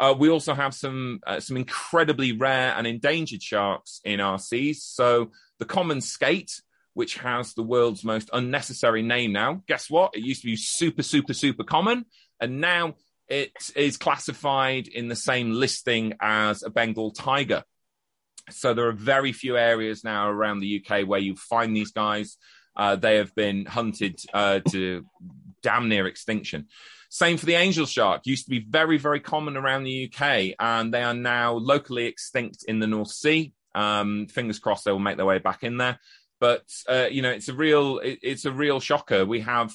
Uh, 0.00 0.14
we 0.18 0.28
also 0.28 0.54
have 0.54 0.74
some 0.74 1.20
some 1.38 1.56
incredibly 1.56 2.32
rare 2.32 2.74
and 2.76 2.84
endangered 2.84 3.42
sharks 3.42 4.00
in 4.04 4.20
our 4.20 4.38
seas. 4.40 4.82
So 4.82 5.30
the 5.58 5.66
common 5.66 6.00
skate, 6.00 6.50
which 6.94 7.18
has 7.18 7.54
the 7.54 7.62
world's 7.62 8.04
most 8.04 8.30
unnecessary 8.32 9.02
name 9.02 9.32
now. 9.32 9.62
Guess 9.68 9.90
what? 9.90 10.16
It 10.16 10.24
used 10.24 10.40
to 10.40 10.46
be 10.46 10.56
super, 10.56 11.02
super, 11.02 11.34
super 11.34 11.62
common, 11.62 12.06
and 12.40 12.60
now 12.60 12.94
it 13.28 13.52
is 13.74 13.96
classified 13.96 14.88
in 14.88 15.08
the 15.08 15.16
same 15.16 15.52
listing 15.52 16.14
as 16.20 16.62
a 16.62 16.70
Bengal 16.70 17.10
tiger. 17.10 17.64
So 18.50 18.74
there 18.74 18.88
are 18.88 18.92
very 18.92 19.32
few 19.32 19.56
areas 19.56 20.04
now 20.04 20.28
around 20.28 20.60
the 20.60 20.84
UK 20.84 21.06
where 21.06 21.20
you 21.20 21.34
find 21.36 21.74
these 21.74 21.92
guys. 21.92 22.36
Uh, 22.76 22.96
they 22.96 23.16
have 23.16 23.34
been 23.34 23.64
hunted 23.66 24.20
uh, 24.34 24.60
to 24.70 25.06
damn 25.62 25.88
near 25.88 26.06
extinction. 26.06 26.66
Same 27.08 27.36
for 27.36 27.46
the 27.46 27.54
angel 27.54 27.86
shark. 27.86 28.22
Used 28.26 28.44
to 28.44 28.50
be 28.50 28.66
very, 28.68 28.98
very 28.98 29.20
common 29.20 29.56
around 29.56 29.84
the 29.84 30.12
UK, 30.12 30.56
and 30.58 30.92
they 30.92 31.02
are 31.02 31.14
now 31.14 31.52
locally 31.52 32.06
extinct 32.06 32.64
in 32.66 32.80
the 32.80 32.88
North 32.88 33.12
Sea. 33.12 33.52
Um, 33.74 34.26
fingers 34.26 34.58
crossed 34.58 34.84
they 34.84 34.92
will 34.92 34.98
make 34.98 35.16
their 35.16 35.26
way 35.26 35.38
back 35.38 35.62
in 35.62 35.76
there. 35.76 35.98
But 36.40 36.64
uh, 36.88 37.06
you 37.10 37.22
know, 37.22 37.30
it's 37.30 37.48
a 37.48 37.54
real, 37.54 37.98
it, 37.98 38.18
it's 38.22 38.44
a 38.44 38.52
real 38.52 38.80
shocker. 38.80 39.24
We 39.24 39.40
have 39.42 39.72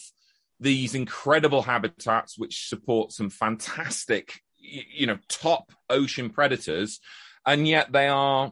these 0.60 0.96
incredible 0.96 1.62
habitats 1.62 2.38
which 2.38 2.68
support 2.68 3.12
some 3.12 3.30
fantastic 3.30 4.42
you 4.58 5.08
know 5.08 5.18
top 5.28 5.72
ocean 5.90 6.30
predators 6.30 7.00
and 7.46 7.68
yet 7.68 7.92
they 7.92 8.08
are 8.08 8.52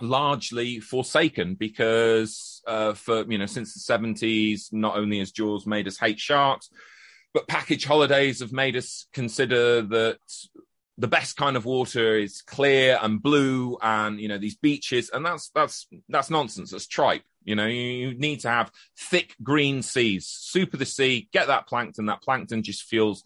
largely 0.00 0.78
forsaken 0.78 1.54
because 1.54 2.62
uh, 2.66 2.94
for 2.94 3.24
you 3.30 3.38
know 3.38 3.46
since 3.46 3.74
the 3.74 3.92
70s 3.92 4.72
not 4.72 4.96
only 4.96 5.18
has 5.18 5.32
jaws 5.32 5.66
made 5.66 5.88
us 5.88 5.98
hate 5.98 6.20
sharks 6.20 6.70
but 7.34 7.48
package 7.48 7.84
holidays 7.84 8.40
have 8.40 8.52
made 8.52 8.76
us 8.76 9.06
consider 9.12 9.82
that 9.82 10.18
the 10.98 11.08
best 11.08 11.36
kind 11.36 11.56
of 11.56 11.64
water 11.64 12.18
is 12.18 12.42
clear 12.42 12.98
and 13.00 13.22
blue 13.22 13.78
and 13.80 14.20
you 14.20 14.28
know 14.28 14.38
these 14.38 14.56
beaches 14.56 15.10
and 15.12 15.24
that's 15.24 15.50
that's 15.54 15.86
that's 16.08 16.28
nonsense 16.28 16.72
that's 16.72 16.86
tripe 16.86 17.22
you 17.48 17.54
know, 17.54 17.66
you 17.66 18.12
need 18.12 18.40
to 18.40 18.50
have 18.50 18.70
thick 18.98 19.34
green 19.42 19.80
seas, 19.80 20.26
super 20.26 20.76
the 20.76 20.84
sea, 20.84 21.30
get 21.32 21.46
that 21.46 21.66
plankton. 21.66 22.04
That 22.04 22.20
plankton 22.20 22.62
just 22.62 22.82
fuels 22.82 23.24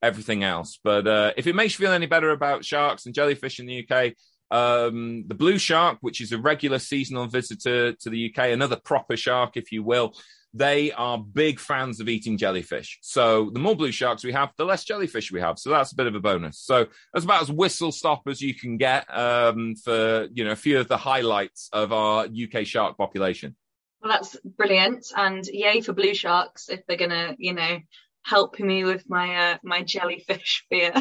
everything 0.00 0.44
else. 0.44 0.78
But 0.84 1.08
uh, 1.08 1.32
if 1.36 1.48
it 1.48 1.56
makes 1.56 1.76
you 1.76 1.84
feel 1.84 1.92
any 1.92 2.06
better 2.06 2.30
about 2.30 2.64
sharks 2.64 3.04
and 3.04 3.12
jellyfish 3.12 3.58
in 3.58 3.66
the 3.66 3.84
UK, 3.84 4.12
um, 4.52 5.24
the 5.26 5.34
blue 5.34 5.58
shark, 5.58 5.98
which 6.02 6.20
is 6.20 6.30
a 6.30 6.38
regular 6.38 6.78
seasonal 6.78 7.26
visitor 7.26 7.94
to 7.94 8.10
the 8.10 8.32
UK, 8.32 8.50
another 8.50 8.76
proper 8.76 9.16
shark, 9.16 9.56
if 9.56 9.72
you 9.72 9.82
will, 9.82 10.14
they 10.54 10.92
are 10.92 11.18
big 11.18 11.58
fans 11.58 11.98
of 11.98 12.08
eating 12.08 12.38
jellyfish. 12.38 12.98
So 13.02 13.50
the 13.52 13.58
more 13.58 13.74
blue 13.74 13.90
sharks 13.90 14.24
we 14.24 14.32
have, 14.32 14.52
the 14.56 14.64
less 14.64 14.84
jellyfish 14.84 15.32
we 15.32 15.40
have. 15.40 15.58
So 15.58 15.70
that's 15.70 15.90
a 15.90 15.96
bit 15.96 16.06
of 16.06 16.14
a 16.14 16.20
bonus. 16.20 16.60
So 16.60 16.86
that's 17.12 17.24
about 17.24 17.42
as 17.42 17.50
whistle 17.50 17.90
stop 17.90 18.22
as 18.28 18.40
you 18.40 18.54
can 18.54 18.76
get 18.76 19.04
um, 19.14 19.74
for 19.74 20.28
you 20.32 20.44
know 20.44 20.52
a 20.52 20.56
few 20.56 20.78
of 20.78 20.86
the 20.86 20.96
highlights 20.96 21.68
of 21.72 21.92
our 21.92 22.26
UK 22.26 22.64
shark 22.64 22.96
population. 22.96 23.56
Well, 24.00 24.12
that's 24.12 24.36
brilliant, 24.44 25.06
and 25.16 25.44
yay 25.46 25.80
for 25.80 25.92
blue 25.92 26.14
sharks 26.14 26.68
if 26.68 26.86
they're 26.86 26.96
gonna, 26.96 27.34
you 27.38 27.54
know, 27.54 27.80
help 28.22 28.60
me 28.60 28.84
with 28.84 29.08
my 29.08 29.52
uh, 29.52 29.58
my 29.64 29.82
jellyfish 29.82 30.66
fear. 30.70 30.94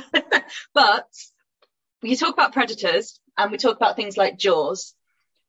but 0.73 1.07
you 2.01 2.15
talk 2.15 2.33
about 2.33 2.53
predators, 2.53 3.19
and 3.37 3.51
we 3.51 3.57
talk 3.57 3.75
about 3.75 3.95
things 3.97 4.17
like 4.17 4.37
Jaws, 4.37 4.95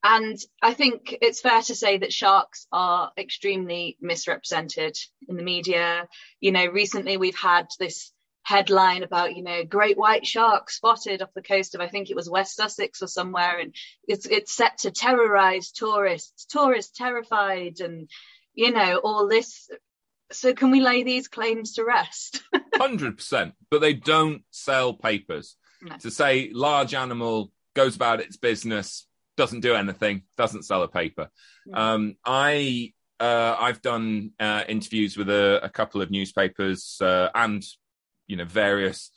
and 0.04 0.38
I 0.60 0.74
think 0.74 1.16
it's 1.22 1.40
fair 1.40 1.62
to 1.62 1.74
say 1.74 1.96
that 1.96 2.12
sharks 2.12 2.66
are 2.70 3.10
extremely 3.16 3.96
misrepresented 4.02 4.98
in 5.28 5.36
the 5.36 5.42
media. 5.42 6.06
You 6.40 6.52
know, 6.52 6.66
recently 6.66 7.16
we've 7.16 7.38
had 7.38 7.68
this 7.80 8.12
headline 8.42 9.02
about, 9.02 9.34
you 9.34 9.42
know, 9.42 9.64
great 9.64 9.96
white 9.96 10.26
shark 10.26 10.68
spotted 10.68 11.22
off 11.22 11.32
the 11.34 11.40
coast 11.40 11.74
of, 11.74 11.80
I 11.80 11.88
think 11.88 12.10
it 12.10 12.16
was 12.16 12.28
West 12.28 12.54
Sussex 12.54 13.00
or 13.00 13.06
somewhere. 13.06 13.58
And 13.58 13.74
it's, 14.06 14.26
it's 14.26 14.54
set 14.54 14.76
to 14.80 14.90
terrorize 14.90 15.70
tourists, 15.70 16.44
tourists 16.44 16.94
terrified 16.94 17.80
and, 17.80 18.10
you 18.52 18.72
know, 18.72 18.98
all 18.98 19.26
this. 19.26 19.70
So 20.32 20.52
can 20.52 20.70
we 20.70 20.82
lay 20.82 21.02
these 21.02 21.28
claims 21.28 21.74
to 21.74 21.84
rest? 21.84 22.42
100%. 22.74 23.52
But 23.70 23.80
they 23.80 23.94
don't 23.94 24.42
sell 24.50 24.92
papers. 24.92 25.56
No. 25.80 25.96
To 25.96 26.10
say 26.10 26.50
large 26.52 26.92
animal 26.92 27.52
goes 27.74 27.96
about 27.96 28.20
its 28.20 28.36
business, 28.36 29.06
doesn't 29.37 29.61
do 29.61 29.75
anything, 29.75 30.23
doesn't 30.37 30.64
sell 30.64 30.83
a 30.83 30.88
paper. 30.88 31.29
Um, 31.73 32.16
I 32.25 32.92
uh, 33.20 33.57
I've 33.59 33.81
done 33.81 34.33
uh, 34.40 34.64
interviews 34.68 35.16
with 35.16 35.31
a, 35.31 35.61
a, 35.64 35.68
couple 35.68 36.03
of 36.03 36.11
newspapers 36.11 36.99
uh, 37.01 37.29
and 37.35 37.64
you 38.27 38.37
know 38.37 38.44
various 38.44 39.11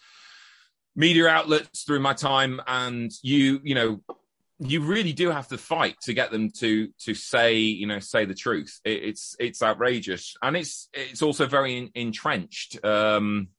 media 0.95 1.27
outlets 1.27 1.83
through 1.83 1.99
my 1.99 2.13
time, 2.13 2.61
and 2.67 3.11
you 3.21 3.59
you 3.63 3.75
know 3.75 4.01
you 4.59 4.81
really 4.81 5.13
do 5.13 5.29
have 5.29 5.47
to 5.49 5.57
fight 5.57 5.95
to 6.01 6.13
get 6.13 6.31
them 6.31 6.49
to 6.49 6.87
to 6.99 7.13
say 7.13 7.55
you 7.55 7.87
know 7.87 7.99
say 7.99 8.25
the 8.25 8.33
truth. 8.33 8.79
It, 8.85 9.03
it's 9.03 9.35
it's 9.39 9.61
outrageous, 9.61 10.35
and 10.41 10.55
it's 10.55 10.89
it's 10.93 11.21
also 11.21 11.47
very 11.47 11.77
in, 11.77 11.89
entrenched. 11.95 12.83
Um, 12.83 13.49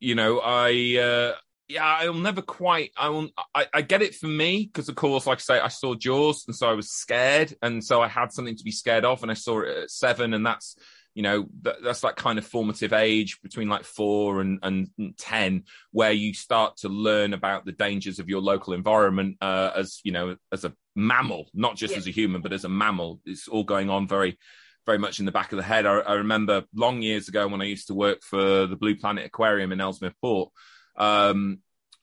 you 0.00 0.14
know, 0.14 0.40
I 0.40 0.98
uh, 0.98 1.34
yeah, 1.72 1.98
I'll 2.00 2.14
never 2.14 2.42
quite. 2.42 2.90
I 2.96 3.08
will. 3.08 3.28
I, 3.54 3.66
I 3.72 3.82
get 3.82 4.02
it 4.02 4.14
for 4.14 4.26
me 4.26 4.66
because, 4.66 4.88
of 4.88 4.94
course, 4.94 5.26
like 5.26 5.38
I 5.38 5.40
say, 5.40 5.60
I 5.60 5.68
saw 5.68 5.94
Jaws, 5.94 6.44
and 6.46 6.54
so 6.54 6.68
I 6.68 6.74
was 6.74 6.90
scared, 6.90 7.54
and 7.62 7.82
so 7.82 8.00
I 8.02 8.08
had 8.08 8.32
something 8.32 8.56
to 8.56 8.64
be 8.64 8.70
scared 8.70 9.04
of, 9.04 9.22
and 9.22 9.30
I 9.30 9.34
saw 9.34 9.60
it 9.60 9.76
at 9.84 9.90
seven, 9.90 10.34
and 10.34 10.44
that's 10.44 10.76
you 11.14 11.22
know 11.22 11.46
that, 11.62 11.76
that's 11.82 12.00
that 12.00 12.16
kind 12.16 12.38
of 12.38 12.46
formative 12.46 12.92
age 12.92 13.40
between 13.42 13.68
like 13.68 13.84
four 13.84 14.40
and, 14.40 14.58
and, 14.62 14.88
and 14.98 15.16
ten 15.18 15.64
where 15.90 16.12
you 16.12 16.32
start 16.32 16.78
to 16.78 16.88
learn 16.88 17.34
about 17.34 17.66
the 17.66 17.72
dangers 17.72 18.18
of 18.18 18.30
your 18.30 18.40
local 18.40 18.72
environment 18.72 19.36
uh, 19.42 19.72
as 19.76 20.00
you 20.04 20.12
know 20.12 20.36
as 20.52 20.64
a 20.64 20.72
mammal, 20.96 21.48
not 21.52 21.76
just 21.76 21.92
Yeah. 21.92 21.98
as 21.98 22.06
a 22.06 22.10
human, 22.10 22.40
but 22.40 22.52
as 22.52 22.64
a 22.64 22.68
mammal. 22.68 23.20
It's 23.26 23.48
all 23.48 23.64
going 23.64 23.90
on 23.90 24.08
very 24.08 24.38
very 24.84 24.98
much 24.98 25.20
in 25.20 25.26
the 25.26 25.32
back 25.32 25.52
of 25.52 25.58
the 25.58 25.62
head. 25.62 25.86
I, 25.86 25.98
I 25.98 26.14
remember 26.14 26.64
long 26.74 27.02
years 27.02 27.28
ago 27.28 27.46
when 27.46 27.62
I 27.62 27.66
used 27.66 27.86
to 27.88 27.94
work 27.94 28.22
for 28.22 28.66
the 28.66 28.76
Blue 28.76 28.96
Planet 28.96 29.26
Aquarium 29.26 29.70
in 29.72 29.80
Ellesmere 29.80 30.14
Port. 30.20 30.50
Um, 30.96 31.58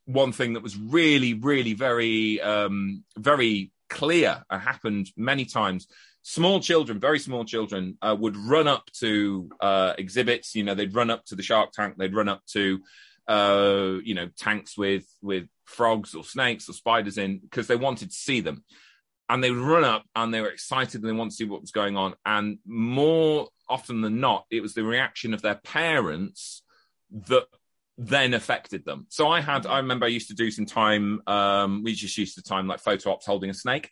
one 0.06 0.32
thing 0.32 0.54
that 0.54 0.63
was 0.63 0.78
really, 0.78 1.34
really 1.36 1.73
very, 1.73 2.41
um, 2.41 3.04
very 3.17 3.71
clear 3.89 4.43
and 4.49 4.62
happened 4.62 5.10
many 5.15 5.45
times. 5.45 5.88
Small 6.23 6.60
children, 6.60 6.99
very 6.99 7.19
small 7.19 7.45
children, 7.45 7.97
uh, 8.02 8.15
would 8.19 8.36
run 8.36 8.67
up 8.67 8.86
to 8.99 9.49
uh, 9.60 9.93
exhibits. 9.97 10.56
You 10.56 10.63
know, 10.63 10.75
they'd 10.75 10.95
run 10.95 11.10
up 11.10 11.25
to 11.25 11.36
the 11.36 11.43
shark 11.43 11.71
tank. 11.71 11.95
They'd 11.97 12.15
run 12.15 12.30
up 12.30 12.45
to, 12.54 12.80
uh, 13.28 13.97
you 14.04 14.15
know, 14.15 14.30
tanks 14.38 14.78
with 14.78 15.06
with 15.21 15.47
frogs 15.65 16.15
or 16.15 16.23
snakes 16.23 16.67
or 16.67 16.73
spiders 16.73 17.17
in 17.17 17.38
because 17.39 17.67
they 17.67 17.75
wanted 17.75 18.10
to 18.10 18.15
see 18.15 18.41
them 18.41 18.63
and 19.30 19.43
they 19.43 19.52
would 19.52 19.60
run 19.60 19.84
up 19.84 20.06
and 20.15 20.34
they 20.34 20.41
were 20.41 20.49
excited 20.49 21.02
and 21.02 21.10
they 21.10 21.13
wanted 21.13 21.30
to 21.30 21.36
see 21.36 21.45
what 21.45 21.62
was 21.62 21.71
going 21.71 21.95
on. 21.95 22.15
And 22.25 22.58
more 22.65 23.47
often 23.69 24.02
than 24.02 24.19
not, 24.19 24.45
it 24.49 24.62
was 24.62 24.73
the 24.73 24.84
reaction 24.84 25.36
of 25.36 25.43
their 25.43 25.56
parents 25.63 26.63
that 27.28 27.45
then 28.02 28.34
affected 28.34 28.86
them. 28.86 29.06
So 29.10 29.30
I 29.30 29.42
had, 29.42 29.66
I 29.66 29.78
remember 29.78 30.06
I 30.06 30.10
used 30.10 30.30
to 30.30 30.34
do 30.34 30.50
some 30.50 30.66
time, 30.66 31.22
um, 31.28 31.84
we 31.84 31.94
just 31.94 32.18
used 32.18 32.36
to 32.36 32.42
time 32.42 32.66
like 32.66 32.80
photo 32.80 33.12
ops 33.12 33.26
holding 33.26 33.50
a 33.50 33.54
snake. 33.54 33.92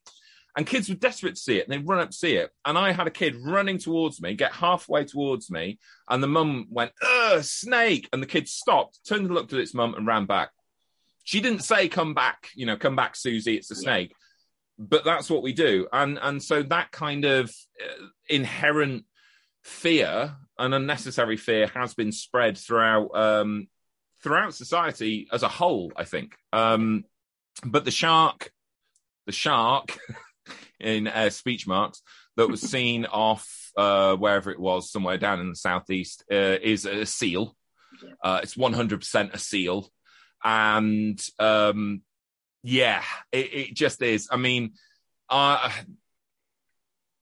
And 0.56 0.66
kids 0.66 0.90
were 0.90 0.96
desperate 0.96 1.36
to 1.36 1.42
see 1.42 1.60
it, 1.60 1.68
and 1.68 1.74
they'd 1.74 1.88
run 1.88 2.00
up 2.00 2.10
to 2.10 2.16
see 2.18 2.36
it. 2.36 2.50
And 2.66 2.80
I 2.80 2.92
had 2.92 3.06
a 3.06 3.12
kid 3.12 3.36
running 3.46 3.78
towards 3.78 4.20
me, 4.20 4.34
get 4.34 4.54
halfway 4.54 5.04
towards 5.04 5.52
me, 5.52 5.78
and 6.10 6.24
the 6.24 6.28
mum 6.28 6.66
went, 6.72 6.94
"Ugh, 7.00 7.44
snake!" 7.44 8.10
And 8.12 8.24
the 8.24 8.28
kid 8.28 8.48
stopped, 8.48 8.98
turned 9.08 9.28
and 9.28 9.36
looked 9.36 9.54
at 9.54 9.60
its 9.60 9.76
mum, 9.76 9.94
and 9.94 10.08
ran 10.08 10.26
back. 10.26 10.50
She 11.26 11.42
didn't 11.42 11.64
say, 11.64 11.88
"Come 11.90 12.16
back," 12.16 12.50
you 12.56 12.66
know, 12.66 12.76
"Come 12.76 12.96
back, 12.96 13.16
Susie, 13.16 13.56
it's 13.56 13.70
a 13.70 13.76
Yeah. 13.76 13.82
snake." 13.82 14.16
But 14.80 15.06
that's 15.06 15.30
what 15.30 15.44
we 15.44 15.54
do, 15.54 15.88
and 15.94 16.18
and 16.20 16.42
so 16.42 16.64
that 16.64 16.92
kind 16.92 17.26
of 17.26 17.52
uh, 17.80 18.08
inherent 18.28 19.06
fear, 19.62 20.38
an 20.58 20.74
unnecessary 20.74 21.38
fear, 21.38 21.68
has 21.68 21.94
been 21.94 22.12
spread 22.12 22.58
throughout 22.58 23.16
um, 23.16 23.68
throughout 24.24 24.54
society 24.54 25.28
as 25.32 25.44
a 25.44 25.48
whole. 25.48 25.92
I 25.96 26.04
think, 26.04 26.36
um, 26.54 27.06
but 27.66 27.86
the 27.86 27.92
shark, 27.92 28.52
the 29.26 29.32
shark, 29.32 29.98
in 30.80 31.08
uh, 31.08 31.30
speech 31.30 31.68
marks 31.68 32.02
that 32.36 32.50
was 32.50 32.62
seen 32.72 33.06
off 33.06 33.72
uh, 33.78 34.16
wherever 34.16 34.52
it 34.52 34.60
was, 34.60 34.92
somewhere 34.92 35.18
down 35.18 35.40
in 35.40 35.50
the 35.50 35.56
southeast, 35.56 36.24
uh, 36.32 36.58
is 36.62 36.86
a 36.86 37.06
seal. 37.06 37.56
Uh, 38.24 38.42
it's 38.44 38.58
one 38.58 38.74
hundred 38.74 39.00
percent 39.00 39.34
a 39.34 39.40
seal, 39.40 39.90
and 40.44 41.20
um, 41.40 42.02
yeah, 42.64 43.04
it, 43.32 43.54
it 43.54 43.74
just 43.74 44.02
is. 44.02 44.28
I 44.32 44.38
mean, 44.38 44.74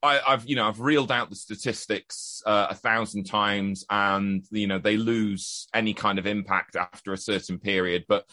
I. 0.05 0.33
I've 0.33 0.45
you 0.47 0.55
know 0.55 0.67
I've 0.67 0.79
reeled 0.79 1.11
out 1.11 1.29
the 1.29 1.35
statistics 1.35 2.41
uh, 2.45 2.67
a 2.69 2.75
thousand 2.75 3.25
times, 3.25 3.85
and 3.89 4.43
you 4.51 4.67
know 4.67 4.79
they 4.79 4.97
lose 4.97 5.67
any 5.73 5.93
kind 5.93 6.19
of 6.19 6.25
impact 6.25 6.75
after 6.75 7.13
a 7.13 7.17
certain 7.17 7.59
period. 7.59 8.05
But 8.07 8.25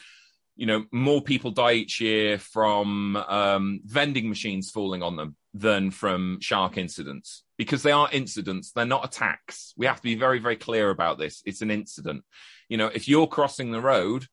you 0.56 0.66
know 0.66 0.84
more 0.92 1.22
people 1.22 1.50
die 1.50 1.72
each 1.72 2.00
year 2.00 2.38
from 2.38 3.16
um, 3.16 3.80
vending 3.84 4.28
machines 4.28 4.70
falling 4.70 5.02
on 5.02 5.16
them 5.16 5.36
than 5.54 5.90
from 5.90 6.38
shark 6.40 6.78
incidents 6.78 7.42
because 7.58 7.82
they 7.82 7.92
are 7.92 8.08
incidents. 8.12 8.72
They're 8.72 8.84
not 8.84 9.04
attacks. 9.04 9.74
We 9.76 9.86
have 9.86 9.96
to 9.96 10.02
be 10.02 10.14
very 10.14 10.38
very 10.38 10.56
clear 10.56 10.90
about 10.90 11.18
this. 11.18 11.42
It's 11.46 11.62
an 11.62 11.70
incident. 11.70 12.24
You 12.68 12.76
know 12.76 12.88
if 12.88 13.08
you're 13.08 13.26
crossing 13.26 13.70
the 13.70 13.80
road 13.80 14.26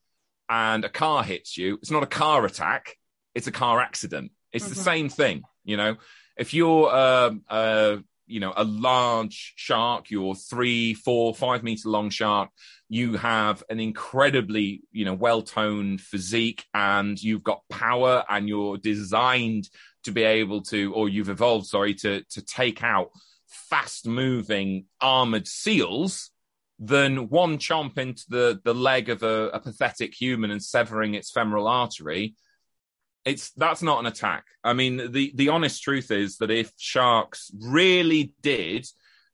and 0.49 0.83
a 0.83 0.89
car 0.89 1.23
hits 1.23 1.57
you, 1.57 1.75
it's 1.81 1.91
not 1.91 2.03
a 2.03 2.07
car 2.07 2.45
attack. 2.45 2.97
It's 3.35 3.47
a 3.47 3.51
car 3.51 3.79
accident. 3.79 4.31
It's 4.51 4.67
the 4.67 4.75
Mhm. 4.75 4.83
same 4.83 5.09
thing. 5.09 5.43
You 5.63 5.77
know 5.77 5.97
if 6.39 6.53
you're 6.53 6.89
um, 6.95 7.43
uh, 7.49 7.97
you 8.25 8.39
know 8.39 8.53
a 8.55 8.63
large 8.63 9.53
shark 9.55 10.09
you're 10.09 10.35
three 10.35 10.93
four 10.93 11.35
five 11.35 11.63
meter 11.63 11.89
long 11.89 12.09
shark 12.09 12.49
you 12.87 13.17
have 13.17 13.63
an 13.69 13.79
incredibly 13.79 14.81
you 14.91 15.03
know 15.03 15.13
well 15.13 15.41
toned 15.41 15.99
physique 15.99 16.65
and 16.73 17.21
you've 17.21 17.43
got 17.43 17.61
power 17.69 18.23
and 18.29 18.47
you're 18.47 18.77
designed 18.77 19.67
to 20.03 20.11
be 20.11 20.23
able 20.23 20.61
to 20.61 20.93
or 20.93 21.09
you've 21.09 21.29
evolved 21.29 21.65
sorry 21.65 21.93
to 21.93 22.23
to 22.29 22.41
take 22.43 22.83
out 22.83 23.09
fast 23.47 24.07
moving 24.07 24.85
armored 25.01 25.47
seals 25.47 26.29
than 26.79 27.29
one 27.29 27.57
chomp 27.57 27.97
into 27.97 28.23
the 28.29 28.61
the 28.63 28.73
leg 28.73 29.09
of 29.09 29.23
a, 29.23 29.49
a 29.49 29.59
pathetic 29.59 30.13
human 30.13 30.51
and 30.51 30.63
severing 30.63 31.15
its 31.15 31.31
femoral 31.31 31.67
artery 31.67 32.35
it's 33.25 33.51
that's 33.51 33.81
not 33.81 33.99
an 33.99 34.05
attack. 34.05 34.45
I 34.63 34.73
mean, 34.73 35.11
the 35.11 35.31
the 35.35 35.49
honest 35.49 35.83
truth 35.83 36.11
is 36.11 36.37
that 36.37 36.51
if 36.51 36.71
sharks 36.77 37.51
really 37.59 38.33
did 38.41 38.87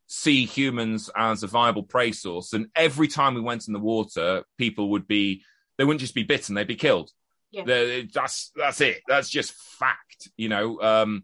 see 0.07 0.45
humans 0.45 1.09
as 1.15 1.43
a 1.43 1.47
viable 1.47 1.83
prey 1.83 2.11
source, 2.11 2.53
and 2.53 2.67
every 2.75 3.07
time 3.07 3.35
we 3.35 3.41
went 3.41 3.67
in 3.67 3.73
the 3.73 3.79
water, 3.79 4.43
people 4.57 4.91
would 4.91 5.07
be 5.07 5.43
they 5.77 5.83
wouldn't 5.83 6.01
just 6.01 6.15
be 6.15 6.23
bitten; 6.23 6.55
they'd 6.55 6.67
be 6.67 6.75
killed. 6.75 7.11
Yeah. 7.51 8.05
That's 8.13 8.51
that's 8.55 8.81
it. 8.81 9.01
That's 9.07 9.29
just 9.29 9.53
fact. 9.53 10.29
You 10.35 10.49
know, 10.49 10.81
um, 10.81 11.23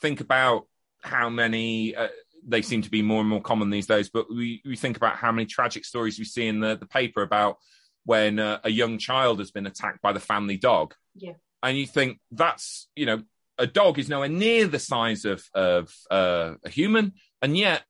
think 0.00 0.20
about 0.20 0.66
how 1.02 1.28
many. 1.30 1.94
Uh, 1.94 2.08
they 2.44 2.60
seem 2.60 2.82
to 2.82 2.90
be 2.90 3.02
more 3.02 3.20
and 3.20 3.28
more 3.30 3.40
common 3.40 3.70
these 3.70 3.86
days, 3.86 4.10
but 4.10 4.26
we, 4.28 4.60
we 4.64 4.74
think 4.74 4.96
about 4.96 5.14
how 5.14 5.30
many 5.30 5.46
tragic 5.46 5.84
stories 5.84 6.18
we 6.18 6.24
see 6.24 6.48
in 6.48 6.58
the, 6.58 6.76
the 6.76 6.86
paper 6.86 7.22
about 7.22 7.58
when 8.04 8.40
uh, 8.40 8.58
a 8.64 8.68
young 8.68 8.98
child 8.98 9.38
has 9.38 9.52
been 9.52 9.64
attacked 9.64 10.02
by 10.02 10.12
the 10.12 10.18
family 10.18 10.56
dog 10.56 10.92
Yeah. 11.14 11.34
And 11.62 11.76
you 11.76 11.86
think 11.86 12.18
that's 12.30 12.88
you 12.96 13.06
know 13.06 13.22
a 13.58 13.66
dog 13.66 13.98
is 13.98 14.08
nowhere 14.08 14.28
near 14.28 14.66
the 14.66 14.78
size 14.78 15.24
of 15.24 15.44
of 15.54 15.94
uh, 16.10 16.54
a 16.64 16.68
human, 16.68 17.12
and 17.40 17.56
yet 17.56 17.82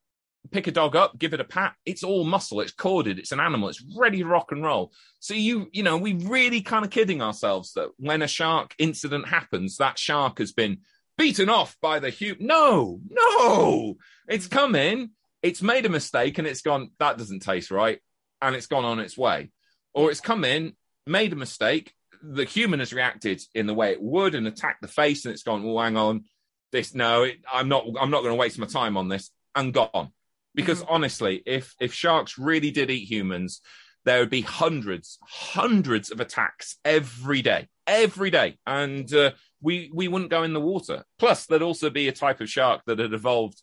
pick 0.51 0.67
a 0.67 0.73
dog 0.73 0.97
up, 0.97 1.19
give 1.19 1.35
it 1.35 1.41
a 1.41 1.45
pat, 1.45 1.75
it's 1.87 2.03
all 2.03 2.25
muscle, 2.25 2.61
it's 2.61 2.73
corded, 2.73 3.19
it's 3.19 3.33
an 3.33 3.41
animal, 3.41 3.69
it's 3.69 3.85
ready 3.97 4.19
to 4.19 4.27
rock 4.27 4.51
and 4.51 4.63
roll. 4.65 4.93
So 5.21 5.35
you 5.35 5.69
you 5.73 5.83
know 5.83 5.97
we 5.97 6.15
really 6.15 6.63
kind 6.63 6.85
of 6.85 6.91
kidding 6.91 7.23
ourselves 7.23 7.73
that 7.75 7.91
when 7.97 8.23
a 8.23 8.29
shark 8.29 8.75
incident 8.79 9.29
happens, 9.29 9.77
that 9.77 9.99
shark 9.99 10.39
has 10.39 10.53
been 10.53 10.79
beaten 11.17 11.49
off 11.49 11.77
by 11.81 11.99
the 11.99 12.11
human. 12.11 12.47
No, 12.47 13.01
no, 13.09 13.95
it's 14.29 14.47
come 14.49 14.75
in, 14.75 15.11
it's 15.43 15.63
made 15.63 15.87
a 15.87 15.91
mistake, 15.91 16.39
and 16.39 16.47
it's 16.47 16.63
gone. 16.63 16.91
That 16.99 17.19
doesn't 17.19 17.41
taste 17.41 17.71
right, 17.71 18.01
and 18.41 18.57
it's 18.57 18.67
gone 18.67 18.85
on 18.85 18.99
its 18.99 19.17
way, 19.17 19.51
or 19.95 20.11
it's 20.11 20.21
come 20.21 20.45
in, 20.45 20.75
made 21.07 21.33
a 21.33 21.37
mistake, 21.37 21.95
the 22.23 22.45
human 22.45 22.81
has 22.81 22.93
reacted 22.93 23.43
in 23.55 23.67
the 23.67 23.75
way 23.75 23.93
it 23.93 24.03
would 24.03 24.35
and 24.35 24.47
attacked 24.47 24.83
the 24.83 24.89
face, 24.89 25.25
and 25.25 25.33
it's 25.33 25.43
gone, 25.43 25.63
well, 25.63 25.83
hang 25.83 25.97
on, 25.97 26.25
this 26.73 26.95
no, 26.95 27.25
it, 27.25 27.37
I'm 27.53 27.69
not. 27.69 27.85
I'm 28.01 28.11
not 28.11 28.23
going 28.23 28.33
to 28.33 28.41
waste 28.41 28.59
my 28.59 28.67
time 28.67 28.97
on 28.97 29.09
this. 29.09 29.31
And 29.55 29.73
gone. 29.73 30.11
Because 30.55 30.81
mm-hmm. 30.81 30.95
honestly, 30.95 31.43
if 31.47 31.75
if 31.79 31.93
sharks 31.93 32.39
really 32.39 32.71
did 32.71 32.91
eat 32.91 33.09
humans, 33.09 33.61
there 34.05 34.21
would 34.21 34.31
be 34.31 34.41
hundreds, 34.41 35.19
hundreds 35.23 36.11
of 36.11 36.21
attacks 36.21 36.77
every 36.85 37.43
day, 37.43 37.69
every 37.87 38.31
day, 38.31 38.57
and 38.67 39.13
uh, 39.15 39.33
we 39.61 39.91
we 39.93 40.09
wouldn't 40.09 40.31
go 40.31 40.43
in 40.43 40.55
the 40.55 40.61
water. 40.61 41.05
Plus, 41.19 41.47
there'd 41.47 41.63
also 41.63 41.91
be 41.91 42.09
a 42.09 42.13
type 42.13 42.41
of 42.41 42.51
shark 42.51 42.81
that 42.87 42.99
had 42.99 43.13
evolved 43.13 43.63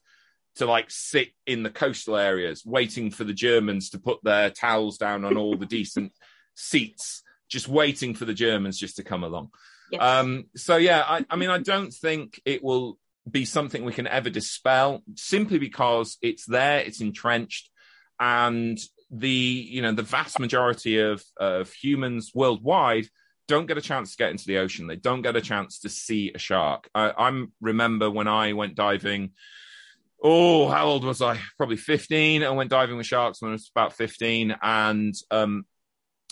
to 0.55 0.65
like 0.65 0.91
sit 0.91 1.29
in 1.47 1.63
the 1.63 1.69
coastal 1.69 2.15
areas, 2.15 2.63
waiting 2.65 3.09
for 3.09 3.23
the 3.23 3.33
Germans 3.33 3.89
to 3.89 3.99
put 3.99 4.19
their 4.23 4.49
towels 4.49 4.97
down 4.97 5.25
on 5.25 5.37
all 5.37 5.55
the 5.55 5.65
decent 5.65 6.11
seats, 6.55 7.23
just 7.49 7.67
waiting 7.67 8.13
for 8.13 8.25
the 8.25 8.33
Germans 8.33 8.79
just 8.79 8.97
to 8.97 9.03
come 9.03 9.23
along. 9.23 9.49
Yes. 9.91 10.01
Um, 10.01 10.45
so 10.55 10.77
yeah, 10.77 11.03
I, 11.05 11.25
I 11.29 11.35
mean, 11.35 11.49
I 11.49 11.57
don't 11.57 11.93
think 11.93 12.39
it 12.45 12.63
will 12.63 12.97
be 13.29 13.45
something 13.45 13.83
we 13.83 13.93
can 13.93 14.07
ever 14.07 14.29
dispel 14.29 15.03
simply 15.15 15.59
because 15.59 16.17
it's 16.21 16.45
there, 16.45 16.79
it's 16.79 17.01
entrenched, 17.01 17.69
and 18.19 18.77
the 19.11 19.29
you 19.29 19.81
know 19.81 19.91
the 19.91 20.03
vast 20.03 20.39
majority 20.39 20.99
of 20.99 21.23
of 21.39 21.71
humans 21.73 22.31
worldwide 22.35 23.07
don't 23.49 23.65
get 23.65 23.79
a 23.79 23.81
chance 23.81 24.11
to 24.11 24.17
get 24.17 24.29
into 24.29 24.45
the 24.45 24.59
ocean. 24.59 24.85
They 24.85 24.95
don't 24.95 25.23
get 25.23 25.35
a 25.35 25.41
chance 25.41 25.79
to 25.79 25.89
see 25.89 26.31
a 26.33 26.37
shark. 26.37 26.87
I, 26.93 27.09
I 27.09 27.45
remember 27.59 28.09
when 28.09 28.27
I 28.27 28.53
went 28.53 28.75
diving. 28.75 29.31
Oh, 30.23 30.67
how 30.69 30.85
old 30.85 31.03
was 31.03 31.21
I? 31.21 31.39
Probably 31.57 31.77
15. 31.77 32.43
I 32.43 32.49
went 32.51 32.69
diving 32.69 32.97
with 32.97 33.07
sharks 33.07 33.41
when 33.41 33.49
I 33.49 33.53
was 33.53 33.71
about 33.73 33.93
15. 33.93 34.55
And 34.61 35.15
um, 35.31 35.65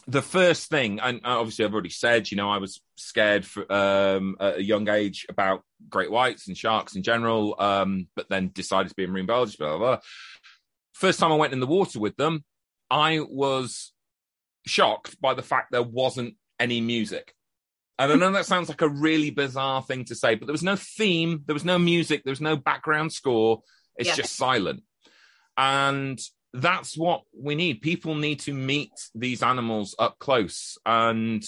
the 0.07 0.21
first 0.21 0.69
thing, 0.69 0.99
and 1.01 1.19
obviously 1.25 1.65
I've 1.65 1.73
already 1.73 1.89
said, 1.89 2.31
you 2.31 2.37
know, 2.37 2.49
I 2.49 2.59
was 2.59 2.81
scared 2.95 3.45
for, 3.45 3.69
um, 3.71 4.37
at 4.39 4.57
a 4.57 4.63
young 4.63 4.87
age 4.87 5.25
about 5.27 5.63
great 5.89 6.09
whites 6.09 6.47
and 6.47 6.57
sharks 6.57 6.95
in 6.95 7.03
general, 7.03 7.55
um, 7.59 8.07
but 8.15 8.29
then 8.29 8.51
decided 8.53 8.89
to 8.89 8.95
be 8.95 9.03
a 9.03 9.07
marine 9.07 9.25
biologist, 9.25 9.59
blah, 9.59 9.69
blah, 9.69 9.77
blah. 9.77 9.99
First 10.93 11.19
time 11.19 11.31
I 11.31 11.35
went 11.35 11.53
in 11.53 11.59
the 11.59 11.67
water 11.67 11.99
with 11.99 12.15
them, 12.15 12.45
I 12.89 13.19
was 13.19 13.91
shocked 14.65 15.19
by 15.19 15.33
the 15.33 15.43
fact 15.43 15.71
there 15.71 15.83
wasn't 15.83 16.35
any 16.59 16.79
music. 16.79 17.33
And 17.99 18.11
I 18.11 18.15
know 18.15 18.31
that 18.31 18.45
sounds 18.45 18.69
like 18.69 18.81
a 18.81 18.89
really 18.89 19.31
bizarre 19.31 19.81
thing 19.81 20.05
to 20.05 20.15
say, 20.15 20.35
but 20.35 20.45
there 20.45 20.53
was 20.53 20.63
no 20.63 20.75
theme, 20.75 21.43
there 21.47 21.55
was 21.55 21.65
no 21.65 21.79
music, 21.79 22.23
there 22.23 22.31
was 22.31 22.41
no 22.41 22.55
background 22.55 23.11
score. 23.11 23.63
It's 23.97 24.15
just 24.15 24.35
silent. 24.35 24.83
And 25.57 26.19
that's 26.53 26.97
what 26.97 27.23
we 27.33 27.55
need. 27.55 27.81
People 27.81 28.15
need 28.15 28.39
to 28.41 28.53
meet 28.53 28.91
these 29.13 29.43
animals 29.43 29.95
up 29.99 30.17
close. 30.19 30.77
And 30.85 31.43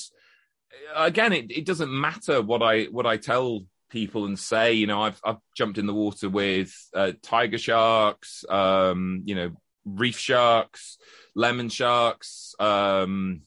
again, 0.95 1.33
it, 1.33 1.51
it 1.51 1.65
doesn't 1.65 1.91
matter 1.91 2.41
what 2.41 2.61
I 2.61 2.85
what 2.85 3.05
I 3.05 3.17
tell 3.17 3.61
people 3.89 4.25
and 4.25 4.37
say. 4.37 4.73
You 4.73 4.87
know, 4.87 5.01
I've 5.01 5.19
I've 5.23 5.39
jumped 5.55 5.77
in 5.77 5.87
the 5.87 5.93
water 5.93 6.29
with 6.29 6.73
uh, 6.93 7.13
tiger 7.21 7.57
sharks, 7.57 8.43
um, 8.49 9.23
you 9.25 9.35
know, 9.35 9.51
reef 9.85 10.17
sharks, 10.17 10.97
lemon 11.35 11.69
sharks, 11.69 12.53
um, 12.59 13.41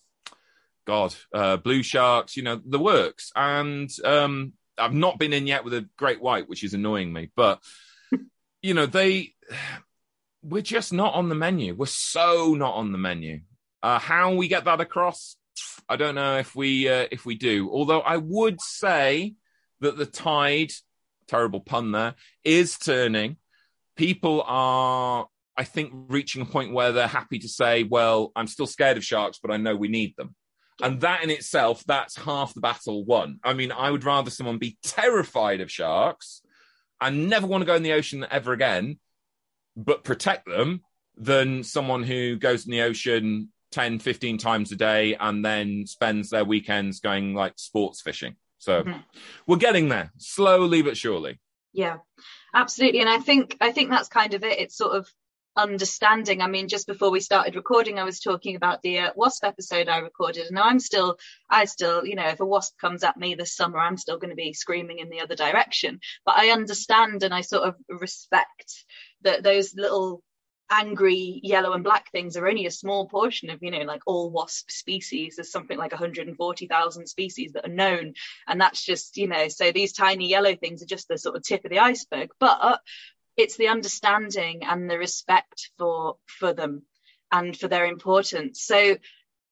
God, 0.87 1.15
uh, 1.33 1.57
blue 1.59 1.83
sharks, 1.83 2.37
you 2.37 2.43
know, 2.43 2.61
the 2.65 2.79
works. 2.79 3.31
And 3.37 3.91
um, 4.05 4.53
I've 4.79 4.95
not 4.95 5.19
been 5.19 5.33
in 5.33 5.47
yet 5.47 5.65
with 5.65 5.75
a 5.75 5.89
great 5.97 6.21
white, 6.21 6.49
which 6.49 6.65
is 6.65 6.75
annoying 6.75 7.13
me. 7.13 7.31
But, 7.37 7.61
you 8.63 8.75
know, 8.75 8.87
they, 8.87 9.35
we're 10.43 10.63
just 10.63 10.93
not 10.93 11.15
on 11.15 11.29
the 11.29 11.35
menu. 11.35 11.75
We're 11.75 11.87
so 11.87 12.55
not 12.55 12.75
on 12.75 12.93
the 12.93 12.99
menu. 12.99 13.41
Uh, 13.83 13.99
how 13.99 14.35
we 14.35 14.49
get 14.49 14.65
that 14.65 14.81
across, 14.81 15.37
I 15.89 15.97
don't 15.97 16.15
know 16.15 16.39
if 16.39 16.55
we 16.55 16.89
uh, 16.89 17.07
if 17.11 17.25
we 17.25 17.35
do. 17.35 17.71
Although 17.71 18.01
I 18.01 18.17
would 18.17 18.61
say 18.61 19.35
that 19.81 19.97
the 19.97 20.07
tide, 20.07 20.73
terrible 21.29 21.61
pun 21.61 21.93
there, 21.93 22.15
is 22.45 22.79
turning. 22.79 23.37
People 23.97 24.43
are, 24.47 25.27
I 25.57 25.65
think, 25.65 25.93
reaching 25.93 26.43
a 26.43 26.47
point 26.47 26.73
where 26.73 26.93
they're 26.93 27.07
happy 27.07 27.41
to 27.41 27.49
say, 27.49 27.83
"Well, 27.83 28.33
I'm 28.35 28.47
still 28.47 28.67
scared 28.67 28.97
of 28.97 29.05
sharks, 29.05 29.39
but 29.39 29.51
I 29.51 29.57
know 29.57 29.77
we 29.77 29.89
need 29.89 30.15
them." 30.17 30.35
And 30.81 31.01
that 31.03 31.23
in 31.23 31.31
itself, 31.31 31.85
that's 31.85 32.17
half 32.17 32.55
the 32.55 32.61
battle 32.61 33.05
won. 33.05 33.39
I 33.45 33.53
mean, 33.53 33.71
I 33.71 33.91
would 33.91 34.05
rather 34.05 34.31
someone 34.31 34.59
be 34.59 34.79
terrified 34.83 35.61
of 35.61 35.71
sharks 35.71 36.43
and 37.01 37.29
never 37.29 37.47
want 37.47 37.63
to 37.63 37.67
go 37.67 37.75
in 37.75 37.83
the 37.83 37.93
ocean 37.93 38.27
ever 38.31 38.53
again, 38.53 38.99
but 39.77 40.05
protect 40.05 40.47
them 40.47 40.83
than 41.17 41.63
someone 41.63 42.03
who 42.03 42.37
goes 42.37 42.65
in 42.65 42.73
the 42.73 42.83
ocean 42.83 43.51
10, 43.73 43.99
15 43.99 44.39
times 44.39 44.73
a 44.73 44.77
day 44.77 45.15
and 45.15 45.45
then 45.45 45.87
spends 45.87 46.31
their 46.31 46.45
weekends 46.45 47.01
going 47.01 47.35
like 47.35 47.55
sports 47.57 48.01
fishing. 48.01 48.37
So 48.59 48.85
mm-hmm. 48.85 49.01
we're 49.47 49.57
getting 49.57 49.89
there 49.89 50.13
slowly 50.19 50.83
but 50.83 50.97
surely. 50.97 51.41
Yeah, 51.73 51.99
absolutely. 52.55 53.01
And 53.01 53.09
I 53.09 53.19
think 53.19 53.57
I 53.61 53.73
think 53.73 53.91
that's 53.91 54.09
kind 54.09 54.35
of 54.35 54.45
it. 54.45 54.61
It's 54.61 54.77
sort 54.77 54.97
of 54.97 55.09
understanding. 55.57 56.41
I 56.41 56.47
mean, 56.47 56.69
just 56.69 56.87
before 56.87 57.11
we 57.11 57.21
started 57.21 57.57
recording, 57.57 57.99
I 57.99 58.05
was 58.05 58.21
talking 58.21 58.57
about 58.57 58.83
the 58.83 59.01
uh, 59.01 59.11
wasp 59.17 59.45
episode 59.45 59.89
I 59.89 59.99
recorded, 59.99 60.47
and 60.47 60.59
I'm 60.59 60.81
still, 60.81 61.19
I 61.51 61.65
still, 61.65 62.07
you 62.07 62.15
know, 62.15 62.29
if 62.29 62.41
a 62.41 62.47
wasp 62.47 62.79
comes 62.79 63.05
at 63.05 63.17
me 63.17 63.35
this 63.35 63.55
summer, 63.55 63.79
I'm 63.79 63.97
still 63.97 64.19
going 64.19 64.31
to 64.31 64.37
be 64.37 64.53
screaming 64.53 64.99
in 64.99 65.11
the 65.11 65.21
other 65.21 65.35
direction. 65.35 66.01
But 66.25 66.39
I 66.39 66.51
understand 66.51 67.23
and 67.23 67.35
I 67.35 67.43
sort 67.43 67.65
of 67.69 67.77
respect 67.89 68.85
that 69.23 69.43
those 69.43 69.75
little 69.75 70.23
angry 70.73 71.39
yellow 71.43 71.73
and 71.73 71.85
black 71.85 72.11
things 72.11 72.37
are 72.37 72.49
only 72.49 72.65
a 72.65 72.71
small 72.71 73.07
portion 73.07 73.51
of 73.51 73.63
you 73.63 73.71
know 73.71 73.83
like 73.83 74.01
all 74.07 74.31
wasp 74.31 74.71
species. 74.71 75.37
There's 75.37 75.53
something 75.53 75.79
like 75.79 75.93
140,000 75.93 77.07
species 77.07 77.53
that 77.53 77.67
are 77.67 77.73
known. 77.73 78.15
And 78.49 78.61
that's 78.61 78.83
just 78.83 79.17
you 79.17 79.29
know 79.29 79.49
so 79.49 79.71
these 79.71 79.93
tiny 79.93 80.29
yellow 80.29 80.57
things 80.57 80.83
are 80.83 80.87
just 80.87 81.09
the 81.09 81.19
sort 81.19 81.37
of 81.37 81.43
tip 81.43 81.65
of 81.65 81.71
the 81.71 81.81
iceberg. 81.81 82.31
But 82.41 82.81
it's 83.37 83.57
the 83.57 83.69
understanding 83.69 84.63
and 84.65 84.91
the 84.91 84.99
respect 84.99 85.71
for 85.79 86.17
for 86.27 86.53
them 86.53 86.83
and 87.31 87.57
for 87.57 87.69
their 87.69 87.87
importance. 87.87 88.63
So 88.63 88.97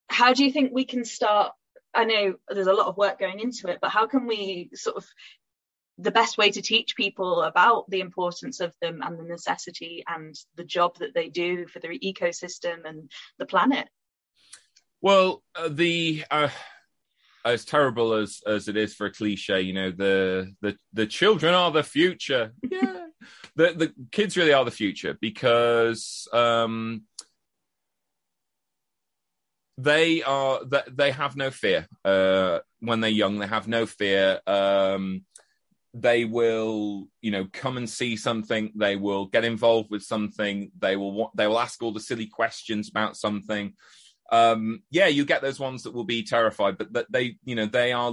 how 0.08 0.32
do 0.32 0.44
you 0.44 0.52
think 0.52 0.70
we 0.72 0.84
can 0.84 1.04
start? 1.04 1.52
I 1.92 2.04
know 2.04 2.34
there's 2.48 2.66
a 2.66 2.72
lot 2.72 2.86
of 2.86 2.96
work 2.96 3.18
going 3.18 3.40
into 3.40 3.68
it 3.68 3.78
but 3.82 3.90
how 3.90 4.06
can 4.06 4.26
we 4.26 4.70
sort 4.74 4.96
of 4.96 5.04
the 6.00 6.10
best 6.10 6.38
way 6.38 6.50
to 6.50 6.62
teach 6.62 6.96
people 6.96 7.42
about 7.42 7.88
the 7.90 8.00
importance 8.00 8.60
of 8.60 8.74
them 8.80 9.02
and 9.02 9.18
the 9.18 9.24
necessity 9.24 10.02
and 10.08 10.34
the 10.56 10.64
job 10.64 10.96
that 10.98 11.14
they 11.14 11.28
do 11.28 11.66
for 11.66 11.78
the 11.78 11.98
ecosystem 11.98 12.84
and 12.84 13.10
the 13.38 13.46
planet 13.46 13.88
well 15.00 15.42
uh, 15.54 15.68
the 15.68 16.24
uh, 16.30 16.48
as 17.44 17.64
terrible 17.64 18.14
as 18.14 18.40
as 18.46 18.68
it 18.68 18.76
is 18.76 18.94
for 18.94 19.06
a 19.06 19.12
cliche 19.12 19.60
you 19.60 19.72
know 19.72 19.90
the 19.90 20.52
the 20.60 20.76
the 20.92 21.06
children 21.06 21.54
are 21.54 21.70
the 21.70 21.82
future 21.82 22.52
yeah 22.70 23.06
the 23.56 23.72
the 23.72 23.94
kids 24.10 24.36
really 24.36 24.52
are 24.52 24.64
the 24.64 24.70
future 24.70 25.16
because 25.20 26.28
um, 26.32 27.02
they 29.82 30.22
are 30.22 30.64
that 30.66 30.96
they 30.96 31.10
have 31.10 31.36
no 31.36 31.50
fear 31.50 31.86
uh, 32.04 32.60
when 32.80 33.00
they're 33.00 33.10
young. 33.10 33.38
They 33.38 33.46
have 33.46 33.68
no 33.68 33.86
fear. 33.86 34.40
Um, 34.46 35.24
they 35.92 36.24
will, 36.24 37.08
you 37.20 37.30
know, 37.30 37.46
come 37.52 37.76
and 37.76 37.88
see 37.88 38.16
something. 38.16 38.72
They 38.76 38.96
will 38.96 39.26
get 39.26 39.44
involved 39.44 39.90
with 39.90 40.02
something. 40.02 40.70
They 40.78 40.96
will 40.96 41.30
they 41.34 41.46
will 41.46 41.58
ask 41.58 41.82
all 41.82 41.92
the 41.92 42.00
silly 42.00 42.26
questions 42.26 42.88
about 42.88 43.16
something. 43.16 43.74
Um, 44.30 44.82
yeah, 44.90 45.08
you 45.08 45.24
get 45.24 45.42
those 45.42 45.58
ones 45.58 45.82
that 45.82 45.94
will 45.94 46.04
be 46.04 46.22
terrified, 46.22 46.78
but 46.78 46.92
that 46.92 47.10
they, 47.10 47.36
you 47.44 47.56
know, 47.56 47.66
they 47.66 47.92
are 47.92 48.12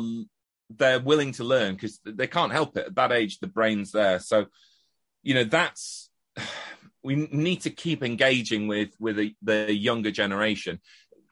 they're 0.69 0.99
willing 0.99 1.31
to 1.33 1.43
learn 1.43 1.75
because 1.75 1.99
they 2.03 2.27
can't 2.27 2.51
help 2.51 2.75
it 2.77 2.87
at 2.87 2.95
that 2.95 3.11
age. 3.11 3.39
The 3.39 3.47
brain's 3.47 3.91
there, 3.91 4.19
so 4.19 4.47
you 5.21 5.35
know 5.35 5.43
that's 5.43 6.09
we 7.03 7.15
need 7.15 7.61
to 7.61 7.69
keep 7.69 8.03
engaging 8.03 8.67
with 8.67 8.89
with 8.99 9.17
the, 9.17 9.35
the 9.43 9.73
younger 9.73 10.11
generation 10.11 10.79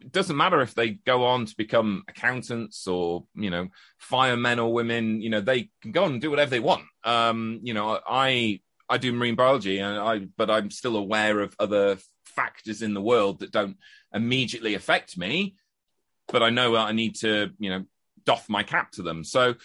it 0.02 0.12
doesn't 0.12 0.38
matter 0.38 0.62
if 0.62 0.76
they 0.76 0.92
go 0.92 1.26
on 1.26 1.46
to 1.46 1.56
become 1.58 2.04
accountants 2.08 2.88
or 2.88 3.26
you 3.36 3.50
know 3.50 3.68
firemen 3.98 4.60
or 4.60 4.74
women 4.74 5.22
you 5.22 5.30
know 5.30 5.42
they 5.42 5.70
can 5.82 5.92
go 5.92 6.06
on 6.06 6.14
and 6.14 6.22
do 6.22 6.30
whatever 6.30 6.52
they 6.52 6.60
want. 6.60 6.84
Um 7.04 7.60
you 7.64 7.74
know 7.74 8.00
i 8.08 8.60
i 8.90 8.98
do 8.98 9.14
marine 9.14 9.36
biology 9.36 9.80
and 9.80 9.98
i 9.98 10.20
but 10.38 10.50
i'm 10.50 10.70
still 10.70 10.96
aware 10.96 11.40
of 11.40 11.56
other 11.60 11.98
factors 12.26 12.82
in 12.82 12.94
the 12.94 13.02
world 13.02 13.40
that 13.40 13.52
don't 13.52 13.78
immediately 14.14 14.76
affect 14.76 15.18
me 15.18 15.56
but 16.28 16.44
i 16.44 16.50
know 16.50 16.76
i 16.76 16.92
need 16.92 17.16
to 17.16 17.50
you 17.58 17.70
know 17.70 17.86
doff 18.26 18.50
my 18.50 18.64
cap 18.64 18.92
to 18.92 19.04
them. 19.04 19.24
So 19.24 19.56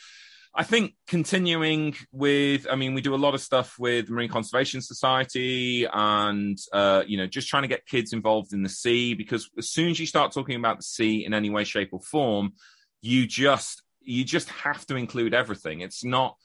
I 0.52 0.64
think 0.64 0.94
continuing 1.06 1.94
with, 2.10 2.66
I 2.68 2.74
mean, 2.74 2.94
we 2.94 3.00
do 3.00 3.14
a 3.14 3.16
lot 3.16 3.34
of 3.34 3.40
stuff 3.40 3.78
with 3.78 4.10
Marine 4.10 4.28
Conservation 4.28 4.80
Society 4.80 5.86
and, 5.90 6.58
uh, 6.72 7.04
you 7.06 7.16
know, 7.18 7.26
just 7.28 7.48
trying 7.48 7.62
to 7.62 7.68
get 7.68 7.86
kids 7.86 8.12
involved 8.12 8.52
in 8.52 8.64
the 8.64 8.68
sea 8.68 9.14
because 9.14 9.48
as 9.56 9.70
soon 9.70 9.90
as 9.90 10.00
you 10.00 10.06
start 10.06 10.32
talking 10.32 10.56
about 10.56 10.78
the 10.78 10.82
sea 10.82 11.24
in 11.24 11.34
any 11.34 11.50
way, 11.50 11.62
shape, 11.62 11.90
or 11.92 12.00
form, 12.00 12.54
you 13.00 13.28
just, 13.28 13.82
you 14.00 14.24
just 14.24 14.48
have 14.50 14.84
to 14.86 14.96
include 14.96 15.34
everything. 15.34 15.82
It's 15.82 16.04
not, 16.04 16.36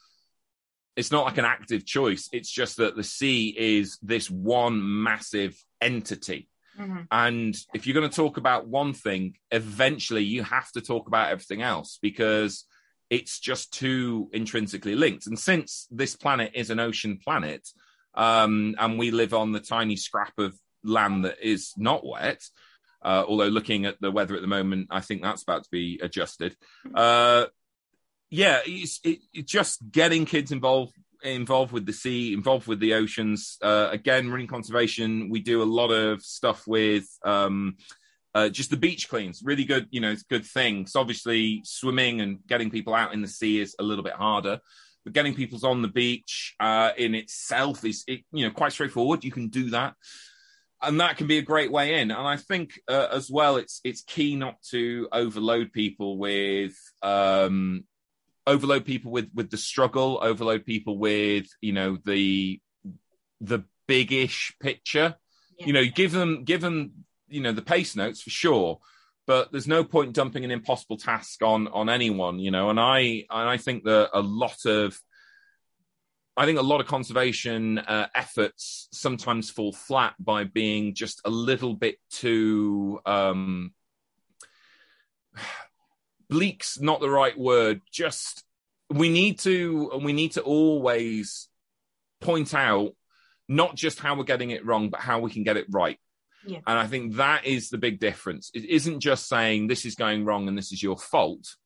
it's 0.94 1.10
not 1.10 1.24
like 1.24 1.38
an 1.38 1.44
active 1.44 1.84
choice. 1.84 2.28
It's 2.32 2.50
just 2.50 2.76
that 2.76 2.94
the 2.94 3.04
sea 3.04 3.54
is 3.58 3.98
this 4.02 4.30
one 4.30 5.02
massive 5.02 5.60
entity. 5.80 6.48
Mm-hmm. 6.78 7.02
And 7.10 7.56
if 7.74 7.86
you're 7.86 7.94
going 7.94 8.08
to 8.08 8.14
talk 8.14 8.36
about 8.36 8.68
one 8.68 8.92
thing, 8.92 9.34
eventually 9.50 10.22
you 10.22 10.44
have 10.44 10.70
to 10.72 10.80
talk 10.80 11.08
about 11.08 11.30
everything 11.30 11.62
else 11.62 11.98
because 12.00 12.66
it's 13.10 13.38
just 13.38 13.72
too 13.72 14.28
intrinsically 14.32 14.94
linked. 14.94 15.26
And 15.26 15.38
since 15.38 15.86
this 15.90 16.16
planet 16.16 16.52
is 16.54 16.70
an 16.70 16.80
ocean 16.80 17.18
planet, 17.22 17.68
um, 18.14 18.74
and 18.78 18.98
we 18.98 19.10
live 19.10 19.34
on 19.34 19.52
the 19.52 19.60
tiny 19.60 19.96
scrap 19.96 20.38
of 20.38 20.58
land 20.82 21.24
that 21.24 21.38
is 21.42 21.72
not 21.76 22.06
wet, 22.06 22.42
uh, 23.02 23.24
although 23.26 23.48
looking 23.48 23.84
at 23.84 24.00
the 24.00 24.10
weather 24.10 24.34
at 24.34 24.40
the 24.40 24.48
moment, 24.48 24.88
I 24.90 25.00
think 25.00 25.22
that's 25.22 25.42
about 25.42 25.64
to 25.64 25.70
be 25.70 26.00
adjusted. 26.02 26.56
Uh, 26.94 27.46
yeah, 28.30 28.60
it's, 28.66 29.00
it, 29.04 29.20
just 29.46 29.90
getting 29.90 30.24
kids 30.24 30.50
involved 30.50 30.92
involved 31.22 31.72
with 31.72 31.86
the 31.86 31.92
sea, 31.92 32.32
involved 32.32 32.66
with 32.66 32.80
the 32.80 32.94
oceans. 32.94 33.58
Uh, 33.62 33.88
again, 33.90 34.28
marine 34.28 34.46
conservation, 34.46 35.28
we 35.30 35.40
do 35.40 35.62
a 35.62 35.64
lot 35.64 35.90
of 35.90 36.22
stuff 36.22 36.66
with 36.66 37.06
um, 37.24 37.76
uh, 38.36 38.50
just 38.50 38.68
the 38.68 38.76
beach 38.76 39.08
cleans. 39.08 39.40
Really 39.42 39.64
good, 39.64 39.88
you 39.90 40.02
know, 40.02 40.10
it's 40.10 40.22
good 40.22 40.44
things. 40.44 40.94
Obviously, 40.94 41.62
swimming 41.64 42.20
and 42.20 42.38
getting 42.46 42.68
people 42.68 42.92
out 42.92 43.14
in 43.14 43.22
the 43.22 43.28
sea 43.28 43.60
is 43.60 43.74
a 43.78 43.82
little 43.82 44.04
bit 44.04 44.12
harder. 44.12 44.60
But 45.04 45.14
getting 45.14 45.34
people 45.34 45.58
on 45.66 45.80
the 45.80 45.88
beach 45.88 46.54
uh, 46.60 46.90
in 46.98 47.14
itself 47.14 47.82
is, 47.86 48.04
it, 48.06 48.20
you 48.32 48.44
know, 48.44 48.52
quite 48.52 48.72
straightforward. 48.72 49.24
You 49.24 49.32
can 49.32 49.48
do 49.48 49.70
that, 49.70 49.94
and 50.82 51.00
that 51.00 51.16
can 51.16 51.28
be 51.28 51.38
a 51.38 51.42
great 51.42 51.72
way 51.72 51.94
in. 51.98 52.10
And 52.10 52.28
I 52.28 52.36
think 52.36 52.78
uh, 52.88 53.08
as 53.10 53.30
well, 53.30 53.56
it's 53.56 53.80
it's 53.84 54.02
key 54.02 54.36
not 54.36 54.60
to 54.72 55.08
overload 55.12 55.72
people 55.72 56.18
with 56.18 56.74
um, 57.02 57.84
overload 58.46 58.84
people 58.84 59.12
with 59.12 59.30
with 59.32 59.48
the 59.50 59.56
struggle, 59.56 60.18
overload 60.20 60.66
people 60.66 60.98
with 60.98 61.46
you 61.62 61.72
know 61.72 61.96
the 62.04 62.60
the 63.40 63.64
biggish 63.88 64.54
picture. 64.60 65.14
Yeah. 65.58 65.66
You 65.66 65.72
know, 65.72 65.84
give 65.86 66.12
them 66.12 66.44
give 66.44 66.60
them 66.60 67.05
you 67.28 67.40
know 67.40 67.52
the 67.52 67.62
pace 67.62 67.96
notes 67.96 68.22
for 68.22 68.30
sure, 68.30 68.78
but 69.26 69.50
there's 69.52 69.68
no 69.68 69.84
point 69.84 70.12
dumping 70.12 70.44
an 70.44 70.50
impossible 70.50 70.96
task 70.96 71.42
on 71.42 71.68
on 71.68 71.88
anyone. 71.88 72.38
You 72.38 72.50
know, 72.50 72.70
and 72.70 72.80
I 72.80 73.24
and 73.30 73.48
I 73.48 73.56
think 73.56 73.84
that 73.84 74.10
a 74.12 74.20
lot 74.20 74.64
of 74.64 74.98
I 76.36 76.44
think 76.44 76.58
a 76.58 76.62
lot 76.62 76.80
of 76.80 76.86
conservation 76.86 77.78
uh, 77.78 78.08
efforts 78.14 78.88
sometimes 78.92 79.50
fall 79.50 79.72
flat 79.72 80.14
by 80.18 80.44
being 80.44 80.94
just 80.94 81.22
a 81.24 81.30
little 81.30 81.74
bit 81.74 81.96
too 82.10 83.00
um, 83.06 83.72
bleak's 86.28 86.78
not 86.80 87.00
the 87.00 87.10
right 87.10 87.38
word. 87.38 87.80
Just 87.90 88.44
we 88.90 89.08
need 89.08 89.38
to 89.40 89.92
we 90.02 90.12
need 90.12 90.32
to 90.32 90.42
always 90.42 91.48
point 92.20 92.54
out 92.54 92.92
not 93.48 93.74
just 93.74 93.98
how 93.98 94.16
we're 94.16 94.24
getting 94.24 94.50
it 94.50 94.66
wrong, 94.66 94.90
but 94.90 95.00
how 95.00 95.20
we 95.20 95.30
can 95.30 95.42
get 95.42 95.56
it 95.56 95.66
right. 95.70 95.98
Yeah. 96.46 96.60
And 96.66 96.78
I 96.78 96.86
think 96.86 97.16
that 97.16 97.44
is 97.44 97.70
the 97.70 97.78
big 97.78 97.98
difference. 98.00 98.50
It 98.54 98.64
isn't 98.64 99.00
just 99.00 99.28
saying 99.28 99.66
this 99.66 99.84
is 99.84 99.94
going 99.94 100.24
wrong 100.24 100.48
and 100.48 100.56
this 100.56 100.72
is 100.72 100.82
your 100.82 100.96
fault. 100.96 101.56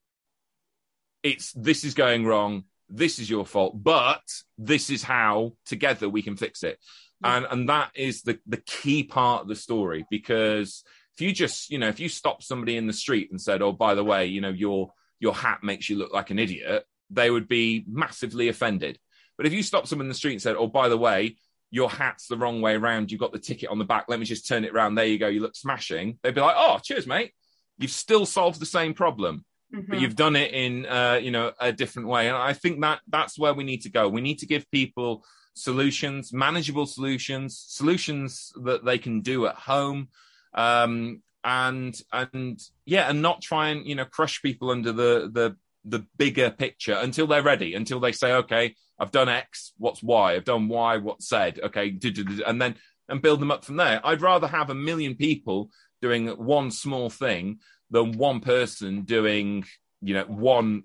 It's 1.23 1.53
this 1.53 1.85
is 1.85 1.95
going 1.95 2.25
wrong, 2.25 2.65
this 2.89 3.19
is 3.19 3.29
your 3.29 3.45
fault, 3.45 3.83
but 3.83 4.23
this 4.57 4.91
is 4.91 5.03
how 5.03 5.53
together 5.67 6.09
we 6.09 6.23
can 6.23 6.37
fix 6.37 6.63
it. 6.63 6.79
Yeah. 7.23 7.37
And 7.37 7.47
and 7.51 7.69
that 7.69 7.91
is 7.95 8.23
the 8.23 8.39
the 8.47 8.57
key 8.57 9.03
part 9.05 9.43
of 9.43 9.49
the 9.49 9.57
story 9.57 10.07
because 10.11 10.83
if 11.15 11.27
you 11.27 11.33
just, 11.33 11.71
you 11.71 11.79
know, 11.79 11.89
if 11.89 12.01
you 12.01 12.09
stop 12.09 12.43
somebody 12.43 12.77
in 12.77 12.87
the 12.87 12.95
street 12.95 13.31
and 13.31 13.41
said, 13.41 13.61
"Oh, 13.61 13.73
by 13.73 13.95
the 13.95 14.05
way, 14.05 14.27
you 14.27 14.41
know, 14.41 14.49
your 14.49 14.93
your 15.19 15.35
hat 15.35 15.63
makes 15.63 15.91
you 15.91 15.97
look 15.97 16.15
like 16.15 16.31
an 16.31 16.39
idiot," 16.39 16.85
they 17.11 17.31
would 17.31 17.47
be 17.47 17.85
massively 17.87 18.49
offended. 18.49 18.99
But 19.37 19.47
if 19.47 19.53
you 19.53 19.63
stop 19.63 19.87
someone 19.87 20.07
in 20.07 20.11
the 20.11 20.15
street 20.15 20.33
and 20.33 20.43
said, 20.43 20.57
"Oh, 20.57 20.67
by 20.67 20.89
the 20.89 20.97
way, 20.97 21.37
your 21.71 21.91
hat's 21.91 22.27
the 22.27 22.37
wrong 22.37 22.61
way 22.61 22.75
around. 22.75 23.11
You've 23.11 23.21
got 23.21 23.33
the 23.33 23.39
ticket 23.39 23.71
on 23.71 23.79
the 23.79 23.85
back. 23.85 24.07
Let 24.09 24.19
me 24.19 24.27
just 24.27 24.47
turn 24.47 24.65
it 24.65 24.73
around. 24.73 24.95
There 24.95 25.07
you 25.07 25.19
go. 25.19 25.29
You 25.29 25.41
look 25.41 25.57
smashing." 25.57 26.19
They'd 26.23 26.35
be 26.35 26.41
like, 26.41 26.57
"Oh, 26.59 26.79
cheers, 26.83 27.07
mate. 27.07 27.33
You've 27.79 27.91
still 27.91 28.27
solved 28.27 28.61
the 28.61 28.67
same 28.67 28.95
problem." 28.95 29.45
Mm-hmm. 29.75 29.91
But 29.91 30.01
you've 30.01 30.17
done 30.17 30.35
it 30.35 30.53
in, 30.53 30.85
uh, 30.87 31.21
you 31.23 31.31
know, 31.31 31.53
a 31.61 31.73
different 31.73 32.09
way, 32.09 32.27
and 32.27 32.37
I 32.37 32.55
think 32.55 32.81
that 32.81 33.01
that's 33.09 33.39
where 33.39 33.55
we 33.55 33.63
need 33.63 33.83
to 33.83 33.91
go. 33.91 34.09
We 34.09 34.21
need 34.21 34.41
to 34.41 34.47
give 34.47 34.69
people 34.71 35.25
solutions, 35.55 36.33
manageable 36.33 36.87
solutions, 36.87 37.63
solutions 37.69 38.53
that 38.65 38.85
they 38.85 38.99
can 38.99 39.21
do 39.21 39.47
at 39.47 39.55
home, 39.55 40.09
um, 40.55 41.23
and 41.45 42.01
and 42.13 42.61
yeah, 42.85 43.09
and 43.09 43.23
not 43.23 43.43
try 43.43 43.69
and 43.69 43.87
you 43.87 43.95
know 43.95 44.05
crush 44.05 44.43
people 44.43 44.71
under 44.71 44.93
the 44.93 45.31
the 45.33 45.57
the 45.85 46.07
bigger 46.17 46.51
picture 46.51 46.95
until 46.95 47.27
they're 47.27 47.43
ready, 47.43 47.75
until 47.75 48.01
they 48.01 48.13
say, 48.13 48.33
okay, 48.33 48.75
I've 48.99 49.11
done 49.11 49.29
X, 49.29 49.73
what's 49.79 50.03
Y? 50.03 50.35
I've 50.35 50.45
done 50.45 50.69
Y, 50.69 50.99
what's 50.99 51.29
said? 51.29 51.59
Okay, 51.63 51.99
and 52.47 52.61
then 52.61 52.77
and 53.09 53.23
build 53.23 53.41
them 53.41 53.51
up 53.51 53.65
from 53.65 53.77
there. 53.77 54.01
I'd 54.05 54.23
rather 54.23 54.47
have 54.47 54.71
a 54.71 54.75
million 54.75 55.17
people 55.17 55.71
doing 56.01 56.29
one 56.29 56.71
small 56.71 57.11
thing 57.11 57.59
than 57.91 58.13
one 58.13 58.41
person 58.41 59.03
doing, 59.03 59.65
you 60.01 60.15
know, 60.15 60.25
one 60.25 60.85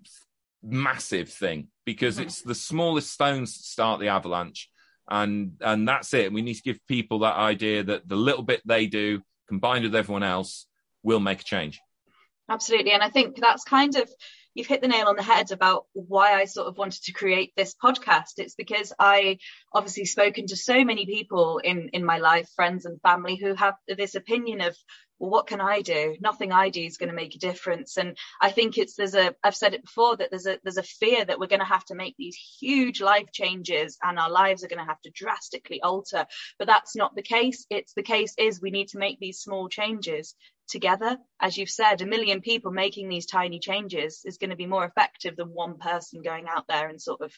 massive 0.63 1.29
thing 1.29 1.67
because 1.85 2.17
it's 2.17 2.41
the 2.41 2.55
smallest 2.55 3.11
stones 3.11 3.55
that 3.55 3.63
start 3.63 3.99
the 3.99 4.07
avalanche 4.07 4.69
and 5.07 5.51
and 5.61 5.87
that's 5.87 6.13
it 6.13 6.33
we 6.33 6.41
need 6.41 6.55
to 6.55 6.63
give 6.63 6.79
people 6.87 7.19
that 7.19 7.35
idea 7.35 7.83
that 7.83 8.07
the 8.07 8.15
little 8.15 8.41
bit 8.41 8.61
they 8.65 8.87
do 8.87 9.21
combined 9.47 9.83
with 9.83 9.95
everyone 9.95 10.23
else 10.23 10.65
will 11.03 11.19
make 11.19 11.41
a 11.41 11.43
change 11.43 11.79
absolutely 12.49 12.91
and 12.91 13.03
i 13.03 13.09
think 13.09 13.39
that's 13.39 13.63
kind 13.63 13.95
of 13.95 14.09
you've 14.55 14.67
hit 14.67 14.81
the 14.81 14.87
nail 14.87 15.07
on 15.07 15.15
the 15.15 15.21
head 15.21 15.51
about 15.51 15.85
why 15.93 16.33
I 16.33 16.45
sort 16.45 16.67
of 16.67 16.77
wanted 16.77 17.03
to 17.03 17.11
create 17.11 17.53
this 17.55 17.75
podcast. 17.75 18.37
It's 18.37 18.55
because 18.55 18.91
I 18.97 19.37
obviously 19.71 20.05
spoken 20.05 20.47
to 20.47 20.55
so 20.55 20.83
many 20.83 21.05
people 21.05 21.59
in 21.59 21.89
in 21.93 22.03
my 22.03 22.17
life, 22.17 22.49
friends 22.55 22.85
and 22.85 22.99
family, 23.01 23.35
who 23.35 23.53
have 23.53 23.75
this 23.87 24.15
opinion 24.15 24.61
of 24.61 24.75
well, 25.19 25.29
what 25.29 25.47
can 25.47 25.61
I 25.61 25.81
do? 25.81 26.17
Nothing 26.19 26.51
I 26.51 26.69
do 26.69 26.81
is 26.81 26.97
going 26.97 27.09
to 27.09 27.15
make 27.15 27.35
a 27.35 27.39
difference. 27.39 27.97
And 27.97 28.17
I 28.41 28.51
think 28.51 28.77
it's 28.77 28.95
there's 28.95 29.15
a 29.15 29.35
I've 29.43 29.55
said 29.55 29.73
it 29.73 29.83
before 29.83 30.17
that 30.17 30.29
there's 30.29 30.47
a 30.47 30.59
there's 30.63 30.77
a 30.77 30.83
fear 30.83 31.23
that 31.23 31.39
we're 31.39 31.47
going 31.47 31.59
to 31.59 31.65
have 31.65 31.85
to 31.85 31.95
make 31.95 32.15
these 32.17 32.37
huge 32.59 33.01
life 33.01 33.31
changes 33.31 33.97
and 34.03 34.19
our 34.19 34.29
lives 34.29 34.63
are 34.63 34.67
going 34.67 34.79
to 34.79 34.85
have 34.85 35.01
to 35.01 35.11
drastically 35.11 35.81
alter. 35.81 36.25
But 36.59 36.67
that's 36.67 36.95
not 36.95 37.15
the 37.15 37.21
case. 37.21 37.65
It's 37.69 37.93
the 37.93 38.03
case 38.03 38.33
is 38.37 38.61
we 38.61 38.71
need 38.71 38.89
to 38.89 38.97
make 38.97 39.19
these 39.19 39.39
small 39.39 39.69
changes 39.69 40.35
together. 40.67 41.17
As 41.39 41.57
you've 41.57 41.69
said, 41.69 42.01
a 42.01 42.05
million 42.05 42.41
people 42.41 42.71
making 42.71 43.09
these 43.09 43.25
tiny 43.25 43.59
changes 43.59 44.21
is 44.25 44.37
going 44.37 44.49
to 44.49 44.55
be 44.55 44.65
more 44.65 44.85
effective 44.85 45.35
than 45.35 45.49
one 45.49 45.77
person 45.77 46.21
going 46.21 46.47
out 46.49 46.65
there 46.67 46.89
and 46.89 47.01
sort 47.01 47.21
of 47.21 47.31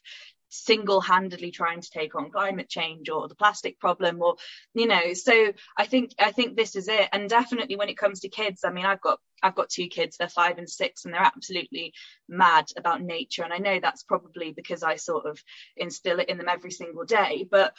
single-handedly 0.49 1.51
trying 1.51 1.81
to 1.81 1.89
take 1.89 2.15
on 2.15 2.31
climate 2.31 2.69
change 2.69 3.09
or 3.09 3.27
the 3.27 3.35
plastic 3.35 3.79
problem 3.79 4.21
or 4.21 4.35
you 4.73 4.87
know 4.87 5.13
so 5.13 5.51
i 5.77 5.85
think 5.85 6.11
i 6.19 6.31
think 6.31 6.55
this 6.55 6.75
is 6.75 6.87
it. 6.87 7.09
And 7.11 7.29
definitely 7.29 7.75
when 7.75 7.89
it 7.89 7.97
comes 7.97 8.21
to 8.21 8.29
kids 8.29 8.61
i 8.63 8.71
mean 8.71 8.85
i've 8.85 9.01
got 9.01 9.19
i've 9.43 9.55
got 9.55 9.69
two 9.69 9.87
kids 9.87 10.17
they're 10.17 10.29
five 10.29 10.57
and 10.57 10.69
six 10.69 11.05
and 11.05 11.13
they're 11.13 11.21
absolutely 11.21 11.93
mad 12.29 12.65
about 12.77 13.01
nature. 13.01 13.43
And 13.43 13.53
i 13.53 13.57
know 13.57 13.79
that's 13.79 14.03
probably 14.03 14.53
because 14.53 14.83
i 14.83 14.95
sort 14.95 15.25
of 15.25 15.41
instill 15.75 16.19
it 16.19 16.29
in 16.29 16.37
them 16.37 16.49
every 16.49 16.71
single 16.71 17.03
day 17.03 17.45
but 17.49 17.73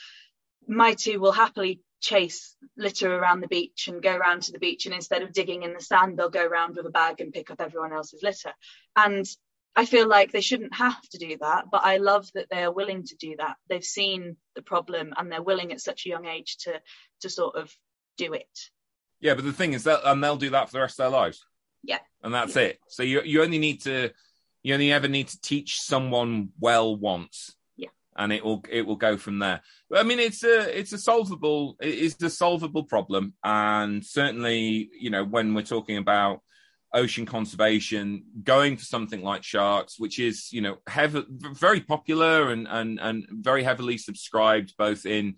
my 0.66 0.94
two 0.94 1.18
will 1.18 1.32
happily 1.32 1.80
chase 2.00 2.54
litter 2.76 3.12
around 3.12 3.40
the 3.40 3.48
beach 3.48 3.88
and 3.88 4.02
go 4.02 4.14
around 4.14 4.42
to 4.42 4.52
the 4.52 4.58
beach. 4.58 4.86
And 4.86 4.94
instead 4.94 5.22
of 5.22 5.32
digging 5.32 5.62
in 5.62 5.72
the 5.72 5.80
sand 5.80 6.18
they'll 6.18 6.28
go 6.28 6.46
around 6.46 6.76
with 6.76 6.86
a 6.86 6.90
bag 6.90 7.20
and 7.20 7.32
pick 7.32 7.50
up 7.50 7.60
everyone 7.60 7.92
else's 7.92 8.22
litter. 8.22 8.52
And 8.94 9.26
I 9.76 9.84
feel 9.84 10.08
like 10.08 10.32
they 10.32 10.40
shouldn't 10.40 10.74
have 10.74 11.00
to 11.10 11.18
do 11.18 11.36
that, 11.40 11.66
but 11.70 11.82
I 11.84 11.98
love 11.98 12.28
that 12.34 12.48
they 12.50 12.64
are 12.64 12.72
willing 12.72 13.04
to 13.04 13.16
do 13.16 13.36
that. 13.38 13.56
They've 13.68 13.84
seen 13.84 14.36
the 14.56 14.62
problem 14.62 15.14
and 15.16 15.30
they're 15.30 15.42
willing 15.42 15.72
at 15.72 15.80
such 15.80 16.04
a 16.04 16.08
young 16.08 16.26
age 16.26 16.56
to 16.64 16.80
to 17.20 17.30
sort 17.30 17.56
of 17.56 17.72
do 18.16 18.32
it. 18.32 18.48
Yeah, 19.20 19.34
but 19.34 19.44
the 19.44 19.52
thing 19.52 19.74
is 19.74 19.84
that 19.84 20.00
and 20.04 20.22
they'll 20.22 20.36
do 20.36 20.50
that 20.50 20.68
for 20.68 20.72
the 20.72 20.80
rest 20.80 20.98
of 20.98 21.04
their 21.04 21.20
lives. 21.20 21.44
Yeah. 21.82 21.98
And 22.22 22.34
that's 22.34 22.56
yeah. 22.56 22.62
it. 22.62 22.80
So 22.88 23.02
you 23.02 23.22
you 23.22 23.42
only 23.42 23.58
need 23.58 23.82
to 23.82 24.10
you 24.62 24.74
only 24.74 24.92
ever 24.92 25.08
need 25.08 25.28
to 25.28 25.40
teach 25.40 25.80
someone 25.80 26.50
well 26.58 26.96
once. 26.96 27.54
Yeah. 27.76 27.90
And 28.16 28.32
it 28.32 28.44
will 28.44 28.64
it 28.68 28.82
will 28.82 28.96
go 28.96 29.16
from 29.16 29.38
there. 29.38 29.62
But 29.88 30.00
I 30.00 30.02
mean 30.02 30.18
it's 30.18 30.42
a 30.44 30.78
it's 30.78 30.92
a 30.92 30.98
solvable 30.98 31.76
it 31.80 31.94
is 31.94 32.20
a 32.22 32.30
solvable 32.30 32.84
problem. 32.84 33.34
And 33.44 34.04
certainly, 34.04 34.90
you 34.98 35.10
know, 35.10 35.24
when 35.24 35.54
we're 35.54 35.62
talking 35.62 35.96
about 35.98 36.40
ocean 36.92 37.26
conservation, 37.26 38.24
going 38.42 38.76
for 38.76 38.84
something 38.84 39.22
like 39.22 39.42
sharks, 39.42 39.98
which 39.98 40.18
is 40.18 40.52
you 40.52 40.60
know 40.60 40.76
heavy, 40.86 41.24
very 41.28 41.80
popular 41.80 42.50
and 42.50 42.66
and 42.68 42.98
and 43.00 43.26
very 43.30 43.62
heavily 43.62 43.98
subscribed 43.98 44.74
both 44.76 45.06
in 45.06 45.36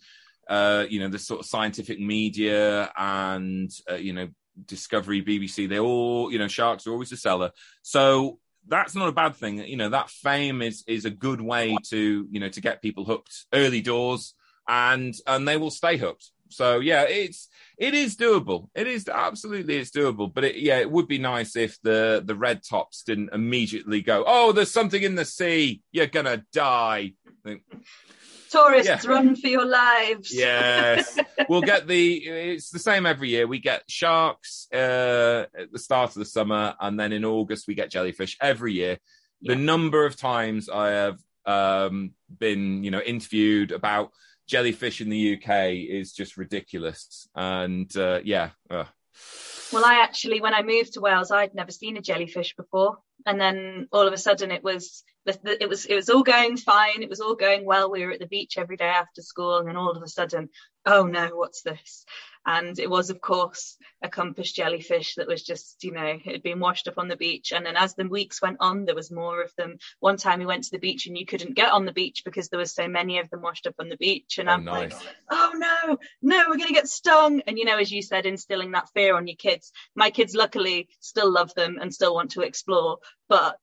uh, 0.48 0.84
you 0.88 1.00
know 1.00 1.08
the 1.08 1.18
sort 1.18 1.40
of 1.40 1.46
scientific 1.46 1.98
media 2.00 2.90
and 2.96 3.70
uh, 3.90 3.94
you 3.94 4.12
know 4.12 4.28
Discovery, 4.66 5.22
BBC. 5.22 5.68
They 5.68 5.78
all 5.78 6.30
you 6.32 6.38
know 6.38 6.48
sharks 6.48 6.86
are 6.86 6.92
always 6.92 7.12
a 7.12 7.16
seller. 7.16 7.52
So 7.82 8.38
that's 8.66 8.94
not 8.94 9.08
a 9.08 9.12
bad 9.12 9.36
thing. 9.36 9.58
You 9.58 9.76
know 9.76 9.90
that 9.90 10.10
fame 10.10 10.62
is 10.62 10.84
is 10.86 11.04
a 11.04 11.10
good 11.10 11.40
way 11.40 11.76
to 11.90 12.26
you 12.30 12.40
know 12.40 12.48
to 12.48 12.60
get 12.60 12.82
people 12.82 13.04
hooked 13.04 13.46
early 13.52 13.80
doors, 13.80 14.34
and 14.68 15.14
and 15.26 15.46
they 15.46 15.56
will 15.56 15.70
stay 15.70 15.96
hooked. 15.96 16.30
So 16.50 16.80
yeah, 16.80 17.02
it's 17.02 17.48
it 17.78 17.94
is 17.94 18.16
doable. 18.16 18.68
It 18.74 18.86
is 18.86 19.08
absolutely 19.08 19.76
it's 19.76 19.90
doable. 19.90 20.32
But 20.32 20.44
it, 20.44 20.56
yeah, 20.56 20.78
it 20.78 20.90
would 20.90 21.08
be 21.08 21.18
nice 21.18 21.56
if 21.56 21.80
the 21.82 22.22
the 22.24 22.34
red 22.34 22.62
tops 22.62 23.02
didn't 23.02 23.30
immediately 23.32 24.02
go, 24.02 24.24
"Oh, 24.26 24.52
there's 24.52 24.70
something 24.70 25.02
in 25.02 25.14
the 25.14 25.24
sea. 25.24 25.82
You're 25.92 26.06
gonna 26.06 26.44
die." 26.52 27.12
Tourists, 28.50 29.04
yeah. 29.04 29.10
run 29.10 29.36
for 29.36 29.46
your 29.46 29.64
lives. 29.64 30.34
yes, 30.34 31.16
we'll 31.48 31.60
get 31.60 31.86
the. 31.86 32.16
It's 32.16 32.70
the 32.70 32.80
same 32.80 33.06
every 33.06 33.28
year. 33.28 33.46
We 33.46 33.60
get 33.60 33.84
sharks 33.88 34.66
uh, 34.72 35.46
at 35.56 35.72
the 35.72 35.78
start 35.78 36.10
of 36.10 36.16
the 36.16 36.24
summer, 36.24 36.74
and 36.80 36.98
then 36.98 37.12
in 37.12 37.24
August 37.24 37.68
we 37.68 37.74
get 37.74 37.90
jellyfish 37.90 38.36
every 38.40 38.72
year. 38.72 38.98
The 39.42 39.56
number 39.56 40.04
of 40.04 40.16
times 40.16 40.68
I 40.68 40.90
have 40.90 41.18
um, 41.46 42.12
been, 42.38 42.84
you 42.84 42.90
know, 42.90 43.00
interviewed 43.00 43.72
about 43.72 44.12
jellyfish 44.50 45.00
in 45.00 45.08
the 45.08 45.36
UK 45.36 45.70
is 45.88 46.12
just 46.12 46.36
ridiculous. 46.36 47.28
And 47.34 47.94
uh, 47.96 48.20
yeah. 48.24 48.50
Well, 49.72 49.84
I 49.84 50.02
actually, 50.02 50.40
when 50.40 50.54
I 50.54 50.62
moved 50.62 50.94
to 50.94 51.00
Wales, 51.00 51.30
I'd 51.30 51.54
never 51.54 51.70
seen 51.70 51.96
a 51.96 52.02
jellyfish 52.02 52.56
before, 52.56 52.98
and 53.24 53.40
then 53.40 53.86
all 53.92 54.06
of 54.06 54.12
a 54.12 54.18
sudden 54.18 54.50
it 54.50 54.64
was 54.64 55.04
it 55.26 55.68
was 55.68 55.86
it 55.86 55.94
was 55.94 56.10
all 56.10 56.24
going 56.24 56.56
fine. 56.56 57.02
It 57.02 57.08
was 57.08 57.20
all 57.20 57.36
going 57.36 57.64
well. 57.64 57.90
We 57.90 58.04
were 58.04 58.12
at 58.12 58.18
the 58.18 58.26
beach 58.26 58.58
every 58.58 58.76
day 58.76 58.88
after 58.88 59.22
school, 59.22 59.58
and 59.58 59.68
then 59.68 59.76
all 59.76 59.92
of 59.92 60.02
a 60.02 60.08
sudden, 60.08 60.48
oh 60.86 61.04
no, 61.04 61.28
what's 61.34 61.62
this? 61.62 62.04
And 62.46 62.78
it 62.78 62.88
was, 62.88 63.10
of 63.10 63.20
course, 63.20 63.76
a 64.02 64.08
compass 64.08 64.52
jellyfish 64.52 65.16
that 65.16 65.26
was 65.26 65.42
just, 65.42 65.84
you 65.84 65.92
know, 65.92 66.04
it 66.04 66.24
had 66.24 66.42
been 66.42 66.58
washed 66.58 66.88
up 66.88 66.96
on 66.96 67.08
the 67.08 67.16
beach. 67.16 67.52
And 67.52 67.66
then 67.66 67.76
as 67.76 67.94
the 67.94 68.08
weeks 68.08 68.40
went 68.40 68.56
on, 68.60 68.86
there 68.86 68.94
was 68.94 69.10
more 69.10 69.42
of 69.42 69.54
them. 69.56 69.76
One 70.00 70.16
time 70.16 70.38
we 70.38 70.46
went 70.46 70.64
to 70.64 70.70
the 70.70 70.78
beach 70.78 71.06
and 71.06 71.18
you 71.18 71.26
couldn't 71.26 71.54
get 71.54 71.70
on 71.70 71.84
the 71.84 71.92
beach 71.92 72.22
because 72.24 72.48
there 72.48 72.58
was 72.58 72.74
so 72.74 72.88
many 72.88 73.18
of 73.18 73.28
them 73.28 73.42
washed 73.42 73.66
up 73.66 73.74
on 73.78 73.88
the 73.90 73.96
beach. 73.98 74.38
And 74.38 74.48
oh, 74.48 74.52
I'm 74.52 74.64
nice. 74.64 74.92
like, 74.92 75.16
oh 75.30 75.52
no, 75.54 75.98
no, 76.22 76.44
we're 76.48 76.56
going 76.56 76.68
to 76.68 76.74
get 76.74 76.88
stung. 76.88 77.42
And, 77.46 77.58
you 77.58 77.66
know, 77.66 77.78
as 77.78 77.92
you 77.92 78.00
said, 78.00 78.24
instilling 78.24 78.72
that 78.72 78.88
fear 78.94 79.16
on 79.16 79.26
your 79.26 79.36
kids. 79.36 79.72
My 79.94 80.10
kids 80.10 80.34
luckily 80.34 80.88
still 81.00 81.30
love 81.30 81.52
them 81.54 81.78
and 81.80 81.92
still 81.92 82.14
want 82.14 82.32
to 82.32 82.40
explore. 82.40 82.98
But 83.28 83.58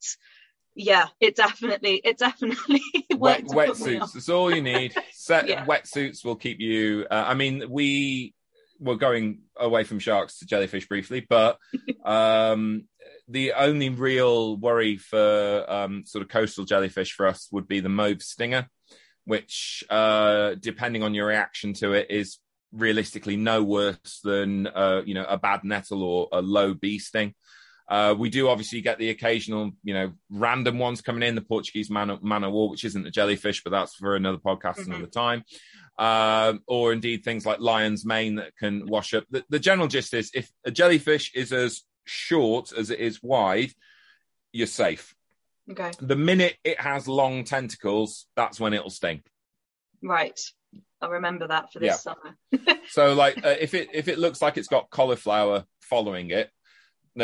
yeah, 0.76 1.08
it 1.20 1.36
definitely, 1.36 2.00
it 2.04 2.20
definitely 2.20 2.82
wet 3.16 3.46
wetsuits. 3.46 4.14
That's 4.14 4.30
all 4.30 4.54
you 4.54 4.62
need. 4.62 4.94
Set 5.12 5.48
yeah. 5.48 5.66
wetsuits 5.66 6.24
will 6.24 6.36
keep 6.36 6.60
you. 6.60 7.08
Uh, 7.10 7.26
I 7.28 7.34
mean, 7.34 7.64
we 7.70 8.36
we're 8.80 8.96
going 8.96 9.42
away 9.56 9.84
from 9.84 10.00
sharks 10.00 10.40
to 10.40 10.46
jellyfish 10.46 10.88
briefly, 10.88 11.26
but 11.28 11.58
um, 12.06 12.86
the 13.28 13.54
only 13.54 13.90
real 13.90 14.58
worry 14.58 14.98
for 14.98 15.66
um, 15.68 16.04
sort 16.06 16.24
of 16.24 16.30
coastal 16.30 16.66
jellyfish 16.66 17.14
for 17.14 17.28
us 17.28 17.48
would 17.52 17.68
be 17.68 17.80
the 17.80 17.90
mauve 17.90 18.22
stinger, 18.22 18.68
which, 19.26 19.84
uh, 19.90 20.56
depending 20.60 21.04
on 21.04 21.14
your 21.14 21.28
reaction 21.28 21.74
to 21.74 21.94
it, 21.94 22.08
is 22.10 22.38
realistically 22.74 23.36
no 23.36 23.64
worse 23.64 24.20
than 24.24 24.68
uh, 24.68 25.02
you 25.06 25.14
know 25.14 25.26
a 25.26 25.38
bad 25.38 25.64
nettle 25.64 26.04
or 26.04 26.28
a 26.32 26.42
low 26.42 26.74
bee 26.74 27.00
sting. 27.00 27.34
Uh, 27.90 28.14
we 28.18 28.30
do 28.30 28.50
obviously 28.50 28.82
get 28.82 28.98
the 28.98 29.10
occasional, 29.10 29.72
you 29.84 29.94
know, 29.94 30.12
random 30.30 30.78
ones 30.78 31.02
coming 31.02 31.24
in. 31.24 31.36
The 31.36 31.42
Portuguese 31.42 31.90
man, 31.90 32.18
man 32.22 32.44
of 32.44 32.52
war, 32.52 32.70
which 32.70 32.84
isn't 32.84 33.08
a 33.08 33.12
jellyfish, 33.12 33.64
but 33.64 33.70
that's 33.70 33.96
for 33.96 34.16
another 34.16 34.40
podcast 34.40 34.80
mm-hmm. 34.80 34.92
another 34.92 35.08
time 35.08 35.44
um, 35.98 36.62
or 36.68 36.94
indeed 36.94 37.24
things 37.24 37.46
like 37.46 37.60
lion's 37.60 38.06
mane 38.06 38.36
that 38.36 38.56
can 38.58 38.86
wash 38.86 39.14
up. 39.14 39.26
The, 39.30 39.44
the 39.50 39.60
general 39.60 39.88
gist 39.88 40.14
is 40.14 40.32
if 40.34 40.50
a 40.64 40.72
jellyfish 40.72 41.34
is 41.34 41.52
as 41.52 41.84
short 42.06 42.72
as 42.72 42.90
it 42.90 43.00
is 43.00 43.22
wide, 43.24 43.72
you're 44.52 44.68
safe. 44.68 45.16
Okay. 45.70 45.92
The 46.00 46.16
minute 46.16 46.56
it 46.64 46.80
has 46.80 47.08
long 47.08 47.44
tentacles, 47.44 48.28
that's 48.36 48.60
when 48.60 48.74
it'll 48.74 48.90
sting. 48.90 49.24
Right. 50.02 50.40
I'll 51.02 51.10
remember 51.10 51.48
that 51.48 51.74
for 51.74 51.80
this 51.80 52.06
yeah. 52.06 52.14
summer. 52.14 52.80
so, 52.90 53.14
like, 53.14 53.44
uh, 53.46 53.56
if 53.60 53.74
it 53.74 53.90
if 53.94 54.08
it 54.08 54.18
looks 54.18 54.42
like 54.42 54.58
it's 54.58 54.68
got 54.68 54.90
cauliflower 54.90 55.66
following 55.82 56.30
it, 56.32 56.50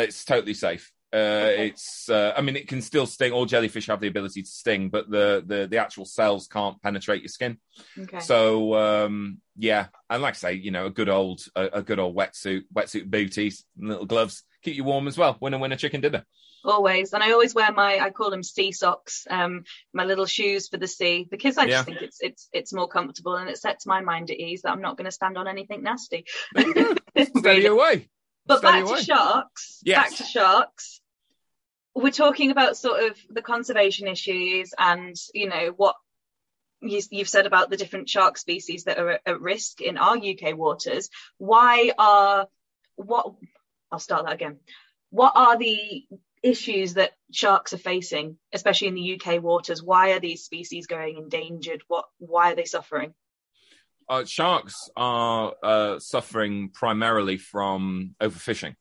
it's 0.02 0.24
totally 0.24 0.54
safe. 0.54 0.90
Uh, 1.12 1.16
okay. 1.16 1.68
It's, 1.68 2.08
uh, 2.08 2.34
I 2.36 2.40
mean, 2.40 2.56
it 2.56 2.66
can 2.66 2.82
still 2.82 3.06
sting. 3.06 3.30
All 3.30 3.46
jellyfish 3.46 3.86
have 3.86 4.00
the 4.00 4.08
ability 4.08 4.42
to 4.42 4.48
sting, 4.48 4.88
but 4.88 5.08
the 5.08 5.44
the, 5.46 5.68
the 5.68 5.78
actual 5.78 6.04
cells 6.04 6.48
can't 6.48 6.82
penetrate 6.82 7.22
your 7.22 7.28
skin. 7.28 7.58
Okay. 7.96 8.18
So 8.18 8.74
um, 8.74 9.38
yeah, 9.56 9.86
and 10.10 10.22
like 10.22 10.34
I 10.34 10.36
say, 10.36 10.52
you 10.54 10.72
know, 10.72 10.86
a 10.86 10.90
good 10.90 11.08
old 11.08 11.42
a, 11.54 11.66
a 11.74 11.82
good 11.82 12.00
old 12.00 12.16
wetsuit, 12.16 12.62
wetsuit 12.74 13.08
booties, 13.08 13.64
little 13.78 14.06
gloves 14.06 14.42
keep 14.64 14.76
you 14.76 14.84
warm 14.84 15.06
as 15.06 15.16
well. 15.16 15.36
Winner, 15.40 15.58
winner, 15.58 15.76
chicken 15.76 16.00
dinner. 16.00 16.24
Always, 16.64 17.12
and 17.12 17.22
I 17.22 17.32
always 17.32 17.54
wear 17.54 17.70
my 17.72 17.98
I 17.98 18.08
call 18.08 18.30
them 18.30 18.42
sea 18.42 18.72
socks, 18.72 19.26
um, 19.28 19.64
my 19.92 20.04
little 20.04 20.24
shoes 20.24 20.68
for 20.68 20.78
the 20.78 20.88
sea 20.88 21.28
because 21.30 21.58
I 21.58 21.66
just 21.66 21.84
think 21.84 22.00
it's 22.00 22.16
it's 22.20 22.48
it's 22.54 22.72
more 22.72 22.88
comfortable 22.88 23.36
and 23.36 23.50
it 23.50 23.58
sets 23.58 23.84
my 23.84 24.00
mind 24.00 24.30
at 24.30 24.38
ease 24.38 24.62
that 24.62 24.72
I'm 24.72 24.80
not 24.80 24.96
going 24.96 25.04
to 25.04 25.12
stand 25.12 25.36
on 25.36 25.46
anything 25.46 25.82
nasty. 25.82 26.24
Steady 27.36 27.66
away. 27.66 28.08
But 28.46 28.62
back 28.62 28.84
away. 28.84 28.98
to 28.98 29.04
sharks. 29.04 29.80
Yes. 29.84 30.10
Back 30.10 30.18
to 30.18 30.24
sharks 30.24 31.00
we're 31.94 32.10
talking 32.10 32.50
about 32.50 32.76
sort 32.76 33.04
of 33.04 33.16
the 33.30 33.42
conservation 33.42 34.08
issues 34.08 34.74
and 34.78 35.14
you 35.32 35.48
know 35.48 35.72
what 35.76 35.94
you, 36.80 37.00
have 37.18 37.28
said 37.28 37.46
about 37.46 37.70
the 37.70 37.76
different 37.76 38.08
shark 38.08 38.36
species 38.36 38.84
that 38.84 38.98
are 38.98 39.20
at 39.24 39.40
risk 39.40 39.80
in 39.80 39.96
our 39.96 40.16
UK 40.16 40.56
waters. 40.56 41.08
Why 41.38 41.92
are 41.96 42.48
what? 42.96 43.32
I'll 43.90 43.98
start 43.98 44.26
that 44.26 44.34
again. 44.34 44.58
What 45.10 45.32
are 45.34 45.56
the 45.56 46.04
issues 46.42 46.94
that 46.94 47.12
sharks 47.32 47.72
are 47.72 47.78
facing, 47.78 48.36
especially 48.52 48.88
in 48.88 48.94
the 48.94 49.20
UK 49.20 49.42
waters? 49.42 49.82
Why 49.82 50.10
are 50.10 50.20
these 50.20 50.44
species 50.44 50.86
going 50.86 51.16
endangered? 51.16 51.82
What? 51.88 52.04
Why 52.18 52.52
are 52.52 52.56
they 52.56 52.64
suffering? 52.64 53.14
Uh, 54.08 54.24
sharks 54.24 54.90
are 54.96 55.54
uh, 55.62 55.98
suffering 55.98 56.70
primarily 56.70 57.38
from 57.38 58.14
overfishing. 58.20 58.74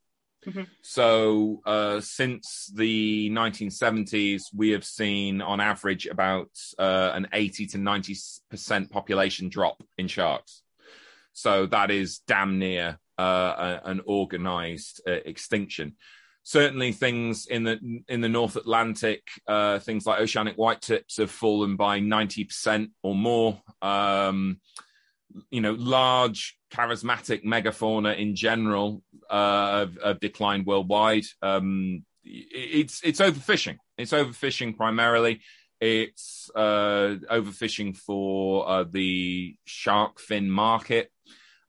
Mm-hmm. 0.46 0.64
So, 0.82 1.62
uh, 1.66 2.02
since 2.02 2.70
the 2.74 3.30
1970s, 3.30 4.44
we 4.54 4.72
have 4.72 4.84
seen 4.84 5.42
on 5.42 5.62
average 5.62 6.06
about 6.06 6.50
uh, 6.78 7.12
an 7.14 7.28
80 7.32 7.68
to 7.68 7.78
90% 7.78 8.90
population 8.90 9.50
drop 9.50 9.82
in 9.98 10.08
sharks. 10.08 10.64
So, 11.32 11.66
that 11.68 11.92
is 11.92 12.20
damn 12.28 12.60
near 12.60 13.00
uh, 13.18 13.80
an 13.86 14.02
organized 14.06 15.02
uh, 15.08 15.12
extinction. 15.12 15.96
Certainly, 16.44 16.92
things 16.94 17.46
in 17.46 17.64
the 17.64 17.80
in 18.10 18.20
the 18.20 18.28
North 18.28 18.58
Atlantic, 18.58 19.22
uh, 19.48 19.80
things 19.80 20.06
like 20.06 20.20
oceanic 20.20 20.58
white 20.58 20.82
tips 20.82 21.18
have 21.18 21.32
fallen 21.32 21.78
by 21.78 22.02
90% 22.02 22.90
or 23.02 23.16
more. 23.16 23.62
Um, 23.82 24.60
you 25.50 25.62
know, 25.62 25.74
large 25.74 26.58
charismatic 26.72 27.44
megafauna 27.44 28.18
in 28.18 28.36
general 28.36 29.02
uh, 29.30 29.80
have, 29.80 29.98
have 30.04 30.20
declined 30.20 30.66
worldwide. 30.66 31.26
Um, 31.42 32.04
it's 32.24 33.02
it's 33.04 33.20
overfishing. 33.20 33.78
It's 33.98 34.12
overfishing 34.12 34.78
primarily. 34.78 35.42
It's 35.80 36.50
uh, 36.56 37.18
overfishing 37.30 37.98
for 37.98 38.68
uh, 38.68 38.86
the 38.90 39.56
shark 39.66 40.20
fin 40.20 40.50
market, 40.50 41.12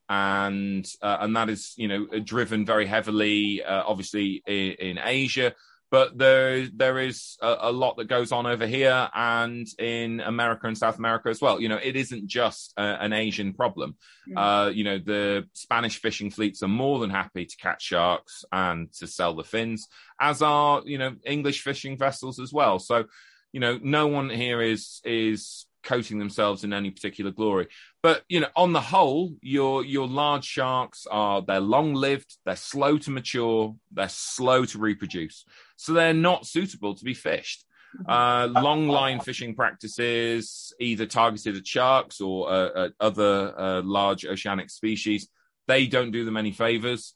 and 0.07 0.87
uh, 1.01 1.17
and 1.19 1.35
that 1.35 1.49
is 1.49 1.73
you 1.75 1.87
know 1.87 2.07
driven 2.23 2.65
very 2.65 2.85
heavily, 2.85 3.63
uh, 3.63 3.83
obviously 3.85 4.41
in, 4.47 4.71
in 4.87 4.99
Asia, 5.03 5.53
but 5.95 6.17
there 6.17 6.67
there 6.75 6.99
is 6.99 7.37
a, 7.41 7.55
a, 7.61 7.71
lot 7.71 7.95
that 7.95 8.09
goes 8.09 8.33
on 8.33 8.45
over 8.45 8.67
here 8.67 9.09
and 9.13 9.65
in 9.79 10.19
America 10.19 10.67
and 10.67 10.77
South 10.77 10.97
America 10.97 11.29
as 11.29 11.39
well. 11.39 11.61
You 11.61 11.69
know, 11.69 11.79
it 11.81 11.95
isn't 11.95 12.27
just 12.27 12.73
a, 12.75 12.81
an 12.81 13.13
Asian 13.13 13.53
problem. 13.53 13.95
Mm. 14.27 14.33
Uh, 14.35 14.69
you 14.71 14.83
know, 14.83 14.97
the 14.97 15.47
Spanish 15.53 16.01
fishing 16.01 16.31
fleets 16.31 16.61
are 16.63 16.67
more 16.67 16.99
than 16.99 17.11
happy 17.11 17.45
to 17.45 17.55
catch 17.55 17.81
sharks 17.81 18.43
and 18.51 18.91
to 18.95 19.07
sell 19.07 19.35
the 19.35 19.45
fins, 19.45 19.87
as 20.19 20.41
are 20.41 20.81
you 20.83 20.97
know 20.97 21.15
English 21.25 21.61
fishing 21.61 21.97
vessels 21.97 22.41
as 22.41 22.51
well. 22.51 22.77
So, 22.77 23.05
you 23.53 23.61
know, 23.61 23.79
no 23.81 24.07
one 24.07 24.29
here 24.29 24.61
is 24.61 24.99
is 25.05 25.65
coating 25.81 26.19
themselves 26.19 26.65
in 26.65 26.73
any 26.73 26.91
particular 26.91 27.31
glory. 27.31 27.67
But 28.05 28.21
you 28.29 28.39
know, 28.39 28.49
on 28.55 28.71
the 28.71 28.81
whole, 28.81 29.31
your 29.41 29.83
your 29.83 30.07
large 30.07 30.45
sharks 30.45 31.07
are 31.09 31.41
they're 31.41 31.59
long 31.59 31.95
lived, 31.95 32.37
they're 32.45 32.55
slow 32.55 32.99
to 32.99 33.09
mature, 33.09 33.75
they're 33.91 34.09
slow 34.09 34.63
to 34.65 34.77
reproduce 34.77 35.43
so 35.75 35.93
they're 35.93 36.13
not 36.13 36.45
suitable 36.45 36.93
to 36.93 37.03
be 37.03 37.15
fished. 37.15 37.65
Mm-hmm. 37.97 38.55
Uh, 38.55 38.61
long 38.61 38.87
line 38.87 39.21
fishing 39.21 39.55
practices, 39.55 40.71
either 40.79 41.07
targeted 41.07 41.57
at 41.57 41.65
sharks 41.65 42.21
or 42.21 42.47
uh, 42.47 42.89
other 42.99 43.59
uh, 43.59 43.81
large 43.81 44.23
oceanic 44.23 44.69
species, 44.69 45.27
they 45.65 45.87
don't 45.87 46.11
do 46.11 46.25
them 46.25 46.37
any 46.37 46.51
favors. 46.51 47.15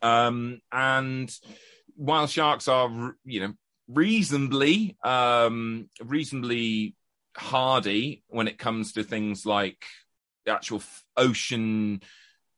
Um, 0.00 0.62
and 0.72 1.30
while 1.94 2.26
sharks 2.26 2.68
are, 2.68 3.16
you 3.26 3.40
know, 3.40 3.52
reasonably, 3.86 4.96
um, 5.04 5.90
reasonably 6.02 6.94
hardy 7.36 8.22
when 8.28 8.48
it 8.48 8.58
comes 8.58 8.92
to 8.94 9.02
things 9.02 9.46
like 9.46 9.84
the 10.44 10.52
actual 10.52 10.82
ocean 11.16 12.02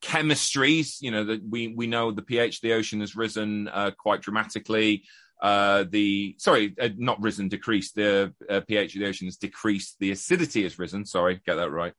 chemistries. 0.03 1.01
You 1.01 1.11
know 1.11 1.25
that 1.25 1.43
we 1.49 1.69
we 1.69 1.87
know 1.87 2.11
the 2.11 2.23
pH 2.23 2.57
of 2.57 2.63
the 2.63 2.73
ocean 2.75 3.01
has 3.01 3.17
risen 3.17 3.69
uh, 3.69 3.93
quite 3.97 4.23
dramatically. 4.23 5.05
Uh, 5.41 5.85
the 5.91 6.37
sorry, 6.39 6.75
uh, 6.81 6.91
not 6.97 7.21
risen, 7.21 7.49
decreased. 7.49 7.97
The 7.97 8.33
uh, 8.49 8.61
pH 8.61 8.95
of 8.95 9.01
the 9.01 9.09
ocean 9.09 9.27
has 9.27 9.37
decreased. 9.37 9.97
The 9.99 10.13
acidity 10.13 10.63
has 10.63 10.79
risen. 10.79 11.05
Sorry, 11.05 11.41
get 11.45 11.57
that 11.57 11.71
right. 11.71 11.95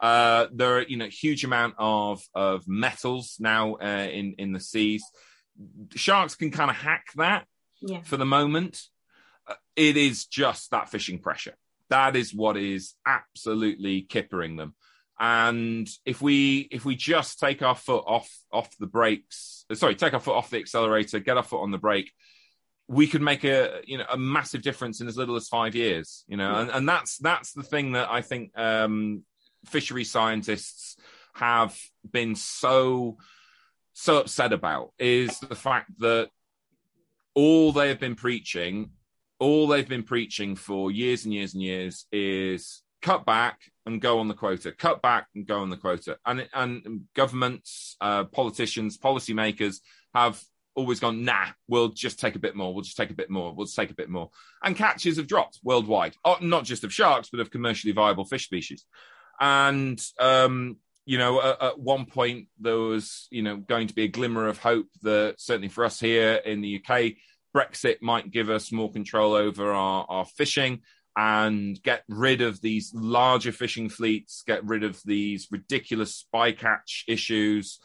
Uh, 0.00 0.46
there 0.52 0.78
are 0.78 0.82
you 0.82 0.96
know 0.96 1.08
huge 1.08 1.44
amount 1.44 1.74
of 1.78 2.22
of 2.34 2.68
metals 2.68 3.36
now 3.40 3.74
uh, 3.74 4.08
in 4.10 4.34
in 4.38 4.52
the 4.52 4.60
seas. 4.60 5.04
Sharks 5.94 6.36
can 6.36 6.50
kind 6.50 6.70
of 6.70 6.76
hack 6.76 7.06
that 7.16 7.46
yeah. 7.80 8.02
for 8.02 8.16
the 8.16 8.26
moment. 8.26 8.80
it 9.74 9.96
is 9.96 10.26
just 10.26 10.70
that 10.70 10.90
fishing 10.90 11.18
pressure. 11.18 11.54
That 11.90 12.16
is 12.16 12.34
what 12.34 12.56
is 12.56 12.94
absolutely 13.06 14.06
kippering 14.08 14.56
them. 14.56 14.74
And 15.18 15.88
if 16.04 16.20
we 16.20 16.68
if 16.70 16.84
we 16.84 16.94
just 16.94 17.38
take 17.38 17.62
our 17.62 17.74
foot 17.74 18.04
off 18.06 18.30
off 18.52 18.76
the 18.78 18.86
brakes, 18.86 19.64
sorry, 19.72 19.94
take 19.94 20.12
our 20.12 20.20
foot 20.20 20.36
off 20.36 20.50
the 20.50 20.58
accelerator, 20.58 21.20
get 21.20 21.38
our 21.38 21.42
foot 21.42 21.62
on 21.62 21.70
the 21.70 21.78
brake, 21.78 22.12
we 22.88 23.06
could 23.06 23.22
make 23.22 23.44
a 23.44 23.80
you 23.86 23.98
know 23.98 24.04
a 24.10 24.18
massive 24.18 24.62
difference 24.62 25.00
in 25.00 25.08
as 25.08 25.16
little 25.16 25.36
as 25.36 25.48
five 25.48 25.74
years. 25.74 26.24
You 26.28 26.36
know, 26.36 26.56
and, 26.56 26.70
and 26.70 26.88
that's 26.88 27.16
that's 27.18 27.52
the 27.52 27.62
thing 27.62 27.92
that 27.92 28.10
I 28.10 28.20
think 28.20 28.56
um, 28.58 29.22
fishery 29.64 30.04
scientists 30.04 30.96
have 31.34 31.78
been 32.10 32.34
so 32.34 33.16
so 33.94 34.18
upset 34.18 34.52
about 34.52 34.92
is 34.98 35.38
the 35.40 35.54
fact 35.54 35.90
that 36.00 36.28
all 37.34 37.72
they 37.72 37.88
have 37.88 38.00
been 38.00 38.14
preaching, 38.14 38.90
all 39.38 39.66
they've 39.66 39.88
been 39.88 40.02
preaching 40.02 40.56
for 40.56 40.90
years 40.90 41.24
and 41.24 41.34
years 41.34 41.54
and 41.54 41.62
years 41.62 42.06
is 42.12 42.82
cut 43.02 43.26
back 43.26 43.60
and 43.84 44.00
go 44.00 44.18
on 44.18 44.28
the 44.28 44.34
quota, 44.34 44.72
cut 44.72 45.02
back 45.02 45.28
and 45.34 45.46
go 45.46 45.60
on 45.60 45.70
the 45.70 45.76
quota. 45.76 46.18
And 46.24 46.48
and 46.52 47.02
governments, 47.14 47.96
uh, 48.00 48.24
politicians, 48.24 48.98
policymakers 48.98 49.80
have 50.14 50.42
always 50.74 51.00
gone, 51.00 51.24
nah, 51.24 51.46
we'll 51.68 51.88
just 51.88 52.20
take 52.20 52.36
a 52.36 52.38
bit 52.38 52.54
more, 52.54 52.74
we'll 52.74 52.84
just 52.84 52.96
take 52.96 53.10
a 53.10 53.14
bit 53.14 53.30
more, 53.30 53.54
we'll 53.54 53.66
just 53.66 53.76
take 53.76 53.90
a 53.90 53.94
bit 53.94 54.10
more. 54.10 54.30
And 54.62 54.76
catches 54.76 55.16
have 55.16 55.26
dropped 55.26 55.58
worldwide, 55.62 56.14
oh, 56.24 56.36
not 56.40 56.64
just 56.64 56.84
of 56.84 56.92
sharks, 56.92 57.30
but 57.30 57.40
of 57.40 57.50
commercially 57.50 57.92
viable 57.92 58.24
fish 58.24 58.44
species. 58.44 58.84
And 59.40 60.02
um, 60.20 60.76
you 61.06 61.18
know, 61.18 61.40
at, 61.40 61.62
at, 61.62 61.78
one 61.78 62.04
point 62.04 62.48
there 62.58 62.76
was, 62.76 63.28
you 63.30 63.42
know, 63.42 63.56
going 63.56 63.86
to 63.86 63.94
be 63.94 64.04
a 64.04 64.08
glimmer 64.08 64.48
of 64.48 64.58
hope 64.58 64.88
that 65.02 65.36
certainly 65.38 65.68
for 65.68 65.84
us 65.84 66.00
here 66.00 66.34
in 66.34 66.60
the 66.60 66.82
UK, 66.82 67.12
Brexit 67.56 68.02
might 68.02 68.30
give 68.30 68.50
us 68.50 68.70
more 68.70 68.92
control 68.92 69.32
over 69.32 69.72
our, 69.72 70.04
our 70.08 70.24
fishing 70.26 70.82
and 71.16 71.82
get 71.82 72.04
rid 72.08 72.42
of 72.42 72.60
these 72.60 72.92
larger 72.94 73.50
fishing 73.50 73.88
fleets, 73.88 74.42
get 74.46 74.62
rid 74.64 74.84
of 74.84 75.00
these 75.04 75.48
ridiculous 75.50 76.26
bycatch 76.34 77.04
issues. 77.08 77.78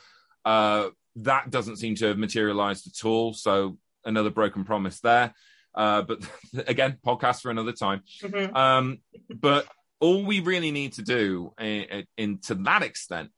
Uh, 0.43 0.89
that 1.15 1.49
doesn't 1.49 1.77
seem 1.77 1.95
to 1.95 2.07
have 2.07 2.17
materialized 2.17 2.87
at 2.87 3.05
all. 3.07 3.33
So 3.33 3.77
another 4.03 4.29
broken 4.29 4.65
promise 4.65 4.99
there. 4.99 5.33
Uh, 5.73 6.01
but 6.01 6.19
again, 6.67 6.97
podcast 7.05 7.41
for 7.41 7.51
another 7.51 7.71
time. 7.71 8.01
Mm-hmm. 8.21 8.53
Um, 8.53 8.97
but 9.33 9.65
all 10.01 10.25
we 10.25 10.41
really 10.41 10.71
need 10.71 10.93
to 10.93 11.01
do 11.01 11.53
in, 11.57 11.65
in, 11.65 12.05
in, 12.17 12.37
to 12.39 12.55
that 12.55 12.83
extent 12.83 13.29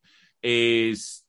is 0.41 1.21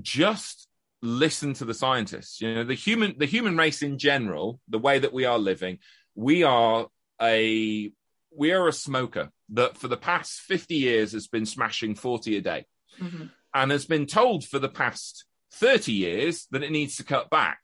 just 0.00 0.67
listen 1.00 1.54
to 1.54 1.64
the 1.64 1.74
scientists 1.74 2.40
you 2.40 2.54
know 2.54 2.64
the 2.64 2.74
human 2.74 3.14
the 3.18 3.26
human 3.26 3.56
race 3.56 3.82
in 3.82 3.98
general 3.98 4.60
the 4.68 4.78
way 4.78 4.98
that 4.98 5.12
we 5.12 5.24
are 5.24 5.38
living 5.38 5.78
we 6.14 6.42
are 6.42 6.88
a 7.22 7.92
we 8.36 8.52
are 8.52 8.66
a 8.68 8.72
smoker 8.72 9.30
that 9.50 9.76
for 9.76 9.88
the 9.88 9.96
past 9.96 10.40
50 10.40 10.74
years 10.74 11.12
has 11.12 11.28
been 11.28 11.46
smashing 11.46 11.94
40 11.94 12.36
a 12.36 12.40
day 12.40 12.64
mm-hmm. 13.00 13.26
and 13.54 13.70
has 13.70 13.86
been 13.86 14.06
told 14.06 14.44
for 14.44 14.58
the 14.58 14.68
past 14.68 15.24
30 15.52 15.92
years 15.92 16.46
that 16.50 16.62
it 16.62 16.72
needs 16.72 16.96
to 16.96 17.04
cut 17.04 17.30
back 17.30 17.58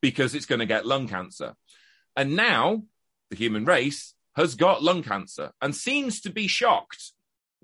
because 0.00 0.34
it's 0.34 0.46
going 0.46 0.58
to 0.58 0.66
get 0.66 0.86
lung 0.86 1.06
cancer 1.06 1.54
and 2.16 2.34
now 2.34 2.82
the 3.30 3.36
human 3.36 3.64
race 3.64 4.14
has 4.36 4.54
got 4.54 4.82
lung 4.82 5.02
cancer 5.02 5.52
and 5.60 5.74
seems 5.74 6.20
to 6.22 6.30
be 6.30 6.46
shocked 6.46 7.12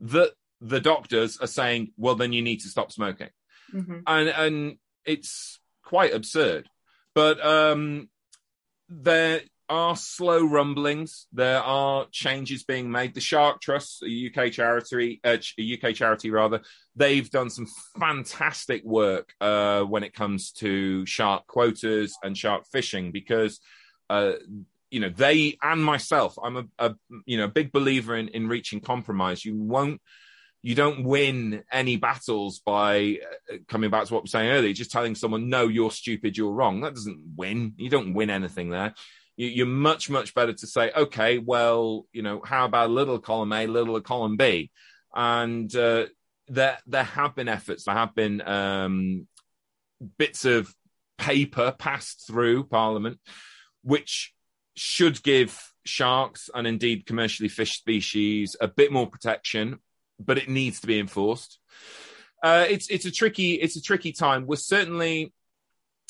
that 0.01 0.33
the 0.61 0.81
doctors 0.81 1.39
are 1.39 1.47
saying, 1.47 1.93
well, 1.97 2.15
then 2.15 2.33
you 2.33 2.43
need 2.43 2.61
to 2.61 2.69
stop 2.69 2.93
smoking. 2.93 3.29
Mm-hmm. 3.73 3.99
And, 4.07 4.29
and 4.29 4.79
it's 5.07 5.59
quite 5.85 6.15
absurd. 6.15 6.69
But 7.15 7.45
um, 7.45 8.09
there 8.89 9.41
are 9.69 9.97
slow 9.97 10.45
rumblings. 10.45 11.27
There 11.33 11.61
are 11.61 12.07
changes 12.13 12.65
being 12.65 12.91
made. 12.91 13.15
The 13.15 13.21
Shark 13.21 13.61
Trust, 13.61 14.03
a 14.03 14.31
UK 14.31 14.53
charity, 14.53 15.21
uh, 15.25 15.39
a 15.59 15.79
UK 15.79 15.95
charity 15.95 16.31
rather, 16.31 16.61
they've 16.95 17.29
done 17.31 17.51
some 17.51 17.67
fantastic 17.99 18.85
work 18.85 19.33
uh, 19.41 19.83
when 19.83 20.05
it 20.05 20.15
comes 20.15 20.53
to 20.53 21.05
shark 21.07 21.47
quotas 21.47 22.17
and 22.23 22.37
shark 22.37 22.65
fishing 22.71 23.13
because 23.13 23.61
uh, 24.09 24.33
you 24.91 25.01
know 25.01 25.09
they 25.09 25.59
and 25.63 25.85
myself 25.85 26.39
i'm 26.43 26.57
a, 26.57 26.65
a 26.79 26.95
you 27.25 27.37
know 27.37 27.49
big 27.49 27.73
believer 27.73 28.15
in 28.17 28.29
in 28.29 28.47
reaching 28.47 28.81
compromise 28.81 29.45
you 29.45 29.57
won't 29.57 30.01
you 30.67 30.75
don't 30.75 31.05
win 31.05 31.63
any 31.71 31.97
battles 31.97 32.59
by 32.59 33.19
uh, 33.49 33.59
coming 33.69 33.89
back 33.89 34.05
to 34.05 34.13
what 34.13 34.25
we 34.25 34.25
were 34.25 34.31
saying 34.31 34.51
earlier 34.51 34.73
just 34.73 34.91
telling 34.91 35.15
someone 35.15 35.49
no 35.49 35.69
you're 35.69 35.93
stupid 35.93 36.37
you're 36.37 36.51
wrong. 36.51 36.81
That 36.81 36.93
doesn't 36.93 37.21
win. 37.37 37.75
You 37.77 37.89
don't 37.89 38.15
win 38.15 38.31
anything 38.31 38.71
there. 38.71 38.93
You, 39.37 39.63
are 39.63 39.69
much 39.69 40.11
much 40.11 40.35
better 40.35 40.53
to 40.53 40.67
say 40.67 40.91
okay 40.91 41.39
well 41.39 42.07
you 42.13 42.23
know 42.23 42.43
how 42.45 42.65
about 42.65 42.91
a 42.91 42.93
little 42.93 43.21
column 43.21 43.53
a 43.53 43.69
little 43.69 44.01
column 44.01 44.37
b? 44.37 44.73
And 45.15 45.75
uh, 45.77 46.07
there 46.49 46.79
there 46.89 47.05
have 47.05 47.37
been 47.37 47.47
efforts. 47.47 47.85
There 47.85 47.95
have 47.95 48.17
been 48.17 48.41
um, 48.41 49.29
bits 50.19 50.45
of 50.47 50.75
paper 51.17 51.77
passed 51.79 52.27
through 52.27 52.65
parliament 52.65 53.21
which 53.85 54.35
should 54.75 55.23
give 55.23 55.73
sharks 55.85 56.51
and 56.53 56.67
indeed 56.67 57.07
commercially 57.07 57.49
fished 57.49 57.79
species 57.79 58.57
a 58.61 58.67
bit 58.67 58.91
more 58.91 59.09
protection, 59.09 59.79
but 60.19 60.39
it 60.39 60.49
needs 60.49 60.81
to 60.81 60.87
be 60.87 60.99
enforced. 60.99 61.59
Uh, 62.43 62.67
it's 62.69 62.89
it's 62.89 63.05
a 63.05 63.11
tricky 63.11 63.55
it's 63.55 63.77
a 63.77 63.83
tricky 63.83 64.13
time. 64.13 64.47
We're 64.47 64.57
certainly 64.57 65.33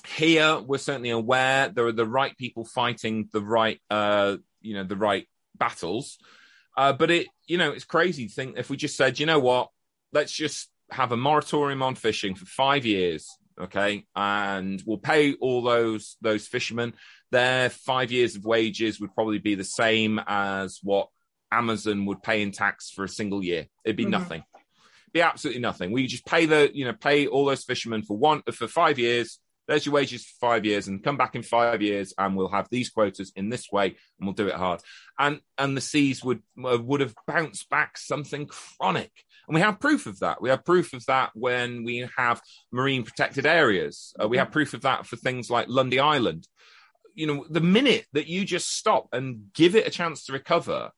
here. 0.06 0.60
We're 0.60 0.78
certainly 0.78 1.10
aware 1.10 1.68
there 1.68 1.86
are 1.86 1.92
the 1.92 2.06
right 2.06 2.36
people 2.36 2.64
fighting 2.64 3.28
the 3.32 3.42
right 3.42 3.80
uh, 3.90 4.36
you 4.60 4.74
know 4.74 4.84
the 4.84 4.96
right 4.96 5.26
battles. 5.56 6.18
Uh, 6.76 6.92
but 6.92 7.10
it 7.10 7.28
you 7.46 7.58
know 7.58 7.70
it's 7.70 7.84
crazy 7.84 8.26
to 8.26 8.34
think 8.34 8.58
if 8.58 8.68
we 8.68 8.76
just 8.76 8.96
said 8.96 9.18
you 9.18 9.26
know 9.26 9.38
what 9.38 9.70
let's 10.12 10.32
just 10.32 10.68
have 10.90 11.12
a 11.12 11.16
moratorium 11.16 11.82
on 11.82 11.94
fishing 11.94 12.34
for 12.34 12.46
five 12.46 12.86
years 12.86 13.28
okay 13.58 14.04
and 14.14 14.82
we'll 14.86 14.98
pay 14.98 15.34
all 15.34 15.62
those 15.62 16.16
those 16.20 16.46
fishermen 16.46 16.92
their 17.30 17.70
five 17.70 18.12
years 18.12 18.36
of 18.36 18.44
wages 18.44 19.00
would 19.00 19.14
probably 19.14 19.38
be 19.38 19.54
the 19.54 19.64
same 19.64 20.20
as 20.26 20.78
what 20.82 21.08
Amazon 21.52 22.06
would 22.06 22.22
pay 22.22 22.42
in 22.42 22.52
tax 22.52 22.90
for 22.90 23.04
a 23.04 23.08
single 23.08 23.42
year. 23.42 23.66
It'd 23.84 23.96
be 23.96 24.04
mm-hmm. 24.04 24.12
nothing. 24.12 24.44
be 25.12 25.22
absolutely 25.22 25.62
nothing. 25.62 25.92
We 25.92 26.06
just 26.06 26.26
pay 26.26 26.46
the, 26.46 26.70
you 26.72 26.84
know, 26.84 26.92
pay 26.92 27.26
all 27.26 27.46
those 27.46 27.64
fishermen 27.64 28.02
for 28.02 28.16
one 28.16 28.42
for 28.52 28.68
five 28.68 28.98
years. 28.98 29.38
There's 29.66 29.84
your 29.84 29.94
wages 29.94 30.24
for 30.24 30.48
five 30.48 30.64
years, 30.64 30.86
and 30.86 31.02
come 31.02 31.16
back 31.16 31.34
in 31.34 31.42
five 31.42 31.82
years, 31.82 32.14
and 32.16 32.36
we'll 32.36 32.48
have 32.48 32.68
these 32.70 32.90
quotas 32.90 33.32
in 33.34 33.48
this 33.48 33.66
way, 33.72 33.86
and 33.86 34.26
we'll 34.26 34.32
do 34.32 34.46
it 34.46 34.54
hard. 34.54 34.80
And 35.18 35.40
and 35.58 35.76
the 35.76 35.80
seas 35.80 36.22
would 36.22 36.42
uh, 36.64 36.78
would 36.80 37.00
have 37.00 37.14
bounced 37.26 37.68
back 37.68 37.98
something 37.98 38.46
chronic. 38.46 39.10
And 39.48 39.54
we 39.54 39.60
have 39.60 39.80
proof 39.80 40.06
of 40.06 40.20
that. 40.20 40.40
We 40.40 40.50
have 40.50 40.64
proof 40.64 40.92
of 40.92 41.04
that 41.06 41.30
when 41.34 41.84
we 41.84 42.08
have 42.16 42.40
marine 42.72 43.02
protected 43.02 43.46
areas. 43.46 44.12
Uh, 44.20 44.28
we 44.28 44.38
have 44.38 44.52
proof 44.52 44.74
of 44.74 44.82
that 44.82 45.06
for 45.06 45.16
things 45.16 45.50
like 45.50 45.66
Lundy 45.68 46.00
Island, 46.00 46.46
you 47.14 47.26
know, 47.26 47.46
the 47.48 47.60
minute 47.60 48.06
that 48.12 48.28
you 48.28 48.44
just 48.44 48.76
stop 48.76 49.08
and 49.12 49.52
give 49.54 49.74
it 49.74 49.86
a 49.86 49.90
chance 49.90 50.26
to 50.26 50.32
recover, 50.32 50.90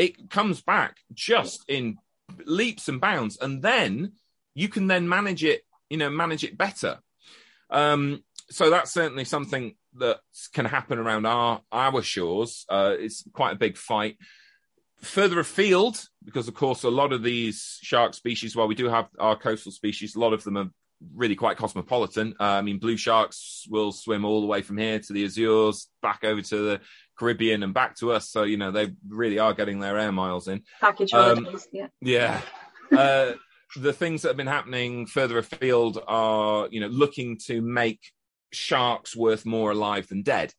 it 0.00 0.30
comes 0.30 0.62
back 0.62 0.96
just 1.12 1.62
in 1.68 1.98
leaps 2.46 2.88
and 2.88 3.02
bounds, 3.02 3.36
and 3.38 3.62
then 3.62 4.12
you 4.54 4.68
can 4.68 4.86
then 4.86 5.06
manage 5.06 5.44
it, 5.44 5.60
you 5.90 5.98
know, 5.98 6.08
manage 6.08 6.42
it 6.42 6.56
better. 6.56 6.98
Um, 7.68 8.24
so 8.48 8.70
that's 8.70 8.92
certainly 8.92 9.24
something 9.24 9.74
that 9.98 10.20
can 10.54 10.64
happen 10.64 10.98
around 10.98 11.26
our 11.26 11.60
our 11.70 12.00
shores. 12.00 12.64
Uh, 12.68 12.94
it's 12.98 13.24
quite 13.34 13.52
a 13.52 13.58
big 13.58 13.76
fight. 13.76 14.16
Further 15.02 15.38
afield, 15.40 16.02
because 16.24 16.48
of 16.48 16.54
course 16.54 16.82
a 16.82 16.90
lot 16.90 17.12
of 17.12 17.22
these 17.22 17.78
shark 17.82 18.14
species, 18.14 18.56
while 18.56 18.68
we 18.68 18.74
do 18.74 18.88
have 18.88 19.08
our 19.18 19.36
coastal 19.36 19.72
species, 19.72 20.16
a 20.16 20.20
lot 20.20 20.32
of 20.32 20.44
them 20.44 20.56
are 20.56 20.70
really 21.14 21.36
quite 21.36 21.58
cosmopolitan. 21.58 22.34
Uh, 22.40 22.44
I 22.44 22.62
mean, 22.62 22.78
blue 22.78 22.96
sharks 22.96 23.66
will 23.68 23.92
swim 23.92 24.24
all 24.24 24.40
the 24.40 24.46
way 24.46 24.62
from 24.62 24.78
here 24.78 24.98
to 24.98 25.12
the 25.12 25.24
Azores, 25.24 25.88
back 26.00 26.24
over 26.24 26.40
to 26.40 26.56
the 26.56 26.80
Caribbean, 27.20 27.62
and 27.62 27.74
back 27.74 27.96
to 27.96 28.12
us. 28.12 28.30
So 28.30 28.44
you 28.44 28.56
know 28.56 28.70
they 28.70 28.94
really 29.06 29.38
are 29.38 29.52
getting 29.52 29.78
their 29.78 29.98
air 29.98 30.10
miles 30.10 30.48
in. 30.48 30.62
Package 30.80 31.12
um, 31.12 31.46
yeah. 31.70 31.88
Yeah. 32.00 32.40
uh, 32.96 33.32
the 33.76 33.92
things 33.92 34.22
that 34.22 34.28
have 34.28 34.36
been 34.36 34.46
happening 34.46 35.06
further 35.06 35.38
afield 35.38 36.02
are, 36.08 36.68
you 36.70 36.80
know, 36.80 36.88
looking 36.88 37.38
to 37.46 37.60
make 37.60 38.00
sharks 38.52 39.14
worth 39.14 39.46
more 39.46 39.70
alive 39.70 40.08
than 40.08 40.22
dead. 40.22 40.52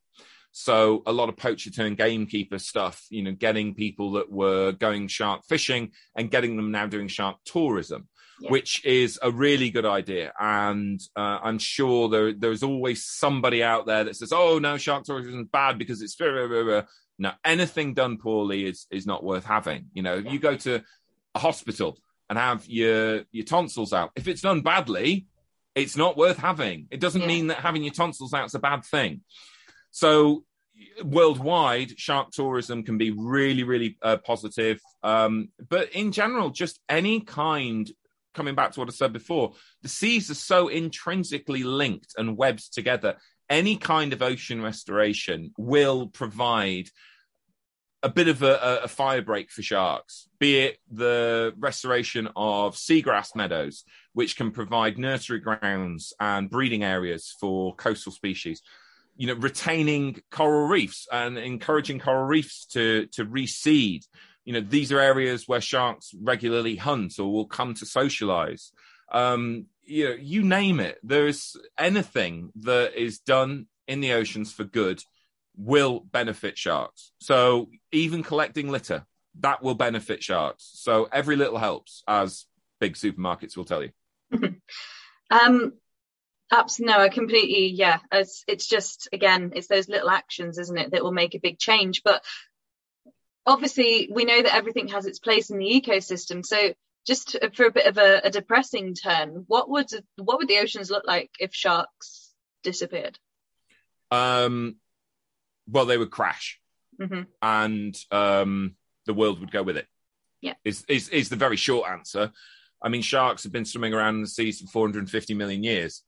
So 0.54 1.02
a 1.06 1.12
lot 1.12 1.30
of 1.30 1.38
poacher 1.38 1.72
turn 1.72 1.96
gamekeeper 1.96 2.60
stuff, 2.60 3.06
you 3.10 3.24
know, 3.24 3.32
getting 3.32 3.74
people 3.74 4.14
that 4.14 4.32
were 4.32 4.74
going 4.74 5.08
shark 5.08 5.46
fishing 5.48 5.92
and 6.16 6.30
getting 6.30 6.58
them 6.58 6.72
now 6.72 6.88
doing 6.88 7.08
shark 7.08 7.38
tourism 7.46 8.08
which 8.50 8.84
is 8.86 9.20
a 9.22 9.32
really 9.32 9.70
good 9.70 9.86
idea. 9.86 10.34
And 10.40 11.00
uh, 11.16 11.40
I'm 11.44 11.60
sure 11.60 12.10
there 12.10 12.34
there's 12.34 12.64
always 12.64 13.06
somebody 13.06 13.64
out 13.64 13.86
there 13.86 14.04
that 14.04 14.16
says, 14.16 14.32
"Oh 14.34 14.60
no, 14.60 14.78
shark 14.78 15.04
tourism 15.04 15.42
is 15.42 15.48
bad 15.52 15.78
because 15.78 16.02
it's 16.02 16.16
blah, 16.16 16.48
blah, 16.48 16.64
blah. 16.64 16.82
no 17.18 17.32
anything 17.44 17.94
done 17.94 18.18
poorly 18.18 18.66
is 18.66 18.88
is 18.92 19.06
not 19.06 19.24
worth 19.24 19.46
having." 19.46 19.86
You 19.94 20.04
know, 20.04 20.16
yeah. 20.16 20.32
you 20.32 20.40
go 20.40 20.56
to 20.58 20.84
a 21.36 21.40
hospital 21.40 21.98
and 22.30 22.38
have 22.38 22.68
your 22.68 23.24
your 23.32 23.46
tonsils 23.46 23.94
out. 23.94 24.12
If 24.16 24.28
it's 24.28 24.42
done 24.42 24.62
badly, 24.62 25.28
it's 25.76 25.98
not 25.98 26.18
worth 26.18 26.38
having. 26.38 26.88
It 26.92 27.00
doesn't 27.00 27.22
yeah. 27.22 27.28
mean 27.28 27.48
that 27.48 27.58
having 27.58 27.84
your 27.84 27.94
tonsils 27.94 28.34
out 28.34 28.46
is 28.46 28.56
a 28.56 28.60
bad 28.60 28.84
thing. 28.86 29.22
So 29.92 30.44
worldwide, 31.04 32.00
shark 32.00 32.32
tourism 32.32 32.84
can 32.84 32.98
be 32.98 33.12
really, 33.12 33.64
really 33.64 33.98
uh, 34.02 34.18
positive. 34.18 34.80
Um, 35.04 35.50
but 35.70 35.92
in 35.92 36.12
general, 36.12 36.50
just 36.50 36.80
any 36.90 37.22
kind 37.22 37.90
coming 38.34 38.56
back 38.56 38.72
to 38.72 38.80
what 38.80 38.90
I 38.90 38.94
said 38.94 39.14
before, 39.14 39.54
the 39.82 39.90
seas 39.90 40.30
are 40.30 40.36
so 40.36 40.68
intrinsically 40.68 41.64
linked 41.64 42.14
and 42.18 42.38
webbed 42.38 42.74
together. 42.74 43.18
any 43.50 43.76
kind 43.76 44.14
of 44.14 44.22
ocean 44.22 44.62
restoration 44.62 45.52
will 45.58 46.08
provide 46.08 46.88
a 48.04 48.10
bit 48.10 48.28
of 48.28 48.42
a, 48.42 48.82
a, 48.84 48.88
fire 48.88 49.22
break 49.22 49.52
for 49.52 49.62
sharks, 49.62 50.28
be 50.40 50.60
it 50.60 50.78
the 50.90 51.54
restoration 51.60 52.28
of 52.36 52.76
seagrass 52.76 53.36
meadows, 53.36 53.84
which 54.14 54.36
can 54.36 54.52
provide 54.52 54.98
nursery 54.98 55.40
grounds 55.40 56.14
and 56.20 56.50
breeding 56.50 56.84
areas 56.84 57.36
for 57.40 57.76
coastal 57.76 58.12
species. 58.12 58.62
You 59.18 59.28
know, 59.28 59.34
retaining 59.36 60.22
coral 60.32 60.68
reefs 60.68 61.08
and 61.12 61.38
encouraging 61.38 62.00
coral 62.00 62.26
reefs 62.26 62.66
to 62.68 63.06
to 63.08 63.26
reseed. 63.26 64.06
You 64.46 64.54
know, 64.54 64.62
these 64.62 64.92
are 64.92 65.00
areas 65.00 65.48
where 65.48 65.62
sharks 65.62 66.14
regularly 66.20 66.76
hunt 66.76 67.20
or 67.20 67.32
will 67.32 67.46
come 67.46 67.74
to 67.76 67.86
socialize. 67.86 68.72
Um, 69.12 69.68
you 69.84 70.10
know, 70.10 70.16
you 70.16 70.44
name 70.44 70.80
it. 70.80 71.00
There's 71.04 71.56
anything 71.78 72.52
that 72.62 72.94
is 72.96 73.20
done 73.20 73.68
in 73.88 74.00
the 74.00 74.14
oceans 74.14 74.54
for 74.54 74.64
good 74.64 75.04
will 75.58 76.00
benefit 76.00 76.58
sharks. 76.58 77.12
So 77.20 77.70
even 77.92 78.24
collecting 78.24 78.70
litter, 78.70 79.06
that 79.40 79.62
will 79.62 79.76
benefit 79.76 80.24
sharks. 80.24 80.72
So 80.76 81.08
every 81.12 81.36
little 81.36 81.58
helps, 81.58 82.04
as 82.08 82.46
big 82.80 82.94
supermarkets 82.94 83.58
will 83.58 83.66
tell 83.66 83.84
you. 83.84 83.92
um, 85.30 85.74
absolutely, 86.52 86.94
no, 86.94 87.00
I 87.00 87.10
completely, 87.10 87.68
yeah. 87.68 88.00
It's, 88.12 88.44
it's 88.48 88.68
just 88.68 89.10
again, 89.14 89.52
it's 89.56 89.68
those 89.68 89.90
little 89.90 90.10
actions, 90.10 90.58
isn't 90.58 90.78
it, 90.78 90.92
that 90.92 91.04
will 91.04 91.12
make 91.12 91.36
a 91.36 91.40
big 91.40 91.60
change. 91.60 92.02
But 92.04 92.24
obviously, 93.46 94.10
we 94.12 94.26
know 94.26 94.42
that 94.42 94.56
everything 94.56 94.90
has 94.90 95.06
its 95.06 95.20
place 95.20 95.50
in 95.50 95.58
the 95.58 95.66
ecosystem. 95.66 96.46
So 96.46 96.74
just 97.06 97.38
for 97.54 97.66
a 97.66 97.72
bit 97.72 97.88
of 97.88 97.98
a, 97.98 98.22
a 98.26 98.30
depressing 98.30 98.94
turn, 98.94 99.46
what 99.48 99.70
would 99.70 99.90
what 100.18 100.38
would 100.38 100.48
the 100.48 100.60
oceans 100.60 100.92
look 100.92 101.06
like 101.06 101.32
if 101.40 101.54
sharks 101.54 102.34
disappeared? 102.64 103.18
Um, 104.12 104.76
well, 105.68 105.86
they 105.86 105.98
would 105.98 106.12
crash, 106.12 106.60
mm-hmm. 107.00 107.24
and 107.42 107.98
um, 108.12 108.76
the 109.06 109.14
world 109.14 109.40
would 109.40 109.52
go 109.52 109.64
with 109.64 109.78
it. 109.78 109.88
Yeah, 110.42 110.54
is, 110.64 110.84
is 110.88 111.10
is 111.10 111.30
the 111.30 111.36
very 111.36 111.58
short 111.58 111.90
answer. 111.90 112.32
I 112.84 112.90
mean, 112.90 113.02
sharks 113.04 113.44
have 113.44 113.52
been 113.52 113.66
swimming 113.66 113.94
around 113.94 114.16
in 114.16 114.22
the 114.22 114.28
seas 114.28 114.60
for 114.60 114.68
450 114.68 115.34
million 115.36 115.64
years, 115.64 116.04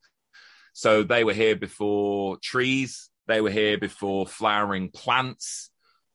so 0.74 1.04
they 1.04 1.24
were 1.24 1.34
here 1.34 1.56
before 1.56 2.38
trees. 2.42 3.10
They 3.28 3.42
were 3.42 3.52
here 3.52 3.78
before 3.78 4.28
flowering 4.28 4.90
plants. 4.90 5.70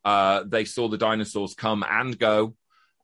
Uh, 0.09 0.43
they 0.43 0.65
saw 0.65 0.87
the 0.87 0.97
dinosaurs 0.97 1.53
come 1.53 1.85
and 1.87 2.17
go. 2.17 2.55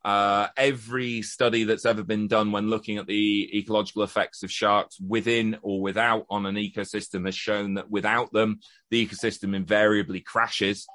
Uh, 0.04 0.48
every 0.58 1.22
study 1.22 1.64
that's 1.64 1.86
ever 1.86 2.02
been 2.02 2.28
done 2.28 2.52
when 2.52 2.72
looking 2.72 2.98
at 2.98 3.06
the 3.06 3.60
ecological 3.60 4.02
effects 4.02 4.42
of 4.42 4.50
sharks 4.50 5.00
within 5.00 5.56
or 5.62 5.82
without 5.82 6.26
on 6.32 6.48
an 6.48 6.56
ecosystem 6.56 7.28
has 7.28 7.36
shown 7.36 7.76
that 7.76 7.92
without 7.92 8.34
them, 8.34 8.60
the 8.90 9.06
ecosystem 9.06 9.56
invariably 9.56 10.20
crashes. 10.20 10.88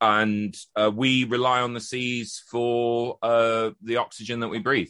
And 0.00 0.56
uh, 0.74 0.90
we 0.94 1.24
rely 1.24 1.60
on 1.60 1.74
the 1.74 1.80
seas 1.80 2.42
for 2.50 3.18
uh, 3.20 3.72
the 3.82 3.98
oxygen 3.98 4.40
that 4.40 4.48
we 4.48 4.60
breathe. 4.60 4.88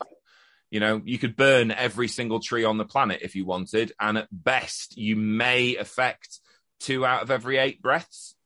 You 0.70 0.78
know, 0.78 1.02
you 1.04 1.18
could 1.18 1.34
burn 1.34 1.72
every 1.72 2.06
single 2.06 2.38
tree 2.38 2.62
on 2.62 2.78
the 2.78 2.84
planet 2.84 3.22
if 3.22 3.34
you 3.34 3.44
wanted, 3.44 3.90
and 3.98 4.16
at 4.18 4.28
best, 4.30 4.96
you 4.96 5.16
may 5.16 5.74
affect 5.74 6.38
two 6.78 7.04
out 7.04 7.24
of 7.24 7.32
every 7.32 7.56
eight 7.58 7.82
breaths 7.82 8.36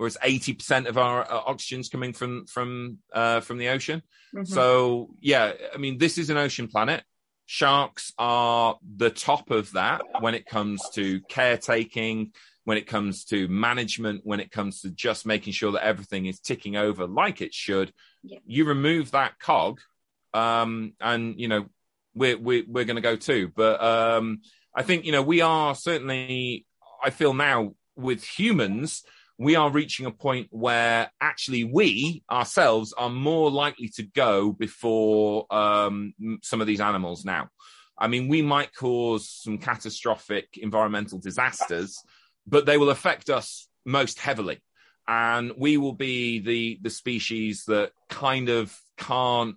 whereas 0.00 0.16
80% 0.24 0.86
of 0.88 0.96
our 0.96 1.30
uh, 1.30 1.42
oxygen 1.44 1.80
is 1.80 1.90
coming 1.90 2.14
from 2.14 2.46
from 2.46 2.98
uh, 3.12 3.40
from 3.40 3.58
the 3.58 3.68
ocean. 3.68 4.00
Mm-hmm. 4.34 4.44
So 4.44 5.10
yeah, 5.20 5.52
I 5.74 5.76
mean, 5.76 5.98
this 5.98 6.16
is 6.16 6.30
an 6.30 6.38
ocean 6.38 6.68
planet. 6.68 7.04
Sharks 7.44 8.10
are 8.16 8.78
the 8.96 9.10
top 9.10 9.50
of 9.50 9.72
that 9.72 10.00
when 10.20 10.34
it 10.34 10.46
comes 10.46 10.80
to 10.94 11.20
caretaking, 11.28 12.32
when 12.64 12.78
it 12.78 12.86
comes 12.86 13.26
to 13.26 13.46
management, 13.48 14.22
when 14.24 14.40
it 14.40 14.50
comes 14.50 14.80
to 14.80 14.90
just 14.90 15.26
making 15.26 15.52
sure 15.52 15.72
that 15.72 15.84
everything 15.84 16.24
is 16.24 16.40
ticking 16.40 16.76
over 16.76 17.06
like 17.06 17.42
it 17.42 17.52
should. 17.52 17.92
Yeah. 18.22 18.38
You 18.46 18.64
remove 18.64 19.10
that 19.10 19.38
cog, 19.38 19.80
um, 20.32 20.94
and 20.98 21.38
you 21.38 21.48
know 21.48 21.66
we're 22.14 22.38
we're, 22.38 22.64
we're 22.66 22.84
going 22.84 22.96
to 22.96 23.02
go 23.02 23.16
too. 23.16 23.52
But 23.54 23.82
um, 23.82 24.40
I 24.74 24.82
think 24.82 25.04
you 25.04 25.12
know 25.12 25.22
we 25.22 25.42
are 25.42 25.74
certainly. 25.74 26.64
I 27.02 27.10
feel 27.10 27.34
now 27.34 27.74
with 27.96 28.24
humans 28.24 29.04
we 29.40 29.56
are 29.56 29.70
reaching 29.70 30.04
a 30.04 30.10
point 30.10 30.48
where 30.50 31.10
actually 31.18 31.64
we 31.64 32.22
ourselves 32.30 32.92
are 32.92 33.08
more 33.08 33.50
likely 33.50 33.88
to 33.88 34.02
go 34.02 34.52
before 34.52 35.46
um, 35.50 36.12
some 36.42 36.60
of 36.60 36.66
these 36.66 36.82
animals 36.82 37.24
now. 37.24 37.48
I 37.96 38.08
mean, 38.08 38.28
we 38.28 38.42
might 38.42 38.74
cause 38.74 39.30
some 39.30 39.56
catastrophic 39.56 40.58
environmental 40.58 41.18
disasters, 41.18 42.02
but 42.46 42.66
they 42.66 42.76
will 42.76 42.90
affect 42.90 43.30
us 43.30 43.66
most 43.86 44.18
heavily. 44.18 44.60
And 45.08 45.52
we 45.56 45.78
will 45.78 45.94
be 45.94 46.40
the, 46.40 46.78
the 46.82 46.90
species 46.90 47.64
that 47.66 47.92
kind 48.10 48.50
of 48.50 48.78
can't 48.98 49.56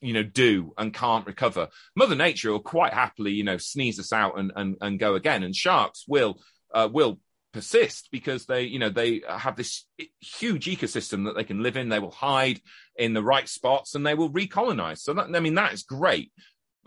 you 0.00 0.12
know 0.12 0.22
do 0.22 0.72
and 0.78 0.94
can't 0.94 1.26
recover 1.26 1.66
mother 1.96 2.14
nature 2.14 2.52
will 2.52 2.60
quite 2.60 2.92
happily 2.92 3.32
you 3.32 3.42
know 3.42 3.58
sneeze 3.58 3.98
us 3.98 4.12
out 4.12 4.38
and 4.38 4.52
and, 4.54 4.76
and 4.80 5.00
go 5.00 5.16
again 5.16 5.42
and 5.42 5.56
sharks 5.56 6.04
will 6.06 6.40
uh, 6.72 6.88
will 6.92 7.18
persist 7.52 8.08
because 8.12 8.46
they 8.46 8.62
you 8.62 8.78
know 8.78 8.90
they 8.90 9.22
have 9.28 9.56
this 9.56 9.86
huge 10.20 10.66
ecosystem 10.66 11.24
that 11.24 11.34
they 11.34 11.44
can 11.44 11.62
live 11.62 11.76
in. 11.76 11.88
They 11.88 11.98
will 11.98 12.10
hide 12.10 12.60
in 12.96 13.14
the 13.14 13.22
right 13.22 13.48
spots 13.48 13.94
and 13.94 14.06
they 14.06 14.14
will 14.14 14.30
recolonize. 14.30 14.98
So 14.98 15.14
that, 15.14 15.34
i 15.34 15.40
mean 15.40 15.54
that 15.54 15.72
is 15.72 15.82
great. 15.82 16.32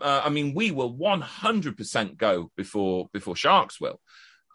Uh, 0.00 0.22
i 0.24 0.28
mean 0.28 0.54
we 0.54 0.70
will 0.70 0.94
100% 0.94 2.16
go 2.16 2.50
before 2.56 3.08
before 3.12 3.36
sharks 3.36 3.80
will. 3.80 4.00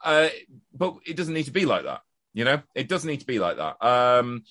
Uh, 0.04 0.30
but 0.74 0.96
it 1.08 1.16
doesn't 1.16 1.34
need 1.34 1.46
to 1.46 1.52
be 1.52 1.66
like 1.66 1.84
that 1.84 2.02
you 2.38 2.46
know? 2.46 2.62
It 2.76 2.88
doesn't 2.88 3.10
need 3.10 3.22
to 3.22 3.26
be 3.26 3.40
like 3.40 3.58
that. 3.58 3.84
Um, 3.84 4.44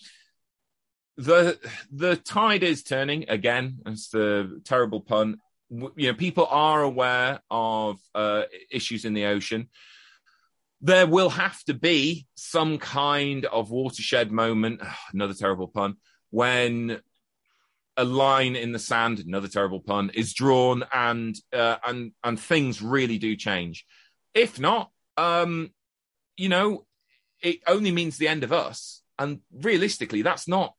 the 1.17 1.57
the 1.93 2.17
tide 2.17 2.65
is 2.65 2.83
turning 2.83 3.31
again. 3.31 3.79
It's 3.87 4.09
the 4.09 4.61
terrible 4.65 5.01
pun. 5.01 5.39
You 5.71 6.09
know 6.09 6.15
people 6.15 6.47
are 6.51 6.83
aware 6.83 7.39
of 7.49 7.99
uh, 8.13 8.43
issues 8.73 9.05
in 9.05 9.15
the 9.15 9.27
ocean 9.27 9.69
there 10.81 11.07
will 11.07 11.31
have 11.31 11.63
to 11.65 11.75
be 11.75 12.27
some 12.35 12.79
kind 12.79 13.45
of 13.47 13.71
watershed 13.71 14.31
moment, 14.31 14.81
another 15.13 15.35
terrible 15.35 15.69
pun, 15.69 15.97
when 16.31 17.01
a 17.97 18.05
line 18.05 18.57
in 18.57 18.73
the 18.73 18.79
sand, 18.79 19.21
another 19.21 19.49
terrible 19.49 19.81
pun, 19.81 20.11
is 20.15 20.35
drawn 20.35 20.85
and 20.93 21.35
uh, 21.53 21.77
and 21.87 22.13
and 22.23 22.39
things 22.39 22.83
really 22.83 23.19
do 23.19 23.37
change. 23.37 23.87
If 24.35 24.61
not, 24.61 24.91
um, 25.17 25.71
you 26.37 26.49
know, 26.49 26.87
it 27.43 27.61
only 27.67 27.91
means 27.91 28.19
the 28.19 28.29
end 28.29 28.45
of 28.45 28.53
us. 28.53 29.03
And 29.19 29.41
realistically, 29.51 30.23
that's 30.23 30.47
not 30.47 30.75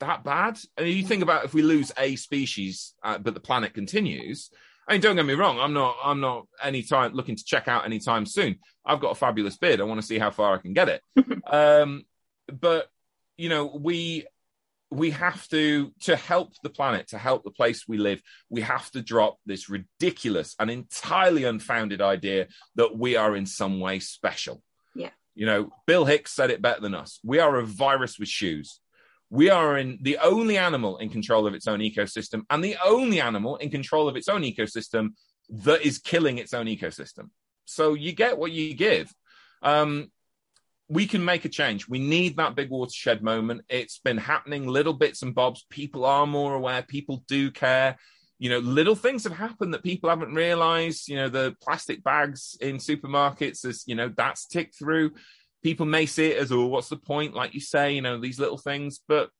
that 0.00 0.24
bad. 0.24 0.58
And 0.76 0.88
you 0.88 1.04
think 1.04 1.22
about 1.22 1.44
if 1.44 1.54
we 1.54 1.62
lose 1.62 1.90
a 1.96 2.16
species, 2.16 2.94
uh, 3.02 3.18
but 3.18 3.34
the 3.34 3.40
planet 3.40 3.74
continues, 3.74 4.50
I 4.88 4.92
mean, 4.92 5.00
don't 5.00 5.16
get 5.16 5.26
me 5.26 5.34
wrong. 5.34 5.58
I'm 5.60 5.72
not. 5.72 5.96
I'm 6.02 6.20
not 6.20 6.46
any 6.62 6.82
time 6.82 7.12
looking 7.12 7.36
to 7.36 7.44
check 7.44 7.68
out 7.68 7.84
anytime 7.84 8.26
soon. 8.26 8.56
I've 8.84 9.00
got 9.00 9.12
a 9.12 9.14
fabulous 9.16 9.56
beard. 9.56 9.80
I 9.80 9.84
want 9.84 10.00
to 10.00 10.06
see 10.06 10.18
how 10.18 10.30
far 10.30 10.54
I 10.54 10.58
can 10.58 10.72
get 10.72 10.88
it. 10.88 11.02
um, 11.46 12.04
but 12.48 12.88
you 13.36 13.48
know, 13.48 13.66
we 13.66 14.26
we 14.90 15.10
have 15.10 15.48
to 15.48 15.92
to 16.02 16.16
help 16.16 16.52
the 16.62 16.70
planet, 16.70 17.08
to 17.08 17.18
help 17.18 17.44
the 17.44 17.50
place 17.50 17.86
we 17.86 17.96
live. 17.96 18.20
We 18.50 18.62
have 18.62 18.90
to 18.90 19.02
drop 19.02 19.38
this 19.46 19.68
ridiculous 19.68 20.54
and 20.58 20.70
entirely 20.70 21.44
unfounded 21.44 22.02
idea 22.02 22.48
that 22.74 22.96
we 22.96 23.16
are 23.16 23.36
in 23.36 23.46
some 23.46 23.80
way 23.80 24.00
special. 24.00 24.62
Yeah. 24.94 25.10
You 25.34 25.46
know, 25.46 25.70
Bill 25.86 26.04
Hicks 26.04 26.32
said 26.32 26.50
it 26.50 26.60
better 26.60 26.80
than 26.80 26.94
us. 26.94 27.20
We 27.24 27.38
are 27.38 27.56
a 27.56 27.64
virus 27.64 28.18
with 28.18 28.28
shoes 28.28 28.80
we 29.32 29.48
are 29.48 29.78
in 29.78 29.98
the 30.02 30.18
only 30.18 30.58
animal 30.58 30.98
in 30.98 31.08
control 31.08 31.46
of 31.46 31.54
its 31.54 31.66
own 31.66 31.80
ecosystem 31.80 32.42
and 32.50 32.62
the 32.62 32.76
only 32.84 33.18
animal 33.18 33.56
in 33.56 33.70
control 33.70 34.06
of 34.06 34.14
its 34.14 34.28
own 34.28 34.42
ecosystem 34.42 35.14
that 35.48 35.80
is 35.80 35.98
killing 35.98 36.36
its 36.36 36.52
own 36.52 36.66
ecosystem. 36.66 37.30
So 37.64 37.94
you 37.94 38.12
get 38.12 38.36
what 38.36 38.52
you 38.52 38.74
give. 38.74 39.10
Um, 39.62 40.12
we 40.90 41.06
can 41.06 41.24
make 41.24 41.46
a 41.46 41.48
change. 41.48 41.88
We 41.88 41.98
need 41.98 42.36
that 42.36 42.54
big 42.54 42.68
watershed 42.68 43.22
moment. 43.22 43.62
It's 43.70 44.00
been 44.00 44.18
happening 44.18 44.66
little 44.66 44.92
bits 44.92 45.22
and 45.22 45.34
bobs. 45.34 45.64
People 45.70 46.04
are 46.04 46.26
more 46.26 46.54
aware. 46.54 46.82
People 46.82 47.24
do 47.26 47.50
care. 47.50 47.96
You 48.38 48.50
know, 48.50 48.58
little 48.58 48.96
things 48.96 49.24
have 49.24 49.32
happened 49.32 49.72
that 49.72 49.82
people 49.82 50.10
haven't 50.10 50.34
realized. 50.34 51.08
You 51.08 51.16
know, 51.16 51.30
the 51.30 51.56
plastic 51.62 52.04
bags 52.04 52.54
in 52.60 52.76
supermarkets, 52.76 53.64
is, 53.64 53.84
you 53.86 53.94
know, 53.94 54.12
that's 54.14 54.46
ticked 54.46 54.78
through 54.78 55.12
people 55.62 55.86
may 55.86 56.06
see 56.06 56.26
it 56.26 56.38
as, 56.38 56.52
oh, 56.52 56.66
what's 56.66 56.88
the 56.88 56.96
point? 56.96 57.34
Like 57.34 57.54
you 57.54 57.60
say, 57.60 57.92
you 57.92 58.02
know, 58.02 58.20
these 58.20 58.38
little 58.40 58.58
things, 58.58 59.00
but 59.06 59.30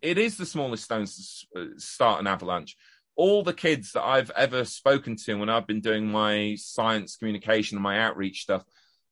it 0.00 0.18
is 0.18 0.36
the 0.36 0.46
smallest 0.46 0.84
stones 0.84 1.46
to 1.54 1.62
uh, 1.62 1.66
start 1.76 2.20
an 2.20 2.26
avalanche. 2.26 2.76
All 3.14 3.42
the 3.42 3.52
kids 3.52 3.92
that 3.92 4.02
I've 4.02 4.30
ever 4.30 4.64
spoken 4.64 5.16
to 5.24 5.34
when 5.34 5.48
I've 5.48 5.66
been 5.66 5.80
doing 5.80 6.06
my 6.06 6.56
science 6.58 7.16
communication 7.16 7.76
and 7.76 7.82
my 7.82 8.00
outreach 8.00 8.42
stuff, 8.42 8.64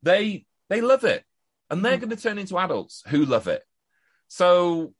they 0.02 0.46
they 0.68 0.80
love 0.80 1.04
it, 1.04 1.24
and 1.68 1.84
they're 1.84 1.96
mm. 1.96 2.00
going 2.00 2.10
to 2.10 2.16
turn 2.16 2.38
into 2.38 2.58
adults 2.58 3.02
who 3.08 3.24
love 3.24 3.46
it. 3.46 3.62
So 4.28 4.94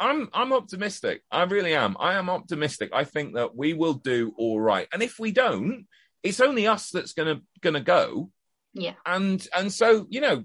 I'm 0.00 0.30
I'm 0.32 0.52
optimistic. 0.52 1.22
I 1.30 1.42
really 1.42 1.74
am. 1.74 1.96
I 2.00 2.14
am 2.14 2.30
optimistic. 2.30 2.90
I 2.94 3.04
think 3.04 3.34
that 3.34 3.54
we 3.54 3.74
will 3.74 3.94
do 3.94 4.32
all 4.38 4.60
right. 4.60 4.88
And 4.92 5.02
if 5.02 5.18
we 5.18 5.32
don't, 5.32 5.86
it's 6.22 6.40
only 6.40 6.66
us 6.66 6.90
that's 6.90 7.12
gonna 7.12 7.42
gonna 7.60 7.80
go 7.80 8.30
Yeah. 8.74 8.94
And 9.04 9.46
and 9.54 9.72
so, 9.72 10.06
you 10.08 10.20
know, 10.20 10.44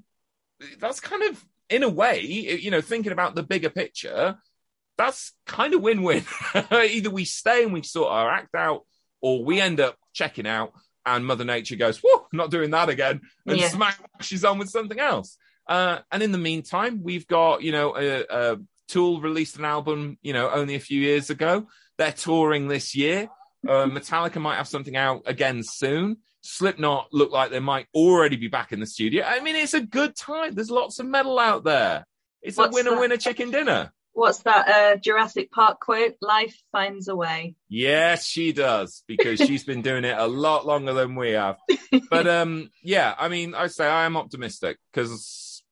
that's 0.79 0.99
kind 0.99 1.23
of 1.23 1.43
in 1.69 1.83
a 1.83 1.89
way, 1.89 2.21
you 2.21 2.71
know, 2.71 2.81
thinking 2.81 3.11
about 3.11 3.35
the 3.35 3.43
bigger 3.43 3.69
picture, 3.69 4.37
that's 4.97 5.33
kind 5.45 5.73
of 5.73 5.81
win-win. 5.81 6.23
Either 6.71 7.09
we 7.09 7.25
stay 7.25 7.63
and 7.63 7.73
we 7.73 7.81
sort 7.83 8.11
our 8.11 8.29
act 8.31 8.53
out, 8.55 8.85
or 9.21 9.43
we 9.43 9.59
end 9.61 9.79
up 9.79 9.97
checking 10.13 10.45
out 10.47 10.73
and 11.05 11.25
Mother 11.25 11.43
Nature 11.45 11.75
goes, 11.75 11.99
Whoa, 11.99 12.27
not 12.31 12.51
doing 12.51 12.71
that 12.71 12.89
again, 12.89 13.21
and 13.45 13.57
Yeah. 13.59 13.69
smashes 13.69 14.45
on 14.45 14.57
with 14.59 14.69
something 14.69 14.99
else. 14.99 15.37
Uh, 15.67 15.99
and 16.11 16.21
in 16.21 16.31
the 16.31 16.37
meantime, 16.37 17.01
we've 17.03 17.27
got, 17.27 17.61
you 17.63 17.71
know, 17.71 17.95
a, 17.97 18.25
a 18.29 18.57
Tool 18.89 19.21
released 19.21 19.57
an 19.57 19.65
album, 19.65 20.17
you 20.21 20.33
know, 20.33 20.49
only 20.49 20.75
a 20.75 20.79
few 20.79 20.99
years 20.99 21.29
ago. 21.29 21.67
They're 21.97 22.11
touring 22.11 22.67
this 22.67 22.95
year. 22.95 23.29
Uh, 23.67 23.85
Metallica 23.85 24.41
might 24.41 24.57
have 24.57 24.67
something 24.67 24.95
out 24.97 25.23
again 25.25 25.61
soon. 25.63 26.17
Slipknot 26.43 27.07
look 27.13 27.31
like 27.31 27.51
they 27.51 27.59
might 27.59 27.87
already 27.93 28.35
be 28.35 28.49
back 28.49 28.71
in 28.73 28.79
the 28.79 28.85
studio. 28.85 29.23
I 29.25 29.39
mean, 29.39 29.55
it's 29.55 29.73
a 29.73 29.81
good 29.81 30.15
time. 30.15 30.53
There's 30.53 30.69
lots 30.69 30.99
of 30.99 31.05
metal 31.05 31.39
out 31.39 31.63
there. 31.63 32.05
It's 32.41 32.57
What's 32.57 32.75
a 32.75 32.75
winner 32.75 32.91
that? 32.91 32.99
winner 32.99 33.17
chicken 33.17 33.49
dinner. 33.49 33.93
What's 34.11 34.39
that 34.43 34.67
uh, 34.67 34.95
Jurassic 34.97 35.51
Park 35.51 35.79
quote? 35.79 36.15
Life 36.21 36.55
finds 36.71 37.07
a 37.07 37.15
way. 37.15 37.55
Yes, 37.67 38.25
she 38.27 38.51
does 38.51 39.03
because 39.07 39.39
she's 39.47 39.63
been 39.63 39.81
doing 39.81 40.03
it 40.03 40.17
a 40.17 40.27
lot 40.27 40.65
longer 40.67 40.93
than 40.93 41.15
we 41.15 41.31
have. 41.31 41.57
But 42.09 42.27
um, 42.27 42.69
yeah, 42.83 43.15
I 43.17 43.27
mean, 43.29 43.55
I 43.55 43.67
say 43.67 43.87
I 43.87 44.05
am 44.05 44.17
optimistic 44.17 44.77
because 44.91 45.63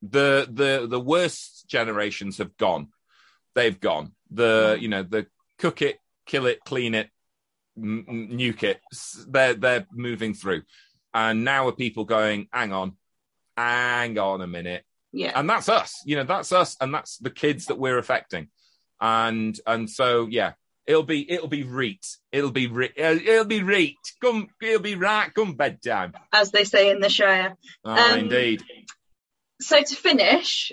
the 0.00 0.48
the 0.50 0.86
the 0.88 1.00
worst 1.00 1.68
generations 1.68 2.38
have 2.38 2.56
gone. 2.56 2.88
They've 3.54 3.78
gone. 3.78 4.12
The 4.30 4.78
you 4.80 4.88
know 4.88 5.02
the 5.02 5.26
cook 5.58 5.82
it, 5.82 5.98
kill 6.24 6.46
it, 6.46 6.60
clean 6.64 6.94
it, 6.94 7.10
m- 7.82 8.04
m- 8.08 8.28
nuke 8.38 8.62
it. 8.64 8.80
They're 9.28 9.54
they're 9.54 9.86
moving 9.92 10.34
through, 10.34 10.62
and 11.14 11.44
now 11.44 11.68
are 11.68 11.72
people 11.72 12.04
going? 12.04 12.48
Hang 12.52 12.72
on, 12.72 12.96
hang 13.56 14.18
on 14.18 14.40
a 14.40 14.46
minute 14.46 14.84
Yeah. 15.12 15.32
and 15.34 15.48
that's 15.50 15.68
us 15.68 16.02
you 16.04 16.16
know 16.16 16.24
that's 16.24 16.52
us 16.52 16.76
and 16.80 16.92
that's 16.94 17.18
the 17.18 17.30
kids 17.30 17.66
that 17.66 17.78
we're 17.78 17.98
affecting 17.98 18.48
and 19.00 19.58
and 19.66 19.88
so 19.90 20.28
yeah 20.30 20.52
it'll 20.86 21.02
be 21.02 21.28
it'll 21.30 21.48
be 21.48 21.64
reet 21.64 22.06
it'll 22.30 22.50
be 22.52 22.66
re- 22.68 22.92
it'll, 22.94 23.26
it'll 23.28 23.44
be 23.44 23.62
reet 23.62 23.96
come 24.22 24.48
it'll 24.62 24.80
be 24.80 24.94
right 24.94 25.32
come 25.34 25.54
bedtime 25.54 26.12
As 26.32 26.50
they 26.52 26.64
say 26.64 26.90
in 26.90 27.00
the 27.00 27.08
Shire. 27.08 27.56
oh, 27.84 28.12
Um, 28.12 28.18
indeed 28.20 28.62
So 29.60 29.82
to 29.82 29.94
finish, 29.96 30.70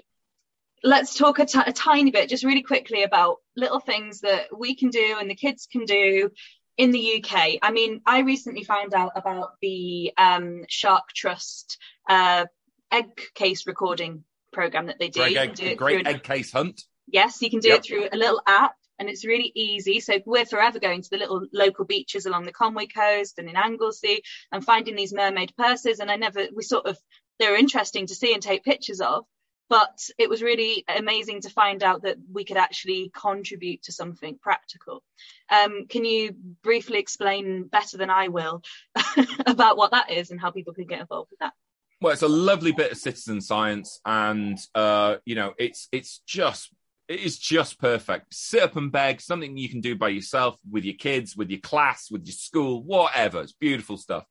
let's 0.84 1.16
talk 1.16 1.40
a 1.40 1.46
ti- 1.46 1.66
a 1.66 1.74
tiny 1.74 2.12
bit, 2.12 2.30
just 2.30 2.44
really 2.44 2.62
quickly, 2.62 3.02
about 3.04 3.38
little 3.58 3.80
things 3.80 4.22
that 4.22 4.48
we 4.56 4.76
can 4.76 4.90
do 4.90 5.18
and 5.20 5.28
the 5.30 5.36
kids 5.36 5.68
can 5.72 5.86
do 5.86 6.30
in 6.78 6.92
the 6.92 7.24
UK. 7.24 7.58
I 7.62 7.72
mean, 7.72 8.02
I 8.06 8.20
recently 8.20 8.64
found 8.64 8.94
out 8.94 9.14
about 9.16 9.54
the 9.62 10.12
um, 10.18 10.64
Shark 10.68 11.10
Trust 11.14 11.78
uh, 12.10 12.46
egg 12.92 13.10
case 13.34 13.66
recording 13.68 14.24
program 14.52 14.88
that 14.88 15.00
they 15.00 15.10
do. 15.10 15.22
great, 15.22 15.38
egg, 15.38 15.56
do 15.56 15.66
it 15.66 15.78
great 15.78 16.04
through 16.06 16.14
an- 16.14 16.20
case 16.20 16.52
hunt 16.52 16.82
Yes, 17.08 17.42
you 17.42 17.50
can 17.52 17.60
do 17.60 17.70
Yep. 17.70 17.78
it 17.78 17.86
through 17.86 18.08
a 18.12 18.18
little 18.18 18.42
app 18.48 18.74
and 18.98 19.10
it's 19.10 19.26
really 19.26 19.52
easy. 19.54 20.00
So 20.00 20.20
we're 20.26 20.46
forever 20.46 20.80
going 20.80 21.02
to 21.04 21.10
the 21.10 21.18
little 21.18 21.46
local 21.54 21.86
beaches 21.86 22.26
along 22.26 22.46
the 22.46 22.52
Conway 22.52 22.88
coast 22.88 23.38
and 23.38 23.48
in 23.48 23.56
Anglesey 23.56 24.24
and 24.52 24.66
finding 24.66 24.96
these 24.96 25.14
mermaid 25.14 25.54
purses. 25.56 26.00
And 26.00 26.10
I 26.10 26.16
never, 26.16 26.48
we 26.56 26.64
sort 26.64 26.88
of, 26.88 26.98
they 27.38 27.48
were 27.50 27.58
interesting 27.58 28.08
to 28.08 28.16
see 28.16 28.34
and 28.34 28.42
take 28.42 28.64
pictures 28.64 29.02
of. 29.02 29.26
But 29.68 30.10
it 30.20 30.30
was 30.30 30.44
really 30.44 30.86
amazing 30.88 31.42
to 31.42 31.50
find 31.50 31.82
out 31.82 32.04
that 32.04 32.18
we 32.32 32.46
could 32.46 32.58
actually 32.58 33.12
contribute 33.16 33.84
to 33.84 33.92
something 33.92 34.38
practical. 34.40 35.02
Um, 35.50 35.88
can 35.88 36.06
you 36.06 36.36
briefly 36.62 37.00
explain 37.00 37.64
better 37.64 37.98
than 37.98 38.10
I 38.12 38.28
will 38.28 38.62
about 39.46 39.78
what 39.78 39.92
that 39.92 40.12
is 40.12 40.30
and 40.30 40.40
how 40.40 40.52
people 40.52 40.74
can 40.74 40.86
get 40.86 41.02
involved 41.02 41.32
with 41.32 41.40
that? 41.40 41.54
well 42.02 42.14
it's 42.14 42.22
a 42.22 42.28
lovely 42.28 42.72
bit 42.72 42.92
of 42.92 42.98
citizen 42.98 43.42
science 43.42 44.00
and 44.06 44.58
uh 44.76 45.16
you 45.26 45.36
know 45.36 45.54
it's 45.58 45.88
it's 45.92 46.22
just 46.28 46.72
it 47.08 47.20
is 47.20 47.38
just 47.38 47.80
perfect 47.80 48.34
sit 48.34 48.64
up 48.64 48.76
and 48.76 48.92
beg 48.92 49.22
something 49.22 49.58
you 49.58 49.70
can 49.70 49.82
do 49.82 49.96
by 49.96 50.10
yourself 50.10 50.60
with 50.70 50.84
your 50.84 50.96
kids 50.96 51.36
with 51.36 51.50
your 51.50 51.60
class 51.60 52.12
with 52.12 52.26
your 52.26 52.34
school 52.34 52.84
whatever 52.84 53.42
it's 53.42 53.54
beautiful 53.54 53.98
stuff 53.98 54.26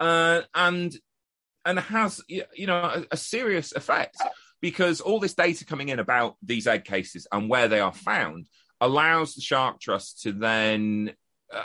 uh 0.00 0.42
and 0.54 0.96
and 1.64 1.78
has 1.78 2.20
you 2.28 2.66
know 2.66 2.76
a, 2.76 3.04
a 3.12 3.16
serious 3.16 3.72
effect 3.72 4.16
because 4.64 5.02
all 5.02 5.20
this 5.20 5.34
data 5.34 5.62
coming 5.66 5.90
in 5.90 5.98
about 5.98 6.36
these 6.42 6.66
egg 6.66 6.86
cases 6.86 7.26
and 7.30 7.50
where 7.50 7.68
they 7.68 7.80
are 7.80 7.92
found 7.92 8.46
allows 8.80 9.34
the 9.34 9.42
shark 9.42 9.78
trust 9.78 10.22
to 10.22 10.32
then 10.32 11.12
uh, 11.52 11.64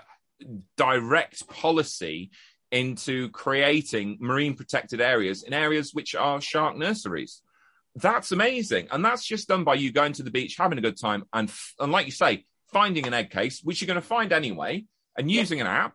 direct 0.75 1.47
policy 1.47 2.29
into 2.73 3.29
creating 3.29 4.17
marine 4.19 4.53
protected 4.53 4.99
areas 4.99 5.43
in 5.43 5.53
areas 5.53 5.93
which 5.93 6.13
are 6.13 6.41
shark 6.41 6.75
nurseries. 6.75 7.41
That's 7.95 8.33
amazing. 8.33 8.89
And 8.91 9.05
that's 9.05 9.25
just 9.25 9.47
done 9.47 9.63
by 9.63 9.75
you 9.75 9.93
going 9.93 10.11
to 10.15 10.23
the 10.23 10.29
beach, 10.29 10.57
having 10.57 10.77
a 10.77 10.81
good 10.81 10.99
time, 10.99 11.23
and, 11.31 11.47
f- 11.47 11.75
and 11.79 11.93
like 11.93 12.05
you 12.05 12.11
say, 12.11 12.43
finding 12.73 13.07
an 13.07 13.13
egg 13.13 13.29
case, 13.29 13.61
which 13.63 13.79
you're 13.79 13.87
going 13.87 13.95
to 13.95 14.05
find 14.05 14.33
anyway, 14.33 14.83
and 15.17 15.31
using 15.31 15.61
an 15.61 15.67
app. 15.67 15.93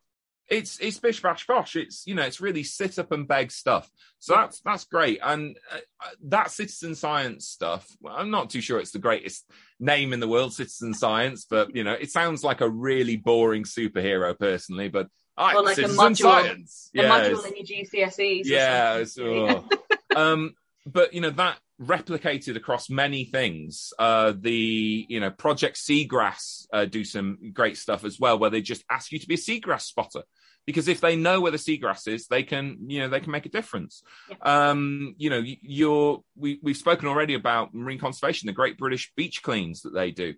It's 0.48 0.78
it's 0.78 0.98
bish 0.98 1.22
bash 1.22 1.46
bosh. 1.46 1.74
It's 1.76 2.06
you 2.06 2.14
know 2.14 2.22
it's 2.22 2.40
really 2.40 2.62
sit 2.64 2.98
up 2.98 3.12
and 3.12 3.26
beg 3.26 3.50
stuff. 3.50 3.90
So 4.18 4.34
that's 4.34 4.60
that's 4.60 4.84
great. 4.84 5.20
And 5.22 5.56
uh, 5.72 5.78
uh, 6.04 6.10
that 6.24 6.50
citizen 6.50 6.94
science 6.94 7.48
stuff. 7.48 7.88
Well, 8.00 8.14
I'm 8.14 8.30
not 8.30 8.50
too 8.50 8.60
sure 8.60 8.78
it's 8.78 8.90
the 8.90 8.98
greatest 8.98 9.48
name 9.80 10.12
in 10.12 10.20
the 10.20 10.28
world, 10.28 10.52
citizen 10.52 10.92
science, 10.92 11.46
but 11.48 11.74
you 11.74 11.82
know 11.82 11.94
it 11.94 12.10
sounds 12.10 12.44
like 12.44 12.60
a 12.60 12.68
really 12.68 13.16
boring 13.16 13.64
superhero 13.64 14.38
personally. 14.38 14.88
But 14.88 15.08
I 15.36 15.54
like 15.54 15.72
a 15.72 15.82
citizen 15.82 15.98
module- 15.98 16.16
science. 16.16 16.90
A 16.94 17.02
Yeah, 17.02 17.08
module 17.08 17.46
in 17.46 17.56
your 17.56 17.84
GCSEs. 17.84 18.42
yeah, 18.44 18.96
it's, 18.96 19.18
oh. 19.18 19.66
um, 20.14 20.54
but 20.86 21.14
you 21.14 21.20
know 21.20 21.30
that 21.30 21.58
replicated 21.80 22.56
across 22.56 22.88
many 22.88 23.24
things. 23.24 23.92
Uh, 23.98 24.32
the 24.38 25.06
you 25.08 25.20
know 25.20 25.30
Project 25.30 25.76
Seagrass 25.76 26.66
uh, 26.72 26.84
do 26.84 27.04
some 27.04 27.52
great 27.52 27.76
stuff 27.76 28.04
as 28.04 28.18
well, 28.18 28.38
where 28.38 28.50
they 28.50 28.62
just 28.62 28.84
ask 28.90 29.12
you 29.12 29.18
to 29.18 29.28
be 29.28 29.34
a 29.34 29.38
seagrass 29.38 29.82
spotter 29.82 30.22
because 30.66 30.88
if 30.88 31.00
they 31.00 31.16
know 31.16 31.40
where 31.40 31.50
the 31.50 31.58
seagrass 31.58 32.08
is, 32.08 32.26
they 32.26 32.42
can 32.42 32.78
you 32.86 33.00
know 33.00 33.08
they 33.08 33.20
can 33.20 33.32
make 33.32 33.46
a 33.46 33.50
difference. 33.50 34.02
Um, 34.42 35.14
you 35.18 35.30
know, 35.30 35.42
you're 35.44 36.22
we 36.36 36.58
we've 36.62 36.76
spoken 36.76 37.08
already 37.08 37.34
about 37.34 37.74
marine 37.74 37.98
conservation, 37.98 38.46
the 38.46 38.52
Great 38.52 38.78
British 38.78 39.12
Beach 39.16 39.42
Cleans 39.42 39.82
that 39.82 39.94
they 39.94 40.10
do. 40.10 40.34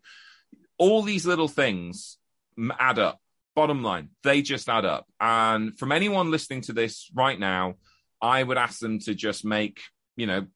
All 0.79 1.03
these 1.03 1.27
little 1.27 1.49
things 1.49 2.19
add 2.79 2.99
up. 2.99 3.21
Bottom 3.55 3.83
line, 3.83 4.11
they 4.23 4.43
just 4.43 4.69
add 4.69 4.85
up. 4.85 5.07
And 5.19 5.79
from 5.79 5.91
anyone 5.91 6.31
listening 6.31 6.61
to 6.63 6.75
this 6.75 7.11
right 7.15 7.39
now, 7.39 7.77
I 8.21 8.43
would 8.43 8.59
ask 8.59 8.81
them 8.81 8.99
to 9.01 9.15
just 9.15 9.47
make, 9.47 9.81
you 10.17 10.27
know, 10.27 10.47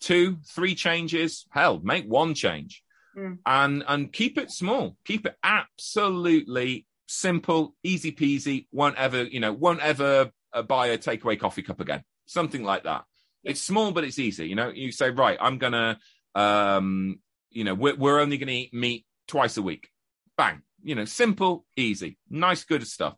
two, 0.00 0.38
three 0.46 0.74
changes. 0.74 1.46
Hell, 1.50 1.80
make 1.82 2.06
one 2.06 2.34
change, 2.34 2.82
Mm. 3.16 3.38
and 3.44 3.84
and 3.88 4.12
keep 4.12 4.38
it 4.38 4.50
small. 4.50 4.96
Keep 5.04 5.26
it 5.26 5.36
absolutely 5.42 6.86
simple, 7.06 7.74
easy 7.82 8.12
peasy. 8.12 8.66
Won't 8.72 8.96
ever, 8.96 9.24
you 9.24 9.40
know, 9.40 9.52
won't 9.52 9.80
ever 9.80 10.30
uh, 10.52 10.62
buy 10.62 10.88
a 10.88 10.98
takeaway 10.98 11.38
coffee 11.38 11.62
cup 11.62 11.80
again. 11.80 12.04
Something 12.26 12.62
like 12.62 12.84
that. 12.84 13.04
It's 13.42 13.60
small, 13.60 13.90
but 13.92 14.04
it's 14.04 14.18
easy. 14.18 14.46
You 14.48 14.54
know, 14.54 14.68
you 14.68 14.92
say, 14.92 15.10
right, 15.10 15.36
I'm 15.40 15.58
gonna, 15.58 15.98
um, 16.34 17.18
you 17.50 17.64
know, 17.64 17.74
we're, 17.74 17.96
we're 17.96 18.20
only 18.20 18.38
gonna 18.38 18.52
eat 18.52 18.72
meat 18.74 19.06
twice 19.26 19.56
a 19.56 19.62
week. 19.62 19.88
Bang. 20.36 20.62
You 20.82 20.94
know, 20.94 21.04
simple, 21.04 21.66
easy, 21.76 22.16
nice, 22.30 22.64
good 22.64 22.86
stuff. 22.86 23.14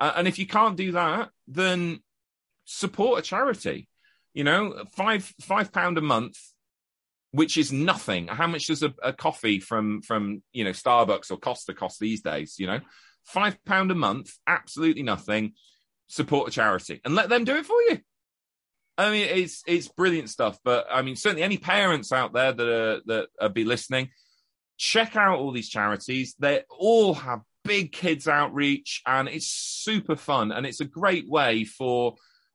Uh, 0.00 0.12
and 0.16 0.28
if 0.28 0.38
you 0.38 0.46
can't 0.46 0.76
do 0.76 0.92
that, 0.92 1.30
then 1.46 2.00
support 2.64 3.20
a 3.20 3.22
charity. 3.22 3.87
You 4.38 4.44
know, 4.44 4.84
five 4.92 5.24
five 5.40 5.72
pound 5.72 5.98
a 5.98 6.00
month, 6.00 6.38
which 7.32 7.56
is 7.56 7.72
nothing. 7.72 8.28
How 8.28 8.46
much 8.46 8.68
does 8.68 8.84
a, 8.84 8.94
a 9.02 9.12
coffee 9.12 9.58
from 9.58 10.00
from 10.00 10.44
you 10.52 10.62
know 10.62 10.70
Starbucks 10.70 11.32
or 11.32 11.38
Costa 11.38 11.74
cost 11.74 11.98
these 11.98 12.20
days? 12.20 12.54
You 12.56 12.68
know, 12.68 12.78
five 13.24 13.58
pound 13.64 13.90
a 13.90 13.96
month, 13.96 14.30
absolutely 14.46 15.02
nothing. 15.02 15.54
Support 16.06 16.50
a 16.50 16.52
charity 16.52 17.00
and 17.04 17.16
let 17.16 17.28
them 17.28 17.42
do 17.42 17.56
it 17.56 17.66
for 17.66 17.82
you. 17.88 17.98
I 18.96 19.10
mean, 19.10 19.28
it's 19.28 19.64
it's 19.66 19.88
brilliant 19.88 20.30
stuff. 20.30 20.60
But 20.62 20.86
I 20.88 21.02
mean, 21.02 21.16
certainly 21.16 21.42
any 21.42 21.58
parents 21.58 22.12
out 22.12 22.32
there 22.32 22.52
that 22.52 22.68
are 22.68 23.00
that 23.06 23.28
are 23.40 23.48
be 23.48 23.64
listening, 23.64 24.10
check 24.76 25.16
out 25.16 25.40
all 25.40 25.50
these 25.50 25.68
charities. 25.68 26.36
They 26.38 26.62
all 26.70 27.14
have 27.14 27.40
big 27.64 27.90
kids 27.90 28.28
outreach, 28.28 29.02
and 29.04 29.28
it's 29.28 29.48
super 29.48 30.14
fun, 30.14 30.52
and 30.52 30.64
it's 30.64 30.80
a 30.80 30.84
great 30.84 31.28
way 31.28 31.64
for 31.64 32.14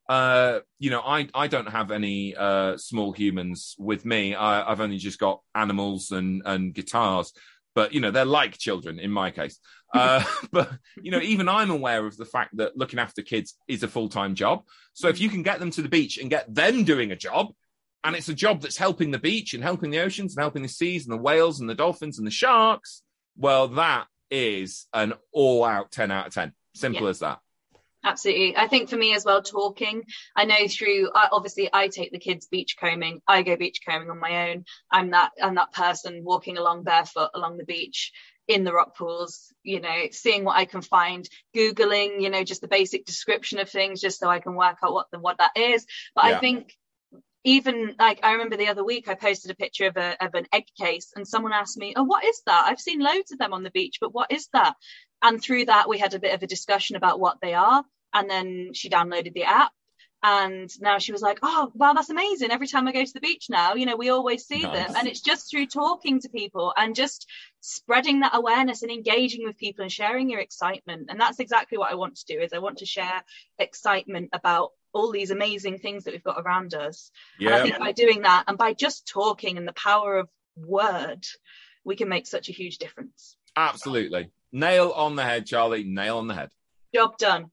uh 0.09 0.59
you 0.79 0.89
know 0.89 0.99
i 1.01 1.27
i 1.33 1.47
don't 1.47 1.69
have 1.69 1.89
any 1.91 2.35
uh 2.35 2.75
small 2.77 3.13
humans 3.13 3.75
with 3.79 4.03
me. 4.05 4.35
I, 4.35 4.69
i've 4.69 4.81
only 4.81 4.97
just 4.97 5.17
got 5.19 5.41
animals 5.55 6.11
and 6.11 6.41
and 6.45 6.73
guitars 6.73 7.31
but 7.73 7.93
you 7.93 8.01
know 8.01 8.11
they're 8.11 8.25
like 8.25 8.57
children 8.57 8.99
in 8.99 9.11
my 9.11 9.31
case. 9.31 9.59
Uh 9.93 10.23
but 10.51 10.71
you 11.03 11.11
know 11.11 11.19
even 11.21 11.47
i'm 11.47 11.69
aware 11.69 12.05
of 12.07 12.17
the 12.17 12.25
fact 12.25 12.57
that 12.57 12.75
looking 12.75 12.97
after 12.97 13.21
kids 13.21 13.53
is 13.67 13.83
a 13.83 13.87
full-time 13.87 14.33
job. 14.33 14.63
So 14.93 15.07
if 15.07 15.21
you 15.21 15.29
can 15.29 15.43
get 15.43 15.59
them 15.59 15.69
to 15.69 15.83
the 15.83 15.87
beach 15.87 16.17
and 16.17 16.31
get 16.31 16.51
them 16.53 16.83
doing 16.83 17.11
a 17.11 17.15
job 17.15 17.53
and 18.03 18.15
it's 18.15 18.27
a 18.27 18.33
job 18.33 18.61
that's 18.61 18.75
helping 18.77 19.11
the 19.11 19.19
beach 19.19 19.53
and 19.53 19.61
helping 19.63 19.91
the 19.91 19.99
oceans 19.99 20.35
and 20.35 20.41
helping 20.41 20.63
the 20.63 20.67
seas 20.67 21.05
and 21.05 21.13
the 21.13 21.21
whales 21.21 21.59
and 21.59 21.69
the 21.69 21.75
dolphins 21.75 22.17
and 22.17 22.25
the 22.25 22.31
sharks 22.31 23.03
well 23.37 23.67
that 23.67 24.07
is 24.31 24.87
an 24.93 25.13
all 25.31 25.63
out 25.63 25.91
10 25.91 26.09
out 26.09 26.25
of 26.27 26.33
10 26.33 26.53
simple 26.73 27.03
Yeah. 27.03 27.09
as 27.09 27.19
that 27.19 27.39
Absolutely. 28.03 28.57
I 28.57 28.67
think 28.67 28.89
for 28.89 28.97
me 28.97 29.15
as 29.15 29.23
well, 29.23 29.41
talking, 29.41 30.03
I 30.35 30.45
know 30.45 30.67
through, 30.67 31.09
obviously 31.13 31.69
I 31.71 31.87
take 31.87 32.11
the 32.11 32.19
kids 32.19 32.47
beach 32.47 32.75
combing. 32.77 33.21
I 33.27 33.43
go 33.43 33.55
beach 33.55 33.79
combing 33.87 34.09
on 34.09 34.19
my 34.19 34.49
own. 34.49 34.65
I'm 34.91 35.11
that, 35.11 35.31
I'm 35.41 35.55
that 35.55 35.71
person 35.71 36.23
walking 36.23 36.57
along 36.57 36.83
barefoot 36.83 37.29
along 37.33 37.57
the 37.57 37.65
beach 37.65 38.11
in 38.47 38.65
the 38.65 38.73
rock 38.73 38.97
pools, 38.97 39.53
you 39.63 39.79
know, 39.79 40.07
seeing 40.11 40.43
what 40.43 40.57
I 40.57 40.65
can 40.65 40.81
find, 40.81 41.27
Googling, 41.55 42.21
you 42.21 42.29
know, 42.29 42.43
just 42.43 42.59
the 42.59 42.67
basic 42.67 43.05
description 43.05 43.59
of 43.59 43.69
things, 43.69 44.01
just 44.01 44.19
so 44.19 44.29
I 44.29 44.39
can 44.39 44.55
work 44.55 44.77
out 44.83 44.93
what 44.93 45.07
the, 45.11 45.19
what 45.19 45.37
that 45.37 45.51
is. 45.55 45.85
But 46.13 46.25
yeah. 46.25 46.37
I 46.37 46.39
think 46.39 46.73
even 47.43 47.95
like 47.99 48.19
I 48.23 48.33
remember 48.33 48.57
the 48.57 48.69
other 48.69 48.83
week 48.83 49.07
I 49.07 49.15
posted 49.15 49.51
a 49.51 49.55
picture 49.55 49.87
of 49.87 49.97
a 49.97 50.23
of 50.23 50.33
an 50.35 50.47
egg 50.53 50.65
case 50.79 51.11
and 51.15 51.27
someone 51.27 51.53
asked 51.53 51.77
me, 51.77 51.93
"Oh, 51.95 52.03
what 52.03 52.23
is 52.23 52.41
that? 52.45 52.65
I've 52.67 52.79
seen 52.79 52.99
loads 52.99 53.31
of 53.31 53.39
them 53.39 53.53
on 53.53 53.63
the 53.63 53.71
beach, 53.71 53.97
but 53.99 54.13
what 54.13 54.31
is 54.31 54.47
that?" 54.53 54.75
And 55.21 55.41
through 55.41 55.65
that 55.65 55.89
we 55.89 55.97
had 55.97 56.13
a 56.13 56.19
bit 56.19 56.33
of 56.33 56.43
a 56.43 56.47
discussion 56.47 56.95
about 56.95 57.19
what 57.19 57.37
they 57.41 57.53
are 57.53 57.83
and 58.13 58.29
then 58.29 58.73
she 58.73 58.89
downloaded 58.89 59.33
the 59.33 59.43
app 59.43 59.71
and 60.23 60.69
now 60.79 60.97
she 60.97 61.11
was 61.11 61.21
like 61.21 61.39
oh 61.43 61.69
wow 61.75 61.93
that's 61.93 62.09
amazing 62.09 62.49
every 62.49 62.67
time 62.67 62.87
i 62.87 62.93
go 62.93 63.03
to 63.03 63.13
the 63.13 63.19
beach 63.19 63.47
now 63.49 63.73
you 63.73 63.85
know 63.85 63.97
we 63.97 64.09
always 64.09 64.45
see 64.45 64.61
nice. 64.61 64.87
them 64.87 64.95
and 64.95 65.07
it's 65.07 65.19
just 65.19 65.51
through 65.51 65.65
talking 65.65 66.19
to 66.19 66.29
people 66.29 66.73
and 66.77 66.95
just 66.95 67.29
spreading 67.59 68.21
that 68.21 68.35
awareness 68.35 68.83
and 68.83 68.91
engaging 68.91 69.45
with 69.45 69.57
people 69.57 69.83
and 69.83 69.91
sharing 69.91 70.29
your 70.29 70.39
excitement 70.39 71.07
and 71.09 71.19
that's 71.19 71.39
exactly 71.39 71.77
what 71.77 71.91
i 71.91 71.95
want 71.95 72.15
to 72.15 72.25
do 72.25 72.39
is 72.39 72.53
i 72.53 72.59
want 72.59 72.77
to 72.77 72.85
share 72.85 73.23
excitement 73.59 74.29
about 74.31 74.69
all 74.93 75.11
these 75.11 75.31
amazing 75.31 75.79
things 75.79 76.03
that 76.03 76.13
we've 76.13 76.23
got 76.23 76.41
around 76.41 76.73
us 76.73 77.11
yeah. 77.39 77.49
and 77.49 77.55
i 77.55 77.63
think 77.63 77.79
by 77.79 77.91
doing 77.91 78.21
that 78.21 78.43
and 78.47 78.57
by 78.57 78.73
just 78.73 79.07
talking 79.07 79.57
and 79.57 79.67
the 79.67 79.73
power 79.73 80.17
of 80.17 80.29
word 80.55 81.25
we 81.83 81.95
can 81.95 82.09
make 82.09 82.27
such 82.27 82.49
a 82.49 82.53
huge 82.53 82.77
difference 82.77 83.35
absolutely 83.55 84.31
nail 84.51 84.91
on 84.91 85.15
the 85.15 85.23
head 85.23 85.45
charlie 85.45 85.83
nail 85.83 86.17
on 86.17 86.27
the 86.27 86.35
head 86.35 86.49
job 86.93 87.17
done 87.17 87.49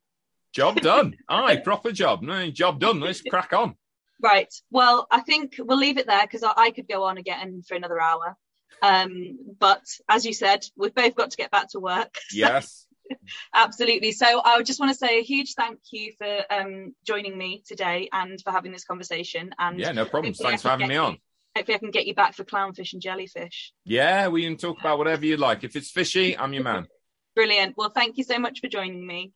Job 0.52 0.80
done. 0.80 1.16
Aye, 1.28 1.56
proper 1.56 1.92
job. 1.92 2.22
No, 2.22 2.50
job 2.50 2.80
done. 2.80 3.00
Let's 3.00 3.22
crack 3.28 3.52
on. 3.52 3.74
Right. 4.22 4.52
Well, 4.70 5.06
I 5.10 5.20
think 5.20 5.54
we'll 5.58 5.78
leave 5.78 5.98
it 5.98 6.06
there 6.06 6.22
because 6.22 6.42
I, 6.42 6.52
I, 6.56 6.70
could 6.70 6.88
go 6.88 7.04
on 7.04 7.16
again 7.16 7.62
for 7.66 7.74
another 7.74 8.00
hour. 8.00 8.36
Um, 8.82 9.38
but 9.58 9.82
as 10.08 10.26
you 10.26 10.34
said, 10.34 10.64
we've 10.76 10.94
both 10.94 11.14
got 11.14 11.30
to 11.30 11.36
get 11.36 11.50
back 11.50 11.70
to 11.70 11.80
work. 11.80 12.14
Yes. 12.32 12.86
Absolutely. 13.54 14.12
So 14.12 14.42
I 14.44 14.62
just 14.62 14.80
want 14.80 14.92
to 14.92 14.98
say 14.98 15.18
a 15.18 15.22
huge 15.22 15.54
thank 15.54 15.78
you 15.92 16.12
for 16.18 16.40
um, 16.50 16.94
joining 17.06 17.36
me 17.36 17.62
today 17.66 18.08
and 18.12 18.40
for 18.40 18.50
having 18.50 18.72
this 18.72 18.84
conversation. 18.84 19.50
And 19.58 19.78
yeah, 19.78 19.92
no 19.92 20.04
problems. 20.04 20.38
Thanks 20.38 20.62
for 20.62 20.68
having 20.68 20.88
me 20.88 20.96
on. 20.96 21.18
hopefully, 21.56 21.76
I 21.76 21.78
can 21.78 21.90
get 21.90 22.06
you 22.06 22.14
back 22.14 22.34
for 22.34 22.44
clownfish 22.44 22.92
and 22.92 23.02
jellyfish. 23.02 23.72
Yeah, 23.84 24.28
we 24.28 24.42
can 24.42 24.56
talk 24.56 24.80
about 24.80 24.98
whatever 24.98 25.24
you 25.24 25.36
like. 25.36 25.64
If 25.64 25.76
it's 25.76 25.90
fishy, 25.90 26.36
I'm 26.36 26.52
your 26.52 26.64
man. 26.64 26.86
Brilliant. 27.34 27.76
Well, 27.76 27.90
thank 27.90 28.18
you 28.18 28.24
so 28.24 28.38
much 28.38 28.60
for 28.60 28.68
joining 28.68 29.06
me. 29.06 29.32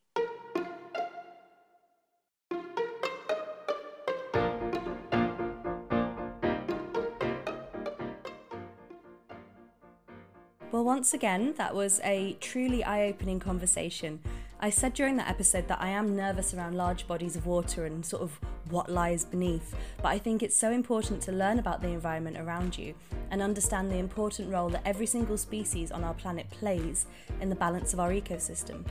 Well, 10.85 10.97
once 10.97 11.15
again, 11.15 11.55
that 11.57 11.75
was 11.75 11.99
a 12.05 12.37
truly 12.43 12.85
eye 12.85 13.07
opening 13.07 13.41
conversation. 13.41 14.21
I 14.61 14.69
said 14.69 14.93
during 14.93 15.17
that 15.17 15.31
episode 15.31 15.67
that 15.69 15.81
I 15.81 15.89
am 15.89 16.15
nervous 16.15 16.53
around 16.53 16.77
large 16.77 17.09
bodies 17.09 17.37
of 17.37 17.47
water 17.47 17.87
and 17.87 18.05
sort 18.05 18.21
of 18.21 18.39
what 18.71 18.91
lies 18.91 19.25
beneath, 19.25 19.75
but 20.03 20.09
I 20.09 20.19
think 20.19 20.43
it's 20.43 20.57
so 20.57 20.71
important 20.71 21.23
to 21.23 21.33
learn 21.33 21.59
about 21.59 21.83
the 21.83 21.89
environment 21.89 22.39
around 22.39 22.77
you 22.77 22.95
and 23.31 23.43
understand 23.43 23.91
the 23.91 23.99
important 23.99 24.53
role 24.53 24.69
that 24.71 24.83
every 24.85 25.07
single 25.07 25.37
species 25.37 25.91
on 25.91 26.05
our 26.05 26.15
planet 26.15 26.49
plays 26.51 27.07
in 27.41 27.49
the 27.49 27.55
balance 27.55 27.93
of 27.93 28.01
our 28.01 28.11
ecosystem. 28.11 28.85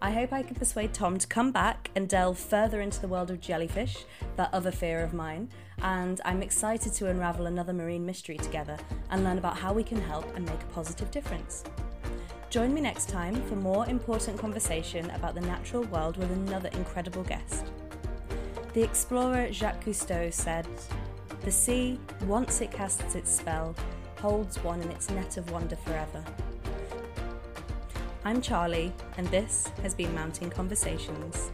I 0.00 0.10
hope 0.10 0.32
I 0.32 0.42
can 0.42 0.56
persuade 0.56 0.94
Tom 0.94 1.18
to 1.18 1.26
come 1.26 1.52
back 1.52 1.90
and 1.94 2.08
delve 2.08 2.38
further 2.38 2.80
into 2.80 3.00
the 3.00 3.08
world 3.08 3.30
of 3.30 3.40
jellyfish, 3.40 4.04
that 4.36 4.52
other 4.54 4.70
fear 4.70 5.02
of 5.02 5.12
mine, 5.12 5.50
and 5.82 6.20
I'm 6.24 6.42
excited 6.42 6.92
to 6.94 7.08
unravel 7.08 7.46
another 7.46 7.72
marine 7.72 8.06
mystery 8.06 8.36
together 8.36 8.78
and 9.10 9.24
learn 9.24 9.38
about 9.38 9.58
how 9.58 9.72
we 9.72 9.82
can 9.82 10.00
help 10.00 10.24
and 10.34 10.46
make 10.46 10.62
a 10.62 10.72
positive 10.74 11.10
difference. 11.10 11.64
Join 12.50 12.74
me 12.74 12.80
next 12.80 13.08
time 13.08 13.40
for 13.42 13.54
more 13.54 13.86
important 13.86 14.36
conversation 14.36 15.08
about 15.10 15.34
the 15.36 15.40
natural 15.40 15.84
world 15.84 16.16
with 16.16 16.32
another 16.32 16.68
incredible 16.72 17.22
guest. 17.22 17.66
The 18.72 18.84
explorer 18.84 19.50
Jacques 19.50 19.84
Cousteau 19.84 20.32
said, 20.32 20.64
The 21.40 21.50
sea, 21.50 21.98
once 22.26 22.60
it 22.60 22.70
casts 22.70 23.16
its 23.16 23.34
spell, 23.34 23.74
holds 24.18 24.62
one 24.62 24.80
in 24.80 24.90
its 24.92 25.10
net 25.10 25.36
of 25.38 25.50
wonder 25.50 25.74
forever. 25.74 26.22
I'm 28.24 28.40
Charlie, 28.40 28.92
and 29.16 29.26
this 29.26 29.66
has 29.82 29.92
been 29.92 30.14
Mountain 30.14 30.50
Conversations. 30.50 31.50